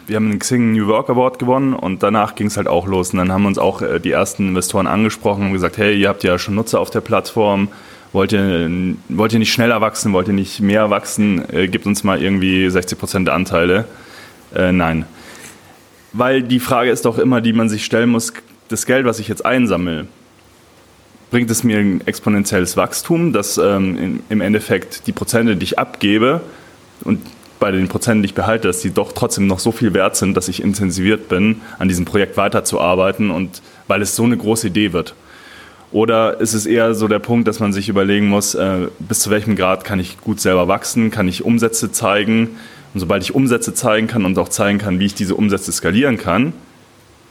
wir 0.06 0.16
haben 0.16 0.30
den 0.30 0.38
Xing 0.38 0.72
New 0.72 0.86
Work 0.88 1.10
Award 1.10 1.38
gewonnen 1.38 1.74
und 1.74 2.02
danach 2.02 2.34
ging 2.34 2.48
es 2.48 2.56
halt 2.56 2.66
auch 2.66 2.86
los. 2.86 3.12
Und 3.12 3.18
dann 3.18 3.32
haben 3.32 3.46
uns 3.46 3.58
auch 3.58 3.82
äh, 3.82 4.00
die 4.00 4.10
ersten 4.10 4.48
Investoren 4.48 4.86
angesprochen 4.86 5.46
und 5.46 5.52
gesagt, 5.52 5.78
hey, 5.78 5.98
ihr 5.98 6.08
habt 6.08 6.24
ja 6.24 6.38
schon 6.38 6.54
Nutzer 6.54 6.80
auf 6.80 6.90
der 6.90 7.00
Plattform, 7.00 7.68
wollt 8.12 8.32
ihr, 8.32 8.68
wollt 9.08 9.32
ihr 9.32 9.38
nicht 9.38 9.52
schneller 9.52 9.80
wachsen, 9.80 10.12
wollt 10.12 10.28
ihr 10.28 10.34
nicht 10.34 10.60
mehr 10.60 10.90
wachsen, 10.90 11.42
äh, 11.52 11.68
gebt 11.68 11.86
uns 11.86 12.04
mal 12.04 12.22
irgendwie 12.22 12.68
60 12.68 12.98
Prozent 12.98 13.28
der 13.28 13.34
Anteile. 13.34 13.86
Äh, 14.54 14.72
nein. 14.72 15.06
Weil 16.12 16.42
die 16.42 16.60
Frage 16.60 16.90
ist 16.90 17.04
doch 17.04 17.18
immer, 17.18 17.40
die 17.40 17.52
man 17.52 17.68
sich 17.68 17.84
stellen 17.84 18.10
muss, 18.10 18.32
das 18.68 18.86
Geld, 18.86 19.06
was 19.06 19.18
ich 19.18 19.28
jetzt 19.28 19.44
einsammle, 19.44 20.06
bringt 21.30 21.50
es 21.50 21.64
mir 21.64 21.78
ein 21.78 22.06
exponentielles 22.06 22.76
Wachstum, 22.76 23.32
dass 23.32 23.56
ähm, 23.56 24.20
im 24.28 24.40
Endeffekt 24.42 25.06
die 25.06 25.12
Prozente, 25.12 25.56
die 25.56 25.64
ich 25.64 25.78
abgebe 25.78 26.42
und 27.04 27.20
bei 27.62 27.70
den 27.70 27.86
Prozenten, 27.86 28.22
die 28.22 28.26
ich 28.26 28.34
behalte, 28.34 28.66
dass 28.66 28.80
die 28.80 28.92
doch 28.92 29.12
trotzdem 29.12 29.46
noch 29.46 29.60
so 29.60 29.70
viel 29.70 29.94
wert 29.94 30.16
sind, 30.16 30.36
dass 30.36 30.48
ich 30.48 30.60
intensiviert 30.60 31.28
bin, 31.28 31.60
an 31.78 31.86
diesem 31.86 32.04
Projekt 32.04 32.36
weiterzuarbeiten 32.36 33.30
und 33.30 33.62
weil 33.86 34.02
es 34.02 34.16
so 34.16 34.24
eine 34.24 34.36
große 34.36 34.66
Idee 34.66 34.92
wird. 34.92 35.14
Oder 35.92 36.40
ist 36.40 36.54
es 36.54 36.66
eher 36.66 36.96
so 36.96 37.06
der 37.06 37.20
Punkt, 37.20 37.46
dass 37.46 37.60
man 37.60 37.72
sich 37.72 37.88
überlegen 37.88 38.28
muss, 38.28 38.56
äh, 38.56 38.88
bis 38.98 39.20
zu 39.20 39.30
welchem 39.30 39.54
Grad 39.54 39.84
kann 39.84 40.00
ich 40.00 40.20
gut 40.20 40.40
selber 40.40 40.66
wachsen, 40.66 41.12
kann 41.12 41.28
ich 41.28 41.44
Umsätze 41.44 41.92
zeigen? 41.92 42.56
Und 42.94 43.00
sobald 43.00 43.22
ich 43.22 43.32
Umsätze 43.32 43.72
zeigen 43.74 44.08
kann 44.08 44.24
und 44.24 44.36
auch 44.40 44.48
zeigen 44.48 44.78
kann, 44.78 44.98
wie 44.98 45.06
ich 45.06 45.14
diese 45.14 45.36
Umsätze 45.36 45.70
skalieren 45.70 46.18
kann, 46.18 46.54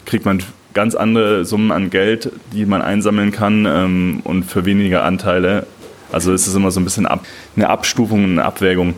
kriegt 0.05 0.23
man 0.23 0.41
ganz 0.73 0.95
andere 0.95 1.43
Summen 1.43 1.73
an 1.73 1.89
Geld, 1.89 2.31
die 2.53 2.65
man 2.65 2.81
einsammeln 2.81 3.33
kann 3.33 3.65
ähm, 3.65 4.21
und 4.23 4.43
für 4.43 4.63
weniger 4.63 5.03
Anteile. 5.03 5.67
Also 6.09 6.31
es 6.31 6.47
ist 6.47 6.55
immer 6.55 6.71
so 6.71 6.79
ein 6.79 6.85
bisschen 6.85 7.05
ab, 7.05 7.25
eine 7.57 7.69
Abstufung, 7.69 8.23
eine 8.23 8.45
Abwägung. 8.45 8.93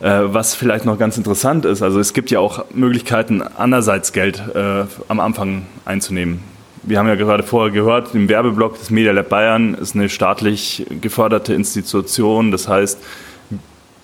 Äh, 0.00 0.22
was 0.26 0.54
vielleicht 0.54 0.84
noch 0.84 0.98
ganz 0.98 1.16
interessant 1.16 1.64
ist, 1.64 1.82
also 1.82 1.98
es 2.00 2.12
gibt 2.12 2.30
ja 2.30 2.38
auch 2.38 2.66
Möglichkeiten, 2.74 3.42
andererseits 3.42 4.12
Geld 4.12 4.42
äh, 4.54 4.84
am 5.08 5.20
Anfang 5.20 5.66
einzunehmen. 5.86 6.40
Wir 6.82 6.98
haben 6.98 7.08
ja 7.08 7.14
gerade 7.14 7.42
vorher 7.42 7.72
gehört, 7.72 8.14
im 8.14 8.28
Werbeblock 8.28 8.78
des 8.78 8.90
Media 8.90 9.12
Lab 9.12 9.30
Bayern 9.30 9.74
ist 9.74 9.94
eine 9.94 10.08
staatlich 10.08 10.86
geförderte 11.00 11.52
Institution. 11.54 12.52
Das 12.52 12.68
heißt, 12.68 12.98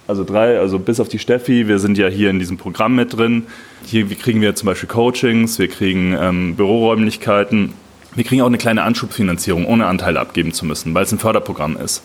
also 0.09 0.25
drei, 0.25 0.59
also 0.59 0.79
bis 0.79 0.99
auf 0.99 1.09
die 1.09 1.21
Steffi, 1.21 1.69
wir 1.69 1.79
sind 1.79 1.97
ja 1.97 2.09
hier 2.09 2.31
in 2.31 2.39
diesem 2.39 2.57
Programm 2.57 2.97
mit 2.97 3.17
drin. 3.17 3.47
Hier 3.85 4.09
kriegen 4.09 4.41
wir 4.41 4.55
zum 4.55 4.67
Beispiel 4.67 4.89
Coachings, 4.89 5.59
wir 5.59 5.69
kriegen 5.69 6.17
ähm, 6.19 6.57
Büroräumlichkeiten. 6.57 7.75
Wir 8.15 8.25
kriegen 8.25 8.43
auch 8.43 8.47
eine 8.47 8.59
kleine 8.59 8.83
Anschubfinanzierung, 8.83 9.65
ohne 9.65 9.87
Anteile 9.87 10.19
abgeben 10.21 10.53
zu 10.53 10.67
müssen, 10.67 10.93
weil 10.93 11.05
es 11.05 11.13
ein 11.13 11.19
Förderprogramm 11.19 11.77
ist. 11.77 12.03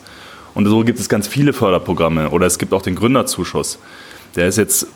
Und 0.54 0.66
so 0.66 0.84
gibt 0.84 0.98
es 0.98 1.08
ganz 1.08 1.28
viele 1.28 1.52
Förderprogramme 1.52 2.30
oder 2.30 2.46
es 2.46 2.58
gibt 2.58 2.72
auch 2.72 2.82
den 2.82 2.94
Gründerzuschuss. 2.94 3.78
Der 4.36 4.48
ist 4.48 4.58
jetzt 4.58 4.86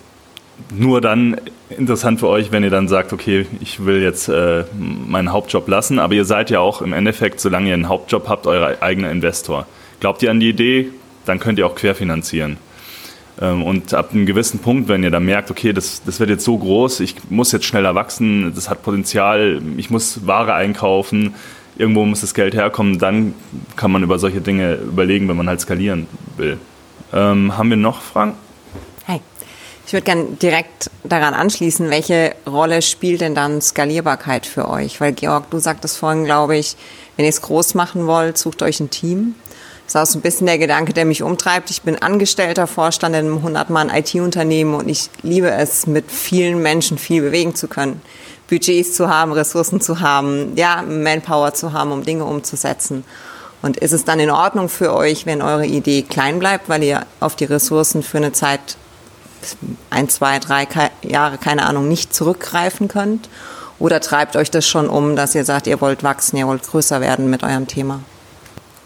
nur 0.71 1.01
dann 1.01 1.41
interessant 1.71 2.21
für 2.21 2.29
euch, 2.29 2.53
wenn 2.53 2.63
ihr 2.63 2.71
dann 2.71 2.89
sagt, 2.89 3.13
okay, 3.13 3.47
ich 3.61 3.85
will 3.85 4.03
jetzt 4.03 4.29
äh, 4.29 4.65
meinen 4.79 5.33
Hauptjob 5.33 5.67
lassen, 5.69 5.99
aber 5.99 6.15
ihr 6.15 6.25
seid 6.25 6.51
ja 6.51 6.61
auch 6.61 6.83
im 6.83 6.93
Endeffekt, 6.93 7.41
solange 7.41 7.69
ihr 7.69 7.75
einen 7.75 7.89
Hauptjob 7.89 8.29
habt, 8.29 8.47
euer 8.47 8.77
eigener 8.81 9.11
Investor. 9.11 9.67
Glaubt 10.01 10.23
ihr 10.23 10.31
an 10.31 10.41
die 10.41 10.51
Idee, 10.51 10.89
dann 11.25 11.39
könnt 11.39 11.59
ihr 11.59 11.67
auch 11.67 11.75
querfinanzieren. 11.75 12.59
Ähm, 13.41 13.63
und 13.63 13.95
ab 13.95 14.11
einem 14.13 14.27
gewissen 14.27 14.61
Punkt, 14.61 14.89
wenn 14.89 15.03
ihr 15.03 15.11
dann 15.11 15.25
merkt, 15.25 15.51
okay, 15.51 15.73
das, 15.73 16.03
das 16.05 16.21
wird 16.21 16.31
jetzt 16.31 16.45
so 16.45 16.57
groß, 16.59 17.01
ich 17.01 17.17
muss 17.31 17.53
jetzt 17.53 17.65
schneller 17.65 17.95
wachsen, 17.95 18.53
das 18.55 18.69
hat 18.69 18.83
Potenzial, 18.83 19.63
ich 19.77 19.91
muss 19.91 20.27
Ware 20.27 20.55
einkaufen, 20.55 21.35
irgendwo 21.77 22.05
muss 22.05 22.21
das 22.21 22.35
Geld 22.35 22.55
herkommen, 22.55 22.99
dann 22.99 23.35
kann 23.77 23.91
man 23.91 24.03
über 24.03 24.19
solche 24.19 24.41
Dinge 24.41 24.75
überlegen, 24.75 25.29
wenn 25.29 25.37
man 25.37 25.49
halt 25.49 25.61
skalieren 25.61 26.07
will. 26.37 26.59
Ähm, 27.13 27.57
haben 27.57 27.71
wir 27.71 27.77
noch 27.77 28.01
Fragen? 28.01 28.35
Hey, 29.05 29.21
ich 29.87 29.93
würde 29.93 30.05
gerne 30.05 30.25
direkt 30.41 30.91
daran 31.05 31.35
anschließen, 31.35 31.91
welche 31.91 32.35
Rolle 32.47 32.83
spielt 32.83 33.21
denn 33.21 33.35
dann 33.35 33.61
Skalierbarkeit 33.61 34.47
für 34.47 34.69
euch? 34.69 35.01
Weil 35.01 35.13
Georg, 35.13 35.51
du 35.51 35.59
sagtest 35.59 35.99
vorhin, 35.99 36.25
glaube 36.25 36.57
ich, 36.57 36.77
wenn 37.17 37.25
ihr 37.25 37.31
es 37.31 37.43
groß 37.43 37.75
machen 37.75 38.07
wollt, 38.07 38.39
sucht 38.39 38.63
euch 38.63 38.81
ein 38.81 38.91
Team. 38.91 39.35
Das 39.85 39.95
ist 39.95 40.01
auch 40.01 40.13
so 40.13 40.19
ein 40.19 40.23
bisschen 40.23 40.47
der 40.47 40.59
Gedanke, 40.59 40.93
der 40.93 41.05
mich 41.05 41.23
umtreibt. 41.23 41.71
Ich 41.71 41.83
bin 41.83 42.01
angestellter 42.01 42.67
Vorstand 42.67 43.15
in 43.15 43.27
einem 43.27 43.45
100-Mann-IT-Unternehmen 43.45 44.75
und 44.75 44.89
ich 44.89 45.11
liebe 45.23 45.51
es, 45.51 45.87
mit 45.87 46.11
vielen 46.11 46.63
Menschen 46.63 46.97
viel 46.97 47.21
bewegen 47.21 47.55
zu 47.55 47.69
können. 47.69 48.01
Budgets 48.53 48.93
zu 48.93 49.09
haben, 49.09 49.33
Ressourcen 49.33 49.81
zu 49.81 50.01
haben, 50.01 50.53
ja, 50.57 50.83
Manpower 50.83 51.55
zu 51.55 51.73
haben, 51.73 51.91
um 51.91 52.05
Dinge 52.05 52.27
umzusetzen. 52.27 53.03
Und 53.63 53.79
ist 53.79 53.93
es 53.93 54.05
dann 54.05 54.21
in 54.21 54.31
Ordnung 54.31 54.69
für 54.69 54.95
euch, 54.95 55.25
wenn 55.25 55.41
eure 55.41 55.65
Idee 55.65 56.03
klein 56.03 56.39
bleibt, 56.39 56.69
weil 56.69 56.83
ihr 56.83 57.07
auf 57.19 57.35
die 57.35 57.47
Ressourcen 57.47 58.03
für 58.03 58.19
eine 58.19 58.33
Zeit, 58.33 58.77
ein, 59.89 60.11
zwei, 60.11 60.39
drei 60.39 60.69
Jahre, 61.01 61.39
keine 61.39 61.65
Ahnung, 61.65 61.89
nicht 61.89 62.13
zurückgreifen 62.13 62.89
könnt? 62.89 63.31
Oder 63.79 64.01
treibt 64.01 64.37
euch 64.37 64.51
das 64.51 64.69
schon 64.69 64.87
um, 64.87 65.17
dass 65.17 65.35
ihr 65.35 65.47
sagt, 65.47 65.67
ihr 65.67 65.81
wollt 65.81 66.03
wachsen, 66.03 66.37
ihr 66.37 66.47
wollt 66.47 66.63
größer 66.63 67.01
werden 67.01 67.31
mit 67.31 67.43
eurem 67.45 67.67
Thema? 67.67 68.01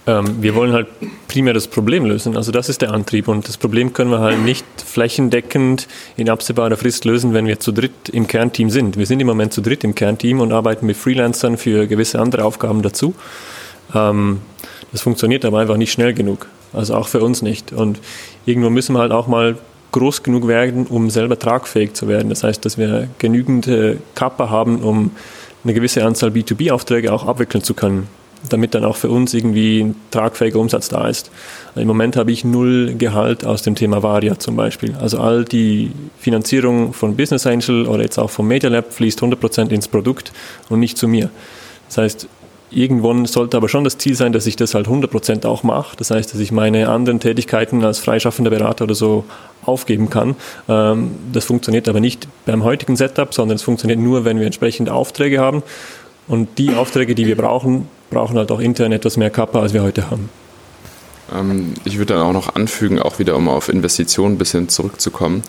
Ähm, 0.06 0.40
wir 0.40 0.54
wollen 0.54 0.72
halt 0.72 0.86
primär 1.26 1.52
das 1.52 1.66
Problem 1.66 2.04
lösen. 2.04 2.36
Also 2.36 2.52
das 2.52 2.68
ist 2.68 2.82
der 2.82 2.92
Antrieb. 2.92 3.28
Und 3.28 3.48
das 3.48 3.56
Problem 3.56 3.92
können 3.92 4.10
wir 4.10 4.20
halt 4.20 4.38
nicht 4.38 4.64
flächendeckend 4.76 5.88
in 6.16 6.30
absehbarer 6.30 6.76
Frist 6.76 7.04
lösen, 7.04 7.34
wenn 7.34 7.46
wir 7.46 7.58
zu 7.58 7.72
dritt 7.72 8.08
im 8.10 8.26
Kernteam 8.26 8.70
sind. 8.70 8.96
Wir 8.96 9.06
sind 9.06 9.20
im 9.20 9.26
Moment 9.26 9.52
zu 9.52 9.60
dritt 9.60 9.82
im 9.84 9.94
Kernteam 9.94 10.40
und 10.40 10.52
arbeiten 10.52 10.86
mit 10.86 10.96
Freelancern 10.96 11.56
für 11.56 11.86
gewisse 11.86 12.20
andere 12.20 12.44
Aufgaben 12.44 12.82
dazu. 12.82 13.14
Ähm, 13.94 14.40
das 14.92 15.00
funktioniert 15.00 15.44
aber 15.44 15.58
einfach 15.58 15.76
nicht 15.76 15.92
schnell 15.92 16.14
genug. 16.14 16.46
Also 16.72 16.94
auch 16.94 17.08
für 17.08 17.20
uns 17.20 17.42
nicht. 17.42 17.72
Und 17.72 17.98
irgendwo 18.44 18.70
müssen 18.70 18.94
wir 18.94 19.00
halt 19.00 19.12
auch 19.12 19.26
mal 19.26 19.56
groß 19.90 20.22
genug 20.22 20.46
werden, 20.46 20.86
um 20.86 21.10
selber 21.10 21.38
tragfähig 21.38 21.94
zu 21.94 22.06
werden. 22.06 22.28
Das 22.28 22.44
heißt, 22.44 22.64
dass 22.64 22.78
wir 22.78 23.08
genügend 23.18 23.66
äh, 23.66 23.96
Kappa 24.14 24.50
haben, 24.50 24.80
um 24.82 25.10
eine 25.64 25.74
gewisse 25.74 26.04
Anzahl 26.04 26.30
B2B-Aufträge 26.30 27.12
auch 27.12 27.26
abwickeln 27.26 27.64
zu 27.64 27.74
können 27.74 28.08
damit 28.48 28.74
dann 28.74 28.84
auch 28.84 28.96
für 28.96 29.10
uns 29.10 29.34
irgendwie 29.34 29.80
ein 29.80 29.96
tragfähiger 30.10 30.58
Umsatz 30.58 30.88
da 30.88 31.08
ist. 31.08 31.30
Im 31.74 31.86
Moment 31.86 32.16
habe 32.16 32.32
ich 32.32 32.44
null 32.44 32.94
Gehalt 32.96 33.44
aus 33.44 33.62
dem 33.62 33.74
Thema 33.74 34.02
Varia 34.02 34.38
zum 34.38 34.56
Beispiel. 34.56 34.94
Also 35.00 35.18
all 35.18 35.44
die 35.44 35.92
Finanzierung 36.18 36.92
von 36.92 37.16
Business 37.16 37.46
Angel 37.46 37.86
oder 37.86 38.02
jetzt 38.02 38.18
auch 38.18 38.30
vom 38.30 38.48
Media 38.48 38.70
Lab 38.70 38.92
fließt 38.92 39.22
100% 39.22 39.70
ins 39.70 39.88
Produkt 39.88 40.32
und 40.68 40.80
nicht 40.80 40.96
zu 40.98 41.08
mir. 41.08 41.30
Das 41.88 41.98
heißt, 41.98 42.28
irgendwann 42.70 43.26
sollte 43.26 43.56
aber 43.56 43.68
schon 43.68 43.84
das 43.84 43.98
Ziel 43.98 44.14
sein, 44.14 44.32
dass 44.32 44.46
ich 44.46 44.56
das 44.56 44.74
halt 44.74 44.86
100% 44.86 45.46
auch 45.46 45.62
mache. 45.62 45.96
Das 45.96 46.10
heißt, 46.10 46.32
dass 46.32 46.40
ich 46.40 46.52
meine 46.52 46.88
anderen 46.88 47.20
Tätigkeiten 47.20 47.84
als 47.84 47.98
freischaffender 47.98 48.50
Berater 48.50 48.84
oder 48.84 48.94
so 48.94 49.24
aufgeben 49.64 50.10
kann. 50.10 50.36
Ähm, 50.68 51.12
das 51.32 51.44
funktioniert 51.44 51.88
aber 51.88 52.00
nicht 52.00 52.28
beim 52.44 52.64
heutigen 52.64 52.96
Setup, 52.96 53.32
sondern 53.32 53.56
es 53.56 53.62
funktioniert 53.62 53.98
nur, 53.98 54.24
wenn 54.24 54.38
wir 54.38 54.46
entsprechende 54.46 54.92
Aufträge 54.92 55.40
haben. 55.40 55.62
Und 56.28 56.58
die 56.58 56.74
Aufträge, 56.74 57.14
die 57.14 57.26
wir 57.26 57.36
brauchen, 57.36 57.88
brauchen 58.10 58.36
halt 58.36 58.50
auch 58.50 58.60
intern 58.60 58.92
etwas 58.92 59.16
mehr 59.16 59.30
Kappa, 59.30 59.60
als 59.60 59.72
wir 59.72 59.82
heute 59.82 60.10
haben. 60.10 60.28
Ähm, 61.34 61.74
ich 61.84 61.98
würde 61.98 62.14
dann 62.14 62.22
auch 62.22 62.32
noch 62.32 62.54
anfügen, 62.54 63.00
auch 63.00 63.18
wieder 63.18 63.36
um 63.36 63.48
auf 63.48 63.68
Investitionen 63.68 64.34
ein 64.34 64.38
bisschen 64.38 64.68
zurückzukommen. 64.68 65.42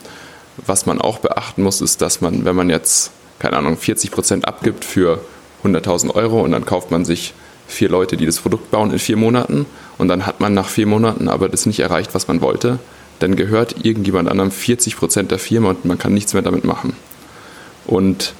Was 0.66 0.86
man 0.86 1.00
auch 1.00 1.18
beachten 1.18 1.62
muss, 1.62 1.80
ist, 1.80 2.02
dass 2.02 2.20
man, 2.20 2.44
wenn 2.44 2.56
man 2.56 2.68
jetzt, 2.68 3.12
keine 3.38 3.56
Ahnung, 3.56 3.76
40 3.76 4.10
Prozent 4.10 4.48
abgibt 4.48 4.84
für 4.84 5.20
100.000 5.64 6.14
Euro 6.14 6.42
und 6.42 6.52
dann 6.52 6.64
kauft 6.64 6.90
man 6.90 7.04
sich 7.04 7.34
vier 7.68 7.88
Leute, 7.88 8.16
die 8.16 8.26
das 8.26 8.38
Produkt 8.38 8.70
bauen 8.70 8.90
in 8.90 8.98
vier 8.98 9.16
Monaten 9.16 9.66
und 9.98 10.08
dann 10.08 10.26
hat 10.26 10.40
man 10.40 10.54
nach 10.54 10.68
vier 10.68 10.86
Monaten 10.86 11.28
aber 11.28 11.48
das 11.48 11.66
nicht 11.66 11.80
erreicht, 11.80 12.14
was 12.14 12.26
man 12.26 12.40
wollte, 12.40 12.78
dann 13.18 13.36
gehört 13.36 13.84
irgendjemand 13.84 14.28
anderem 14.28 14.50
40 14.50 14.96
Prozent 14.96 15.30
der 15.30 15.38
Firma 15.38 15.70
und 15.70 15.84
man 15.84 15.98
kann 15.98 16.14
nichts 16.14 16.32
mehr 16.32 16.42
damit 16.42 16.64
machen. 16.64 16.94
Und 17.86 18.32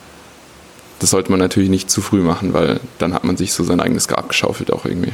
das 0.98 1.10
sollte 1.10 1.30
man 1.30 1.40
natürlich 1.40 1.70
nicht 1.70 1.90
zu 1.90 2.00
früh 2.00 2.20
machen, 2.20 2.52
weil 2.52 2.80
dann 2.98 3.14
hat 3.14 3.24
man 3.24 3.36
sich 3.36 3.52
so 3.52 3.64
sein 3.64 3.80
eigenes 3.80 4.08
Grab 4.08 4.28
geschaufelt 4.28 4.72
auch 4.72 4.84
irgendwie. 4.84 5.12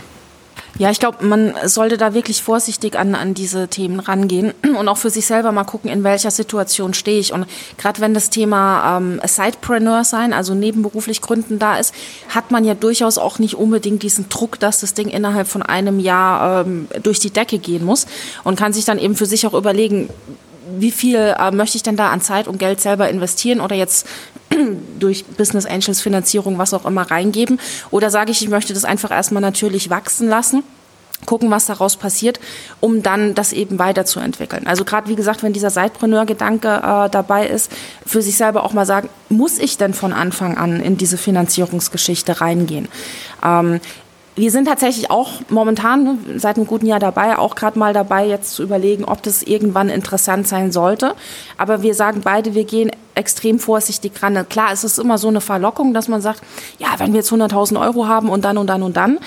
Ja, 0.76 0.90
ich 0.90 0.98
glaube, 0.98 1.24
man 1.24 1.54
sollte 1.66 1.96
da 1.96 2.14
wirklich 2.14 2.42
vorsichtig 2.42 2.98
an, 2.98 3.14
an 3.14 3.32
diese 3.32 3.68
Themen 3.68 4.00
rangehen 4.00 4.52
und 4.78 4.88
auch 4.88 4.96
für 4.96 5.10
sich 5.10 5.24
selber 5.24 5.52
mal 5.52 5.62
gucken, 5.62 5.88
in 5.88 6.02
welcher 6.02 6.32
Situation 6.32 6.94
stehe 6.94 7.20
ich. 7.20 7.32
Und 7.32 7.46
gerade 7.78 8.00
wenn 8.00 8.12
das 8.12 8.28
Thema 8.28 8.98
ähm, 8.98 9.20
Sidepreneur 9.24 10.02
sein, 10.02 10.32
also 10.32 10.54
nebenberuflich 10.54 11.20
Gründen 11.20 11.60
da 11.60 11.78
ist, 11.78 11.94
hat 12.28 12.50
man 12.50 12.64
ja 12.64 12.74
durchaus 12.74 13.18
auch 13.18 13.38
nicht 13.38 13.54
unbedingt 13.54 14.02
diesen 14.02 14.28
Druck, 14.28 14.58
dass 14.58 14.80
das 14.80 14.94
Ding 14.94 15.08
innerhalb 15.08 15.46
von 15.46 15.62
einem 15.62 16.00
Jahr 16.00 16.66
ähm, 16.66 16.88
durch 17.02 17.20
die 17.20 17.30
Decke 17.30 17.58
gehen 17.58 17.84
muss 17.84 18.06
und 18.42 18.58
kann 18.58 18.72
sich 18.72 18.84
dann 18.84 18.98
eben 18.98 19.14
für 19.14 19.26
sich 19.26 19.46
auch 19.46 19.54
überlegen, 19.54 20.08
wie 20.76 20.90
viel 20.90 21.34
äh, 21.38 21.50
möchte 21.52 21.76
ich 21.76 21.82
denn 21.82 21.96
da 21.96 22.10
an 22.10 22.20
Zeit 22.20 22.48
und 22.48 22.58
Geld 22.58 22.80
selber 22.80 23.08
investieren 23.08 23.60
oder 23.60 23.76
jetzt 23.76 24.06
durch 24.98 25.24
Business 25.24 25.66
Angels 25.66 26.00
Finanzierung, 26.00 26.58
was 26.58 26.74
auch 26.74 26.84
immer 26.84 27.10
reingeben? 27.10 27.60
Oder 27.90 28.10
sage 28.10 28.30
ich, 28.30 28.42
ich 28.42 28.48
möchte 28.48 28.74
das 28.74 28.84
einfach 28.84 29.10
erstmal 29.10 29.42
natürlich 29.42 29.90
wachsen 29.90 30.28
lassen? 30.28 30.62
gucken, 31.26 31.50
was 31.50 31.66
daraus 31.66 31.96
passiert, 31.96 32.38
um 32.80 33.02
dann 33.02 33.34
das 33.34 33.52
eben 33.52 33.78
weiterzuentwickeln. 33.78 34.66
Also 34.66 34.84
gerade 34.84 35.08
wie 35.08 35.16
gesagt, 35.16 35.42
wenn 35.42 35.52
dieser 35.52 35.70
Sidepreneur-Gedanke 35.70 36.68
äh, 36.68 37.10
dabei 37.10 37.46
ist, 37.46 37.72
für 38.04 38.22
sich 38.22 38.36
selber 38.36 38.64
auch 38.64 38.72
mal 38.72 38.86
sagen, 38.86 39.08
muss 39.28 39.58
ich 39.58 39.78
denn 39.78 39.94
von 39.94 40.12
Anfang 40.12 40.56
an 40.56 40.80
in 40.80 40.96
diese 40.96 41.16
Finanzierungsgeschichte 41.16 42.40
reingehen? 42.40 42.88
Ähm, 43.42 43.80
wir 44.36 44.50
sind 44.50 44.66
tatsächlich 44.66 45.10
auch 45.10 45.30
momentan 45.48 46.04
ne, 46.04 46.18
seit 46.36 46.56
einem 46.56 46.66
guten 46.66 46.86
Jahr 46.86 46.98
dabei, 46.98 47.38
auch 47.38 47.54
gerade 47.54 47.78
mal 47.78 47.92
dabei, 47.92 48.26
jetzt 48.26 48.54
zu 48.54 48.62
überlegen, 48.62 49.04
ob 49.04 49.22
das 49.22 49.42
irgendwann 49.42 49.88
interessant 49.88 50.48
sein 50.48 50.72
sollte. 50.72 51.14
Aber 51.56 51.82
wir 51.82 51.94
sagen 51.94 52.22
beide, 52.24 52.54
wir 52.54 52.64
gehen 52.64 52.90
extrem 53.14 53.58
vorsichtig 53.60 54.20
ran. 54.22 54.48
Klar, 54.48 54.72
es 54.72 54.82
ist 54.82 54.98
immer 54.98 55.18
so 55.18 55.28
eine 55.28 55.40
Verlockung, 55.40 55.94
dass 55.94 56.08
man 56.08 56.20
sagt, 56.20 56.42
ja, 56.78 56.88
wenn 56.98 57.12
wir 57.12 57.20
jetzt 57.20 57.32
100.000 57.32 57.80
Euro 57.80 58.08
haben 58.08 58.28
und 58.28 58.44
dann 58.44 58.58
und 58.58 58.66
dann 58.66 58.82
und 58.82 58.96
dann. 58.96 59.18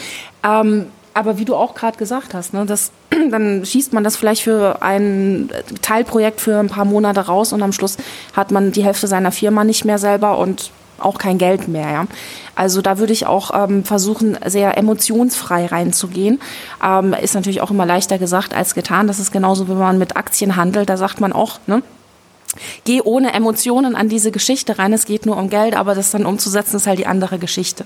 Ähm, 0.44 0.88
aber 1.14 1.40
wie 1.40 1.46
du 1.46 1.56
auch 1.56 1.74
gerade 1.74 1.98
gesagt 1.98 2.34
hast, 2.34 2.54
ne, 2.54 2.66
das, 2.66 2.92
dann 3.32 3.66
schießt 3.66 3.94
man 3.94 4.04
das 4.04 4.18
vielleicht 4.18 4.44
für 4.44 4.82
ein 4.82 5.50
Teilprojekt 5.82 6.42
für 6.42 6.60
ein 6.60 6.68
paar 6.68 6.86
Monate 6.86 7.22
raus 7.22 7.54
und 7.54 7.64
am 7.64 7.72
Schluss 7.72 7.98
hat 8.36 8.52
man 8.52 8.74
die 8.74 8.84
Hälfte 8.84 9.08
seiner 9.08 9.32
Firma 9.32 9.64
nicht 9.64 9.86
mehr 9.86 10.00
selber 10.00 10.38
und 10.38 10.70
auch 11.00 11.18
kein 11.18 11.38
Geld 11.38 11.68
mehr. 11.68 11.92
Ja? 11.92 12.08
Also 12.56 12.82
da 12.82 12.98
würde 12.98 13.14
ich 13.14 13.26
auch 13.26 13.52
ähm, 13.54 13.84
versuchen, 13.84 14.38
sehr 14.46 14.78
emotionsfrei 14.78 15.68
reinzugehen. 15.68 16.40
Ähm, 16.84 17.14
ist 17.14 17.36
natürlich 17.36 17.62
auch 17.62 17.72
immer 17.72 17.86
leichter 17.86 18.18
gesagt 18.18 18.54
als 18.54 18.74
getan. 18.74 19.08
Das 19.08 19.20
ist 19.20 19.32
genauso, 19.32 19.68
wenn 19.68 19.78
man 19.78 19.98
mit 20.00 20.18
Aktien 20.18 20.56
handelt. 20.56 20.90
Da 20.90 20.98
sagt 20.98 21.22
man 21.22 21.34
auch, 21.34 21.60
ne? 21.68 21.84
Geh 22.86 23.02
ohne 23.02 23.34
Emotionen 23.34 23.96
an 23.96 24.10
diese 24.10 24.32
Geschichte 24.32 24.80
rein. 24.80 24.94
Es 24.94 25.06
geht 25.06 25.26
nur 25.26 25.38
um 25.38 25.50
Geld, 25.50 25.76
aber 25.76 25.96
das 25.96 26.12
dann 26.12 26.26
umzusetzen 26.26 26.78
ist 26.78 26.88
halt 26.88 27.00
die 27.00 27.06
andere 27.06 27.40
Geschichte. 27.40 27.86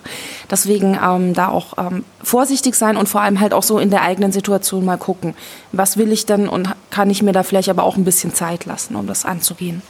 Deswegen 0.49 0.97
ähm, 1.03 1.34
da 1.34 1.49
auch 1.49 1.78
ähm, 1.78 2.05
vorsichtig 2.24 2.76
sein 2.76 2.97
und 2.97 3.09
vor 3.09 3.22
allem 3.22 3.39
halt 3.39 3.53
auch 3.53 3.64
so 3.64 3.80
in 3.80 3.89
der 3.89 4.03
eigenen 4.03 4.32
Situation 4.32 4.86
mal 4.86 4.97
gucken, 4.97 5.34
was 5.72 5.97
will 5.97 6.12
ich 6.12 6.26
denn 6.26 6.47
und 6.47 6.70
kann 6.89 7.09
ich 7.09 7.22
mir 7.22 7.34
da 7.34 7.43
vielleicht 7.43 7.70
aber 7.70 7.84
auch 7.84 7.97
ein 7.97 8.05
bisschen 8.05 8.34
Zeit 8.34 8.66
lassen, 8.66 8.95
um 8.95 9.07
das 9.07 9.26
anzugehen. 9.26 9.82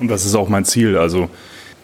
Und 0.00 0.08
das 0.08 0.24
ist 0.24 0.34
auch 0.34 0.48
mein 0.48 0.64
Ziel. 0.64 0.96
Also 0.96 1.28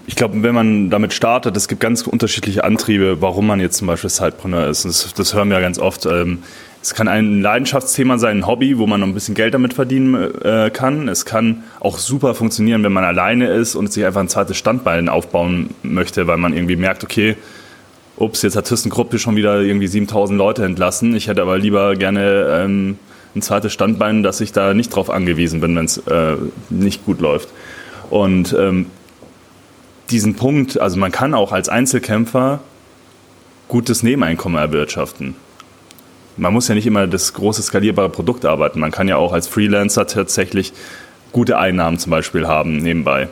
ich 0.09 0.17
glaube, 0.17 0.43
wenn 0.43 0.55
man 0.55 0.89
damit 0.89 1.13
startet, 1.13 1.55
es 1.55 1.69
gibt 1.69 1.83
ganz 1.83 2.07
unterschiedliche 2.07 2.65
Antriebe, 2.65 3.21
warum 3.21 3.47
man 3.47 3.61
jetzt 3.61 3.77
zum 3.77 3.89
Beispiel 3.89 4.09
Sidepreneur 4.09 4.67
ist. 4.67 4.87
Das, 4.87 5.13
das 5.13 5.35
hören 5.35 5.51
wir 5.51 5.57
ja 5.57 5.61
ganz 5.61 5.79
oft. 5.79 6.07
Ähm, 6.07 6.39
es 6.81 6.95
kann 6.95 7.09
ein 7.09 7.43
Leidenschaftsthema 7.43 8.17
sein, 8.17 8.39
ein 8.39 8.47
Hobby, 8.47 8.79
wo 8.79 8.87
man 8.87 9.01
noch 9.01 9.07
ein 9.07 9.13
bisschen 9.13 9.35
Geld 9.35 9.53
damit 9.53 9.75
verdienen 9.75 10.15
äh, 10.43 10.71
kann. 10.73 11.09
Es 11.09 11.27
kann 11.27 11.63
auch 11.81 11.99
super 11.99 12.35
funktionieren, 12.35 12.83
wenn 12.85 12.93
man 12.95 13.05
alleine 13.05 13.49
ist 13.49 13.75
und 13.75 13.93
sich 13.93 14.07
einfach 14.07 14.23
ein 14.23 14.31
zweites 14.31 14.57
Standbein 14.57 15.11
aufbauen 15.11 15.75
möchte, 15.83 16.27
weil 16.27 16.39
man 16.39 16.55
irgendwie 16.55 16.77
merkt, 16.77 17.05
okay, 17.05 17.37
ups, 18.17 18.41
jetzt 18.41 18.57
hat 18.57 18.65
ThyssenKrupp 18.65 19.15
schon 19.21 19.37
wieder 19.37 19.61
irgendwie 19.61 19.89
7000 19.89 20.39
Leute 20.39 20.65
entlassen. 20.65 21.15
Ich 21.15 21.29
hätte 21.29 21.43
aber 21.43 21.59
lieber 21.59 21.97
gerne 21.97 22.63
ähm, 22.65 22.99
ein 23.37 23.43
zweites 23.43 23.75
Standbein, 23.75 24.23
dass 24.23 24.41
ich 24.41 24.53
da 24.53 24.73
nicht 24.73 24.89
drauf 24.89 25.11
angewiesen 25.11 25.61
bin, 25.61 25.77
wenn 25.77 25.85
es 25.85 25.99
äh, 25.99 26.37
nicht 26.71 27.05
gut 27.05 27.21
läuft. 27.21 27.51
Und 28.09 28.57
ähm, 28.59 28.87
diesen 30.11 30.35
Punkt, 30.35 30.81
also 30.81 30.99
man 30.99 31.13
kann 31.13 31.35
auch 31.35 31.53
als 31.53 31.69
Einzelkämpfer 31.69 32.61
gutes 33.69 34.03
Nebeneinkommen 34.03 34.59
erwirtschaften. 34.59 35.37
Man 36.37 36.53
muss 36.53 36.69
ja 36.69 36.75
nicht 36.75 36.87
immer 36.87 37.07
das 37.07 37.35
große 37.35 37.63
skalierbare 37.63 38.09
Produkt 38.09 38.45
arbeiten. 38.45 38.81
Man 38.81 38.93
kann 38.93 39.09
ja 39.09 39.17
auch 39.17 39.33
als 39.33 39.49
Freelancer 39.49 40.07
tatsächlich 40.07 40.73
gute 41.33 41.59
Einnahmen 41.59 41.99
zum 41.99 42.11
Beispiel 42.11 42.47
haben 42.47 42.79
nebenbei. 42.79 43.29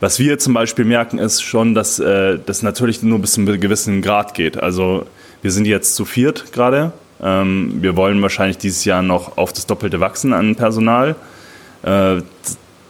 Was 0.00 0.18
wir 0.18 0.38
zum 0.38 0.54
Beispiel 0.54 0.84
merken, 0.84 1.18
ist 1.18 1.42
schon, 1.42 1.74
dass 1.74 1.98
äh, 1.98 2.38
das 2.44 2.62
natürlich 2.62 3.02
nur 3.02 3.18
bis 3.18 3.32
zu 3.32 3.40
einem 3.40 3.60
gewissen 3.60 4.00
Grad 4.00 4.34
geht. 4.34 4.56
Also 4.56 5.06
wir 5.42 5.50
sind 5.50 5.66
jetzt 5.66 5.96
zu 5.96 6.04
viert 6.04 6.52
gerade. 6.52 6.92
Ähm, 7.20 7.78
wir 7.80 7.96
wollen 7.96 8.22
wahrscheinlich 8.22 8.58
dieses 8.58 8.84
Jahr 8.84 9.02
noch 9.02 9.36
auf 9.36 9.52
das 9.52 9.66
Doppelte 9.66 10.00
wachsen 10.00 10.32
an 10.32 10.54
Personal. 10.54 11.16
Äh, 11.82 12.22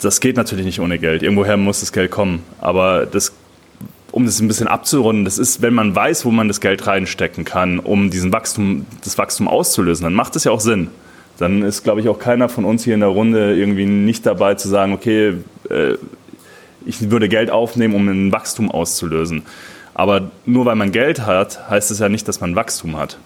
das 0.01 0.20
geht 0.20 0.36
natürlich 0.36 0.64
nicht 0.64 0.80
ohne 0.80 0.99
Geld. 0.99 1.22
Irgendwoher 1.22 1.57
muss 1.57 1.80
das 1.80 1.92
Geld 1.92 2.11
kommen. 2.11 2.42
Aber 2.61 3.07
das, 3.07 3.32
um 4.11 4.26
das 4.26 4.40
ein 4.40 4.49
bisschen 4.49 4.68
abzurunden, 4.68 5.24
das 5.24 5.38
ist, 5.38 5.62
wenn 5.62 5.74
man 5.74 5.94
weiß, 5.94 6.24
wo 6.24 6.30
man 6.30 6.49
das 6.49 6.61
Geld 6.61 6.86
reinstecken 6.86 7.44
kann, 7.44 7.78
um 7.78 8.11
diesen 8.11 8.32
Wachstum, 8.32 8.86
das 9.03 9.18
Wachstum 9.18 9.49
auszulösen, 9.49 10.05
dann 10.05 10.14
macht 10.14 10.36
es 10.36 10.44
ja 10.44 10.53
auch 10.53 10.61
Sinn. 10.61 10.88
Dann 11.38 11.62
ist, 11.62 11.84
glaube 11.84 12.01
ich, 12.01 12.09
auch 12.09 12.18
keiner 12.18 12.49
von 12.49 12.64
uns 12.64 12.84
hier 12.84 12.94
in 12.94 13.01
der 13.01 13.11
Runde 13.11 13.55
irgendwie 13.55 13.86
nicht 13.86 14.26
dabei 14.26 14.55
zu 14.55 14.68
sagen, 14.68 14.92
okay, 14.92 15.34
äh, 15.70 15.94
ich 16.84 17.11
würde 17.11 17.28
Geld 17.28 17.51
aufnehmen, 17.51 17.94
um 17.94 18.09
ein 18.09 18.32
Wachstum 18.32 18.70
auszulösen. 18.70 19.42
Aber 19.94 20.30
nur 20.46 20.64
weil 20.64 20.76
man 20.76 20.92
Geld 20.92 21.26
hat, 21.26 21.68
heißt 21.68 21.90
es 21.90 21.99
ja 21.99 22.09
nicht, 22.09 22.26
dass 22.28 22.40
man 22.40 22.57
Wachstum 22.57 22.96
hat. 22.96 23.18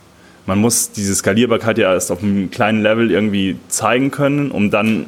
Man 0.46 0.58
muss 0.58 0.90
diese 0.90 1.14
Skalierbarkeit 1.14 1.78
ja 1.78 1.92
erst 1.92 2.10
auf 2.10 2.22
einem 2.22 2.50
kleinen 2.50 2.82
Level 2.82 3.10
irgendwie 3.10 3.56
zeigen 3.68 4.10
können, 4.10 4.50
um 4.50 4.70
dann 4.70 5.06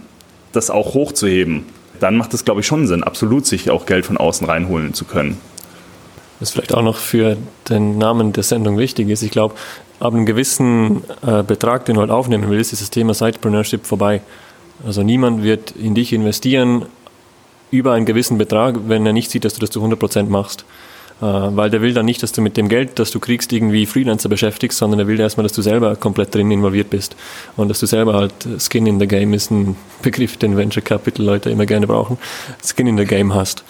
das 0.54 0.70
auch 0.70 0.94
hochzuheben, 0.94 1.66
dann 2.00 2.16
macht 2.16 2.34
es, 2.34 2.44
glaube 2.44 2.60
ich, 2.60 2.66
schon 2.66 2.86
Sinn, 2.86 3.04
absolut 3.04 3.46
sich 3.46 3.70
auch 3.70 3.86
Geld 3.86 4.06
von 4.06 4.16
außen 4.16 4.46
reinholen 4.46 4.94
zu 4.94 5.04
können. 5.04 5.38
Was 6.40 6.50
vielleicht 6.50 6.74
auch 6.74 6.82
noch 6.82 6.96
für 6.96 7.36
den 7.68 7.98
Namen 7.98 8.32
der 8.32 8.42
Sendung 8.42 8.76
wichtig 8.76 9.08
ist, 9.08 9.22
ich 9.22 9.30
glaube, 9.30 9.54
ab 10.00 10.12
einem 10.12 10.26
gewissen 10.26 11.04
äh, 11.26 11.42
Betrag, 11.42 11.84
den 11.84 11.94
du 11.94 12.00
halt 12.00 12.10
aufnehmen 12.10 12.48
willst, 12.48 12.72
ist 12.72 12.82
das 12.82 12.90
Thema 12.90 13.14
Sidepreneurship 13.14 13.86
vorbei. 13.86 14.20
Also 14.84 15.02
niemand 15.02 15.42
wird 15.42 15.70
in 15.70 15.94
dich 15.94 16.12
investieren 16.12 16.86
über 17.70 17.92
einen 17.92 18.06
gewissen 18.06 18.38
Betrag, 18.38 18.76
wenn 18.88 19.06
er 19.06 19.12
nicht 19.12 19.30
sieht, 19.30 19.44
dass 19.44 19.54
du 19.54 19.60
das 19.60 19.70
zu 19.70 19.82
100% 19.82 20.24
machst. 20.24 20.64
Äh, 21.20 21.24
weil 21.24 21.70
der 21.70 21.80
will 21.80 21.94
dann 21.94 22.06
nicht, 22.06 22.22
dass 22.22 22.32
du 22.32 22.42
mit 22.42 22.56
dem 22.56 22.68
Geld, 22.68 22.98
das 22.98 23.10
du 23.10 23.20
kriegst, 23.20 23.52
irgendwie 23.52 23.86
Freelancer 23.86 24.28
beschäftigst, 24.28 24.78
sondern 24.78 25.00
er 25.00 25.06
will 25.06 25.18
erstmal, 25.18 25.44
dass 25.44 25.52
du 25.52 25.62
selber 25.62 25.94
komplett 25.96 26.34
drin 26.34 26.50
involviert 26.50 26.90
bist. 26.90 27.16
Und 27.56 27.68
dass 27.68 27.80
du 27.80 27.86
selber 27.86 28.14
halt 28.14 28.34
Skin 28.58 28.86
in 28.86 28.98
the 28.98 29.06
Game 29.06 29.32
ist 29.32 29.50
ein 29.50 29.76
Begriff, 30.02 30.36
den 30.36 30.56
Venture 30.56 30.82
Capital 30.82 31.24
Leute 31.24 31.50
immer 31.50 31.66
gerne 31.66 31.86
brauchen, 31.86 32.18
Skin 32.62 32.86
in 32.86 32.98
the 32.98 33.04
Game 33.04 33.34
hast. 33.34 33.64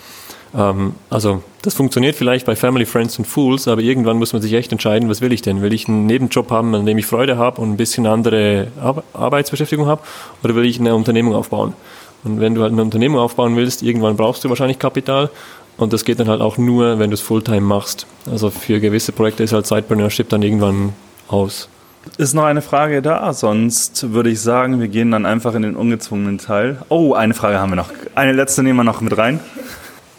Ähm, 0.56 0.94
also 1.10 1.42
das 1.62 1.74
funktioniert 1.74 2.16
vielleicht 2.16 2.46
bei 2.46 2.56
Family, 2.56 2.86
Friends 2.86 3.18
und 3.18 3.26
Fools, 3.26 3.68
aber 3.68 3.82
irgendwann 3.82 4.18
muss 4.18 4.32
man 4.32 4.40
sich 4.40 4.52
echt 4.54 4.72
entscheiden, 4.72 5.08
was 5.08 5.20
will 5.20 5.32
ich 5.32 5.42
denn? 5.42 5.62
Will 5.62 5.72
ich 5.72 5.88
einen 5.88 6.06
Nebenjob 6.06 6.50
haben, 6.50 6.74
an 6.74 6.86
dem 6.86 6.98
ich 6.98 7.06
Freude 7.06 7.36
habe 7.36 7.60
und 7.60 7.72
ein 7.72 7.76
bisschen 7.76 8.06
andere 8.06 8.68
Arbeitsbeschäftigung 9.12 9.86
habe, 9.86 10.02
oder 10.42 10.54
will 10.54 10.64
ich 10.64 10.80
eine 10.80 10.94
Unternehmung 10.94 11.34
aufbauen? 11.34 11.74
Und 12.22 12.40
wenn 12.40 12.54
du 12.54 12.62
halt 12.62 12.72
eine 12.72 12.82
Unternehmung 12.82 13.20
aufbauen 13.20 13.54
willst, 13.54 13.82
irgendwann 13.82 14.16
brauchst 14.16 14.44
du 14.44 14.48
wahrscheinlich 14.48 14.78
Kapital 14.78 15.28
und 15.76 15.92
das 15.92 16.04
geht 16.04 16.20
dann 16.20 16.28
halt 16.28 16.40
auch 16.40 16.58
nur, 16.58 16.98
wenn 16.98 17.10
du 17.10 17.14
es 17.14 17.20
Fulltime 17.20 17.60
machst. 17.60 18.06
Also 18.30 18.50
für 18.50 18.80
gewisse 18.80 19.12
Projekte 19.12 19.42
ist 19.42 19.52
halt 19.52 19.66
Sidepreneurship 19.66 20.28
dann 20.28 20.42
irgendwann 20.42 20.92
aus. 21.28 21.68
Ist 22.18 22.34
noch 22.34 22.44
eine 22.44 22.62
Frage 22.62 23.02
da? 23.02 23.32
Sonst 23.32 24.12
würde 24.12 24.30
ich 24.30 24.40
sagen, 24.40 24.78
wir 24.78 24.88
gehen 24.88 25.10
dann 25.10 25.26
einfach 25.26 25.54
in 25.54 25.62
den 25.62 25.74
ungezwungenen 25.74 26.38
Teil. 26.38 26.82
Oh, 26.88 27.14
eine 27.14 27.34
Frage 27.34 27.58
haben 27.58 27.70
wir 27.70 27.76
noch. 27.76 27.90
Eine 28.14 28.32
letzte 28.32 28.62
nehmen 28.62 28.76
wir 28.76 28.84
noch 28.84 29.00
mit 29.00 29.16
rein. 29.16 29.40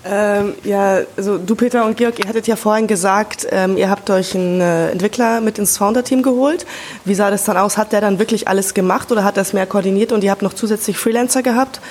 Ähm, 0.07 0.53
ja, 0.63 0.99
also 1.17 1.37
du 1.39 1.55
Peter 1.55 1.85
und 1.85 1.97
Georg, 1.97 2.19
ihr 2.19 2.27
hattet 2.27 2.45
ja 2.47 2.55
vorhin 2.55 2.85
gesagt, 2.85 3.47
ähm, 3.49 3.75
ihr 3.75 3.89
habt 3.89 4.09
euch 4.11 4.35
einen 4.35 4.61
äh, 4.61 4.91
Entwickler 4.91 5.41
mit 5.41 5.57
ins 5.57 5.77
Founder-Team 5.77 6.21
geholt. 6.21 6.67
Wie 7.05 7.15
sah 7.15 7.31
das 7.31 7.43
dann 7.43 7.57
aus? 7.57 7.77
Hat 7.77 7.91
der 7.91 8.01
dann 8.01 8.19
wirklich 8.19 8.47
alles 8.47 8.75
gemacht 8.75 9.11
oder 9.11 9.23
hat 9.23 9.35
das 9.35 9.53
mehr 9.53 9.65
koordiniert 9.65 10.11
und 10.11 10.23
ihr 10.23 10.29
habt 10.29 10.43
noch 10.43 10.53
zusätzlich 10.53 10.97
Freelancer 10.97 11.41
gehabt? 11.41 11.81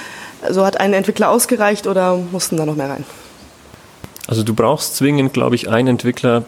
Also 0.42 0.64
hat 0.64 0.78
ein 0.78 0.92
Entwickler 0.92 1.30
ausgereicht 1.30 1.88
oder 1.88 2.16
mussten 2.30 2.56
da 2.56 2.66
noch 2.66 2.76
mehr 2.76 2.90
rein? 2.90 3.04
Also 4.26 4.42
du 4.42 4.54
brauchst 4.54 4.96
zwingend, 4.96 5.32
glaube 5.32 5.54
ich, 5.54 5.68
einen 5.68 5.88
Entwickler 5.88 6.44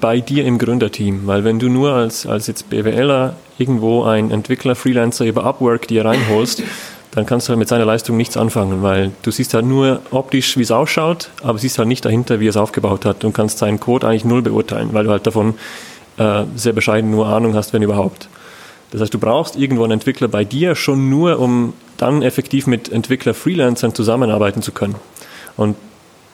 bei 0.00 0.20
dir 0.20 0.44
im 0.46 0.58
Gründerteam, 0.58 1.26
weil 1.26 1.44
wenn 1.44 1.58
du 1.58 1.68
nur 1.68 1.92
als, 1.92 2.26
als 2.26 2.46
jetzt 2.46 2.70
BWLer 2.70 3.36
irgendwo 3.58 4.04
einen 4.04 4.30
Entwickler, 4.30 4.74
Freelancer 4.74 5.26
über 5.26 5.44
Upwork 5.44 5.88
dir 5.88 6.04
reinholst, 6.04 6.62
dann 7.10 7.26
kannst 7.26 7.46
du 7.46 7.50
halt 7.50 7.58
mit 7.58 7.68
seiner 7.68 7.84
Leistung 7.84 8.16
nichts 8.16 8.36
anfangen, 8.36 8.82
weil 8.82 9.12
du 9.22 9.30
siehst 9.30 9.54
halt 9.54 9.66
nur 9.66 10.00
optisch, 10.10 10.56
wie 10.56 10.62
es 10.62 10.70
ausschaut, 10.70 11.30
aber 11.42 11.58
siehst 11.58 11.78
halt 11.78 11.86
nicht 11.86 12.04
dahinter, 12.04 12.40
wie 12.40 12.46
er 12.46 12.50
es 12.50 12.56
aufgebaut 12.56 13.04
hat 13.04 13.24
und 13.24 13.34
kannst 13.34 13.58
seinen 13.58 13.78
Code 13.78 14.08
eigentlich 14.08 14.24
null 14.24 14.42
beurteilen, 14.42 14.88
weil 14.92 15.04
du 15.04 15.10
halt 15.10 15.26
davon 15.26 15.54
äh, 16.16 16.44
sehr 16.56 16.72
bescheiden 16.72 17.10
nur 17.10 17.26
Ahnung 17.26 17.54
hast, 17.54 17.72
wenn 17.72 17.82
überhaupt. 17.82 18.28
Das 18.90 19.00
heißt, 19.00 19.14
du 19.14 19.18
brauchst 19.18 19.56
irgendwo 19.56 19.84
einen 19.84 19.94
Entwickler 19.94 20.28
bei 20.28 20.44
dir 20.44 20.74
schon 20.74 21.10
nur, 21.10 21.38
um 21.38 21.74
dann 21.96 22.22
effektiv 22.22 22.66
mit 22.66 22.90
Entwickler-Freelancern 22.90 23.94
zusammenarbeiten 23.94 24.62
zu 24.62 24.72
können. 24.72 24.94
Und 25.56 25.76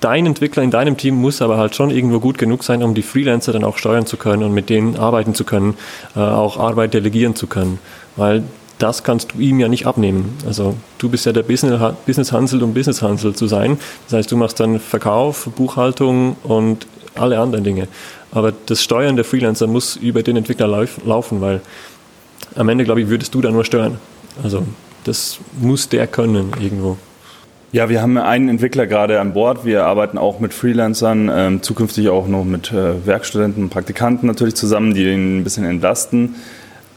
dein 0.00 0.26
Entwickler 0.26 0.62
in 0.62 0.70
deinem 0.70 0.96
Team 0.96 1.14
muss 1.14 1.42
aber 1.42 1.58
halt 1.58 1.74
schon 1.74 1.90
irgendwo 1.90 2.20
gut 2.20 2.38
genug 2.38 2.64
sein, 2.64 2.82
um 2.82 2.94
die 2.94 3.02
Freelancer 3.02 3.52
dann 3.52 3.64
auch 3.64 3.78
steuern 3.78 4.06
zu 4.06 4.16
können 4.16 4.42
und 4.42 4.52
mit 4.52 4.70
denen 4.70 4.96
arbeiten 4.96 5.34
zu 5.34 5.44
können, 5.44 5.76
äh, 6.16 6.20
auch 6.20 6.58
Arbeit 6.58 6.94
delegieren 6.94 7.34
zu 7.34 7.46
können. 7.46 7.78
Weil 8.16 8.42
das 8.78 9.04
kannst 9.04 9.32
du 9.32 9.38
ihm 9.38 9.60
ja 9.60 9.68
nicht 9.68 9.86
abnehmen. 9.86 10.38
Also 10.46 10.74
du 10.98 11.10
bist 11.10 11.26
ja 11.26 11.32
der 11.32 11.42
Business 11.42 12.32
Hansel, 12.32 12.62
um 12.62 12.72
Business 12.72 13.02
Hansel 13.02 13.34
zu 13.34 13.46
sein. 13.46 13.78
Das 14.08 14.18
heißt, 14.18 14.32
du 14.32 14.36
machst 14.36 14.58
dann 14.58 14.80
Verkauf, 14.80 15.50
Buchhaltung 15.54 16.36
und 16.42 16.86
alle 17.14 17.38
anderen 17.38 17.64
Dinge. 17.64 17.88
Aber 18.32 18.52
das 18.66 18.82
Steuern 18.82 19.16
der 19.16 19.24
Freelancer 19.24 19.66
muss 19.66 19.96
über 19.96 20.22
den 20.22 20.36
Entwickler 20.36 20.66
laufen, 21.04 21.40
weil 21.40 21.60
am 22.54 22.68
Ende, 22.68 22.84
glaube 22.84 23.02
ich, 23.02 23.08
würdest 23.08 23.34
du 23.34 23.40
da 23.40 23.50
nur 23.50 23.64
stören. 23.64 23.98
Also 24.42 24.62
das 25.04 25.38
muss 25.60 25.88
der 25.88 26.06
können 26.06 26.52
irgendwo. 26.60 26.96
Ja, 27.72 27.88
wir 27.88 28.02
haben 28.02 28.18
einen 28.18 28.48
Entwickler 28.48 28.88
gerade 28.88 29.20
an 29.20 29.32
Bord. 29.32 29.64
Wir 29.64 29.84
arbeiten 29.84 30.18
auch 30.18 30.40
mit 30.40 30.52
Freelancern, 30.52 31.30
ähm, 31.32 31.62
zukünftig 31.62 32.08
auch 32.08 32.26
noch 32.26 32.42
mit 32.44 32.72
äh, 32.72 33.06
Werkstudenten 33.06 33.62
und 33.62 33.70
Praktikanten 33.70 34.26
natürlich 34.26 34.56
zusammen, 34.56 34.92
die 34.92 35.04
ihn 35.04 35.38
ein 35.38 35.44
bisschen 35.44 35.64
entlasten. 35.64 36.34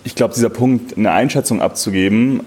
Ich 0.03 0.15
glaube, 0.15 0.33
dieser 0.33 0.49
Punkt, 0.49 0.97
eine 0.97 1.11
Einschätzung 1.11 1.61
abzugeben, 1.61 2.41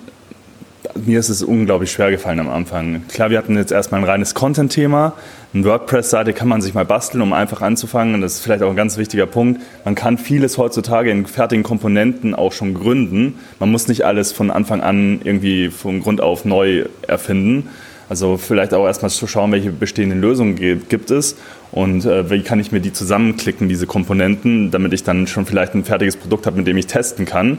mir 0.97 1.21
ist 1.21 1.29
es 1.29 1.45
unglaublich 1.45 1.93
schwer 1.93 2.11
gefallen 2.11 2.41
am 2.41 2.49
Anfang. 2.49 3.03
Klar, 3.07 3.31
wir 3.31 3.39
hatten 3.39 3.57
jetzt 3.57 3.71
erstmal 3.71 4.01
ein 4.01 4.09
reines 4.09 4.35
Content-Thema. 4.35 5.13
Eine 5.55 5.65
WordPress-Seite 5.65 6.33
kann 6.33 6.49
man 6.49 6.61
sich 6.63 6.75
mal 6.75 6.85
basteln, 6.85 7.23
um 7.23 7.33
einfach 7.33 7.63
anzufangen. 7.63 8.21
Das 8.23 8.35
ist 8.35 8.41
vielleicht 8.41 8.65
auch 8.65 8.71
ein 8.71 8.77
ganz 8.77 8.97
wichtiger 8.97 9.27
Punkt. 9.27 9.61
Man 9.85 9.95
kann 9.95 10.19
vieles 10.19 10.59
heutzutage 10.59 11.13
in 11.13 11.27
fertigen 11.27 11.63
Komponenten 11.63 12.35
auch 12.35 12.53
schon 12.53 12.75
gründen. 12.75 13.39
Man 13.61 13.71
muss 13.71 13.87
nicht 13.87 14.05
alles 14.05 14.33
von 14.33 14.51
Anfang 14.51 14.81
an 14.81 15.21
irgendwie 15.23 15.69
von 15.71 16.01
Grund 16.01 16.21
auf 16.21 16.45
neu 16.45 16.87
erfinden. 17.07 17.69
Also 18.09 18.37
vielleicht 18.37 18.73
auch 18.73 18.87
erstmal 18.87 19.11
zu 19.11 19.27
schauen, 19.27 19.53
welche 19.53 19.71
bestehenden 19.71 20.21
Lösungen 20.21 20.57
gibt 20.57 21.11
es 21.11 21.37
und 21.73 22.05
äh, 22.05 22.31
wie 22.31 22.43
kann 22.43 22.61
ich 22.61 22.71
mir 22.71 22.81
die 22.81 22.93
zusammenklicken, 22.93 23.69
diese 23.69 23.87
Komponenten, 23.87 24.71
damit 24.71 24.93
ich 24.93 25.03
dann 25.03 25.27
schon 25.27 25.45
vielleicht 25.45 25.75
ein 25.75 25.85
fertiges 25.85 26.17
Produkt 26.17 26.47
habe, 26.47 26.59
mit 26.59 26.67
dem 26.67 26.77
ich 26.77 26.87
testen 26.87 27.25
kann. 27.27 27.59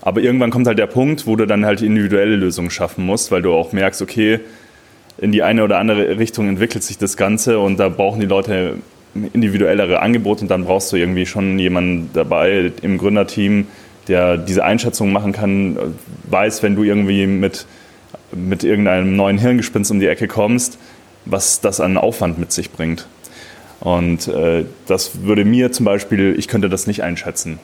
Aber 0.00 0.20
irgendwann 0.20 0.50
kommt 0.50 0.66
halt 0.66 0.78
der 0.78 0.86
Punkt, 0.86 1.26
wo 1.26 1.36
du 1.36 1.46
dann 1.46 1.64
halt 1.66 1.82
individuelle 1.82 2.36
Lösungen 2.36 2.70
schaffen 2.70 3.04
musst, 3.04 3.30
weil 3.30 3.42
du 3.42 3.52
auch 3.52 3.72
merkst, 3.72 4.00
okay, 4.02 4.40
in 5.18 5.32
die 5.32 5.42
eine 5.42 5.62
oder 5.64 5.78
andere 5.78 6.18
Richtung 6.18 6.48
entwickelt 6.48 6.82
sich 6.82 6.98
das 6.98 7.16
Ganze 7.16 7.58
und 7.58 7.78
da 7.78 7.88
brauchen 7.88 8.20
die 8.20 8.26
Leute 8.26 8.78
individuellere 9.14 10.00
Angebote 10.00 10.42
und 10.42 10.50
dann 10.50 10.64
brauchst 10.64 10.92
du 10.92 10.96
irgendwie 10.96 11.26
schon 11.26 11.58
jemanden 11.58 12.10
dabei 12.14 12.72
im 12.82 12.98
Gründerteam, 12.98 13.66
der 14.08 14.36
diese 14.36 14.64
Einschätzung 14.64 15.12
machen 15.12 15.32
kann, 15.32 15.78
weiß, 16.24 16.62
wenn 16.62 16.74
du 16.74 16.82
irgendwie 16.82 17.26
mit 17.26 17.66
mit 18.34 18.64
irgendeinem 18.64 19.16
neuen 19.16 19.38
Hirngespinst 19.38 19.90
um 19.90 20.00
die 20.00 20.06
Ecke 20.06 20.28
kommst, 20.28 20.78
was 21.24 21.60
das 21.60 21.80
an 21.80 21.96
Aufwand 21.96 22.38
mit 22.38 22.52
sich 22.52 22.70
bringt. 22.70 23.06
Und 23.80 24.28
äh, 24.28 24.64
das 24.86 25.22
würde 25.22 25.44
mir 25.44 25.72
zum 25.72 25.84
Beispiel, 25.84 26.34
ich 26.38 26.48
könnte 26.48 26.68
das 26.68 26.86
nicht 26.86 27.02
einschätzen. 27.02 27.58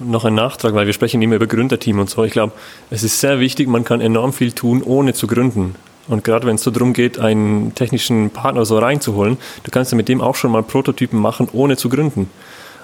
Noch 0.00 0.24
ein 0.24 0.34
Nachtrag, 0.34 0.74
weil 0.74 0.86
wir 0.86 0.92
sprechen 0.92 1.22
immer 1.22 1.36
über 1.36 1.46
Gründerteam 1.46 2.00
und 2.00 2.10
so. 2.10 2.24
Ich 2.24 2.32
glaube, 2.32 2.52
es 2.90 3.02
ist 3.02 3.20
sehr 3.20 3.38
wichtig, 3.38 3.68
man 3.68 3.84
kann 3.84 4.00
enorm 4.00 4.32
viel 4.32 4.52
tun, 4.52 4.82
ohne 4.82 5.14
zu 5.14 5.26
gründen. 5.26 5.76
Und 6.08 6.24
gerade 6.24 6.46
wenn 6.46 6.56
es 6.56 6.62
so 6.62 6.70
darum 6.70 6.92
geht, 6.92 7.18
einen 7.18 7.74
technischen 7.74 8.30
Partner 8.30 8.64
so 8.64 8.78
reinzuholen, 8.78 9.38
du 9.62 9.70
kannst 9.70 9.92
ja 9.92 9.96
mit 9.96 10.08
dem 10.08 10.20
auch 10.20 10.34
schon 10.34 10.50
mal 10.50 10.62
Prototypen 10.62 11.18
machen, 11.18 11.48
ohne 11.52 11.76
zu 11.76 11.88
gründen. 11.88 12.28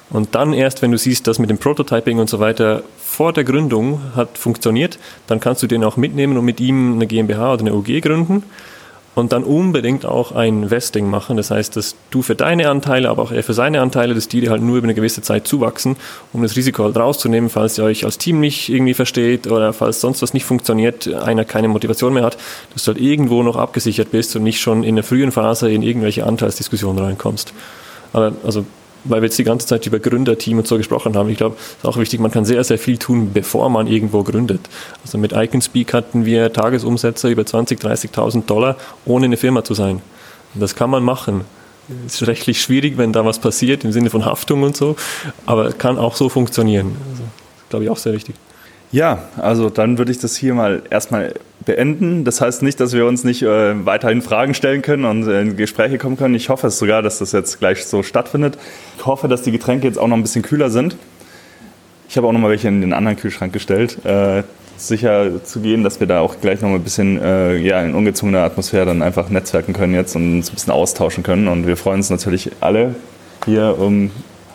Und 0.09 0.35
dann 0.35 0.53
erst, 0.53 0.83
wenn 0.83 0.91
du 0.91 0.99
siehst, 0.99 1.27
dass 1.27 1.39
mit 1.39 1.51
dem 1.51 1.59
Prototyping 1.59 2.19
und 2.19 2.29
so 2.29 2.41
weiter 2.41 2.83
vor 3.21 3.35
der 3.35 3.45
Gründung 3.45 4.01
hat 4.17 4.39
funktioniert, 4.39 4.99
dann 5.27 5.41
kannst 5.41 5.63
du 5.63 5.67
den 5.67 5.85
auch 5.85 5.99
mitnehmen 5.99 6.39
und 6.39 6.45
mit 6.47 6.59
ihm 6.59 6.95
eine 6.95 7.07
GmbH 7.07 7.53
oder 7.53 7.61
eine 7.61 7.75
UG 7.75 8.01
gründen 8.01 8.45
und 9.15 9.33
dann 9.33 9.45
unbedingt 9.45 10.07
auch 10.07 10.33
ein 10.33 10.71
Vesting 10.71 11.07
machen. 11.11 11.37
Das 11.37 11.51
heißt, 11.51 11.77
dass 11.77 11.97
du 12.11 12.23
für 12.23 12.35
deine 12.35 12.71
Anteile, 12.71 13.11
aber 13.11 13.21
auch 13.21 13.31
er 13.31 13.43
für 13.43 13.53
seine 13.53 13.83
Anteile, 13.83 14.15
dass 14.15 14.29
die 14.29 14.41
dir 14.41 14.51
halt 14.51 14.63
nur 14.63 14.79
über 14.79 14.87
eine 14.87 14.95
gewisse 14.95 15.21
Zeit 15.21 15.47
zuwachsen, 15.47 15.97
um 16.33 16.41
das 16.41 16.57
Risiko 16.57 16.85
halt 16.85 16.97
rauszunehmen, 16.97 17.51
falls 17.51 17.77
ihr 17.77 17.85
euch 17.85 18.07
als 18.07 18.17
Team 18.17 18.41
nicht 18.41 18.71
irgendwie 18.71 18.95
versteht 18.95 19.49
oder 19.49 19.75
falls 19.75 20.01
sonst 20.01 20.23
was 20.23 20.33
nicht 20.33 20.47
funktioniert, 20.47 21.07
einer 21.07 21.45
keine 21.45 21.69
Motivation 21.69 22.15
mehr 22.15 22.25
hat, 22.25 22.39
dass 22.73 22.85
du 22.85 22.93
halt 22.93 23.03
irgendwo 23.03 23.43
noch 23.43 23.57
abgesichert 23.57 24.13
bist 24.13 24.35
und 24.35 24.45
nicht 24.45 24.63
schon 24.63 24.83
in 24.83 24.95
der 24.95 25.05
frühen 25.05 25.31
Phase 25.31 25.71
in 25.71 25.83
irgendwelche 25.83 26.25
Anteilsdiskussionen 26.25 27.05
reinkommst. 27.05 27.53
Aber 28.15 28.33
also 28.45 28.65
weil 29.05 29.23
wir 29.23 29.27
jetzt 29.27 29.39
die 29.39 29.45
ganze 29.45 29.67
Zeit 29.67 29.87
über 29.87 29.99
Gründerteam 29.99 30.59
und 30.59 30.67
so 30.67 30.77
gesprochen 30.77 31.17
haben. 31.17 31.29
Ich 31.29 31.39
glaube, 31.39 31.57
es 31.59 31.77
ist 31.79 31.87
auch 31.87 31.97
wichtig, 31.97 32.21
man 32.21 32.31
kann 32.31 32.45
sehr, 32.45 32.63
sehr 32.65 32.79
viel 32.79 32.99
tun, 32.99 33.31
bevor 33.33 33.71
man 33.71 33.87
irgendwo 33.87 34.23
gründet. 34.23 34.61
Also 35.05 35.19
mit 35.19 35.33
IconSpeak 35.33 35.93
hatten 35.93 36.25
wir 36.25 36.53
Tagesumsätze 36.53 37.29
über 37.29 37.43
20.000, 37.43 37.81
30.000 37.81 38.47
Dollar, 38.47 38.77
ohne 39.07 39.27
eine 39.27 39.37
Firma 39.37 39.65
zu 39.65 39.75
sein. 39.75 40.03
Und 40.55 40.61
das 40.61 40.75
kann 40.75 40.91
man 40.91 41.03
machen. 41.03 41.43
Es 42.07 42.21
ist 42.21 42.29
rechtlich 42.29 42.61
schwierig, 42.61 42.99
wenn 42.99 43.13
da 43.13 43.25
was 43.25 43.39
passiert, 43.39 43.85
im 43.85 43.93
Sinne 43.93 44.11
von 44.11 44.25
Haftung 44.25 44.63
und 44.63 44.77
so, 44.77 44.97
aber 45.47 45.73
kann 45.73 45.99
auch 45.99 46.15
so 46.15 46.29
funktionieren. 46.29 46.97
Also, 47.11 47.25
glaube 47.69 47.85
ich, 47.85 47.91
auch 47.91 47.97
sehr 47.97 48.13
wichtig. 48.13 48.37
Ja, 48.93 49.29
also 49.37 49.71
dann 49.71 49.99
würde 49.99 50.11
ich 50.11 50.19
das 50.19 50.37
hier 50.37 50.53
mal 50.55 50.83
erstmal 50.91 51.35
beenden. 51.65 52.25
Das 52.25 52.41
heißt 52.41 52.63
nicht, 52.63 52.81
dass 52.81 52.93
wir 52.93 53.07
uns 53.07 53.23
nicht 53.23 53.43
äh, 53.43 53.87
weiterhin 53.87 54.21
Fragen 54.21 54.55
stellen 54.55 54.83
können 54.83 55.05
und 55.05 55.29
äh, 55.29 55.43
in 55.43 55.57
Gespräche 55.57 55.99
kommen 55.99 56.17
können. 56.17 56.35
Ich 56.35 56.49
hoffe 56.49 56.67
es 56.69 56.79
sogar, 56.79 57.03
dass 57.03 57.19
das 57.19 57.33
jetzt 57.33 57.61
gleich 57.61 57.85
so 57.85 58.03
stattfindet. 58.03 58.59
Ich 58.99 59.07
hoffe, 59.07 59.29
dass 59.29 59.43
die 59.43 59.53
Getränke 59.53 59.87
jetzt 59.87 59.99
auch 59.99 60.09
noch 60.09 60.17
ein 60.17 60.23
bisschen 60.23 60.43
kühler 60.43 60.71
sind. 60.71 60.97
Ich 62.09 62.17
habe 62.17 62.27
auch 62.27 62.33
noch 62.33 62.41
mal 62.41 62.51
welche 62.51 62.67
in 62.67 62.81
den 62.81 62.93
anderen 62.93 63.17
Kühlschrank 63.17 63.53
gestellt. 63.53 64.05
Äh, 64.05 64.43
sicher 64.77 65.45
zu 65.45 65.61
gehen, 65.61 65.85
dass 65.85 66.01
wir 66.01 66.09
da 66.09 66.21
auch 66.21 66.41
gleich 66.41 66.61
noch 66.61 66.71
mal 66.71 66.77
ein 66.77 66.83
bisschen 66.83 67.23
äh, 67.23 67.57
ja, 67.59 67.81
in 67.83 67.95
ungezwungener 67.95 68.43
Atmosphäre 68.43 68.87
dann 68.87 69.03
einfach 69.03 69.29
netzwerken 69.29 69.73
können 69.73 69.95
jetzt 69.95 70.17
und 70.17 70.39
uns 70.39 70.51
ein 70.51 70.55
bisschen 70.55 70.73
austauschen 70.73 71.23
können. 71.23 71.47
Und 71.47 71.67
wir 71.67 71.77
freuen 71.77 71.99
uns 71.99 72.11
natürlich 72.11 72.51
alle 72.61 72.97
hier, 73.45 73.77
um 73.79 74.11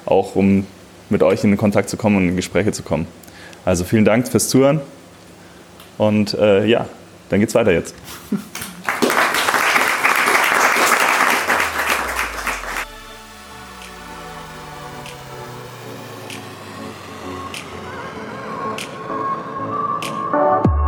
auch 0.06 0.36
um 0.36 0.66
mit 1.10 1.24
euch 1.24 1.44
in 1.46 1.56
Kontakt 1.56 1.90
zu 1.90 1.96
kommen 1.96 2.18
und 2.18 2.30
in 2.30 2.36
Gespräche 2.36 2.74
zu 2.74 2.84
kommen. 2.84 3.08
Also 3.66 3.84
vielen 3.84 4.06
Dank 4.06 4.28
fürs 4.28 4.48
Zuhören 4.48 4.80
und 5.98 6.36
äh, 6.36 6.66
ja, 6.66 6.86
dann 7.30 7.40
geht's 7.40 7.56
weiter 7.56 7.72
jetzt. 7.72 7.96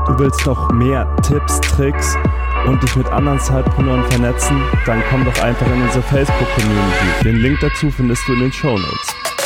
Du 0.06 0.24
willst 0.24 0.46
noch 0.46 0.72
mehr 0.72 1.08
Tipps, 1.24 1.60
Tricks 1.62 2.16
und 2.68 2.82
dich 2.84 2.96
mit 2.96 3.08
anderen 3.08 3.40
Zeitpreneuren 3.40 4.04
vernetzen, 4.12 4.62
dann 4.86 5.02
komm 5.10 5.26
doch 5.26 5.42
einfach 5.42 5.66
in 5.68 5.82
unsere 5.82 6.04
Facebook-Community. 6.04 7.24
Den 7.24 7.38
Link 7.38 7.60
dazu 7.60 7.90
findest 7.90 8.28
du 8.28 8.34
in 8.34 8.40
den 8.40 8.52
Show 8.52 8.78
Notes. 8.78 9.37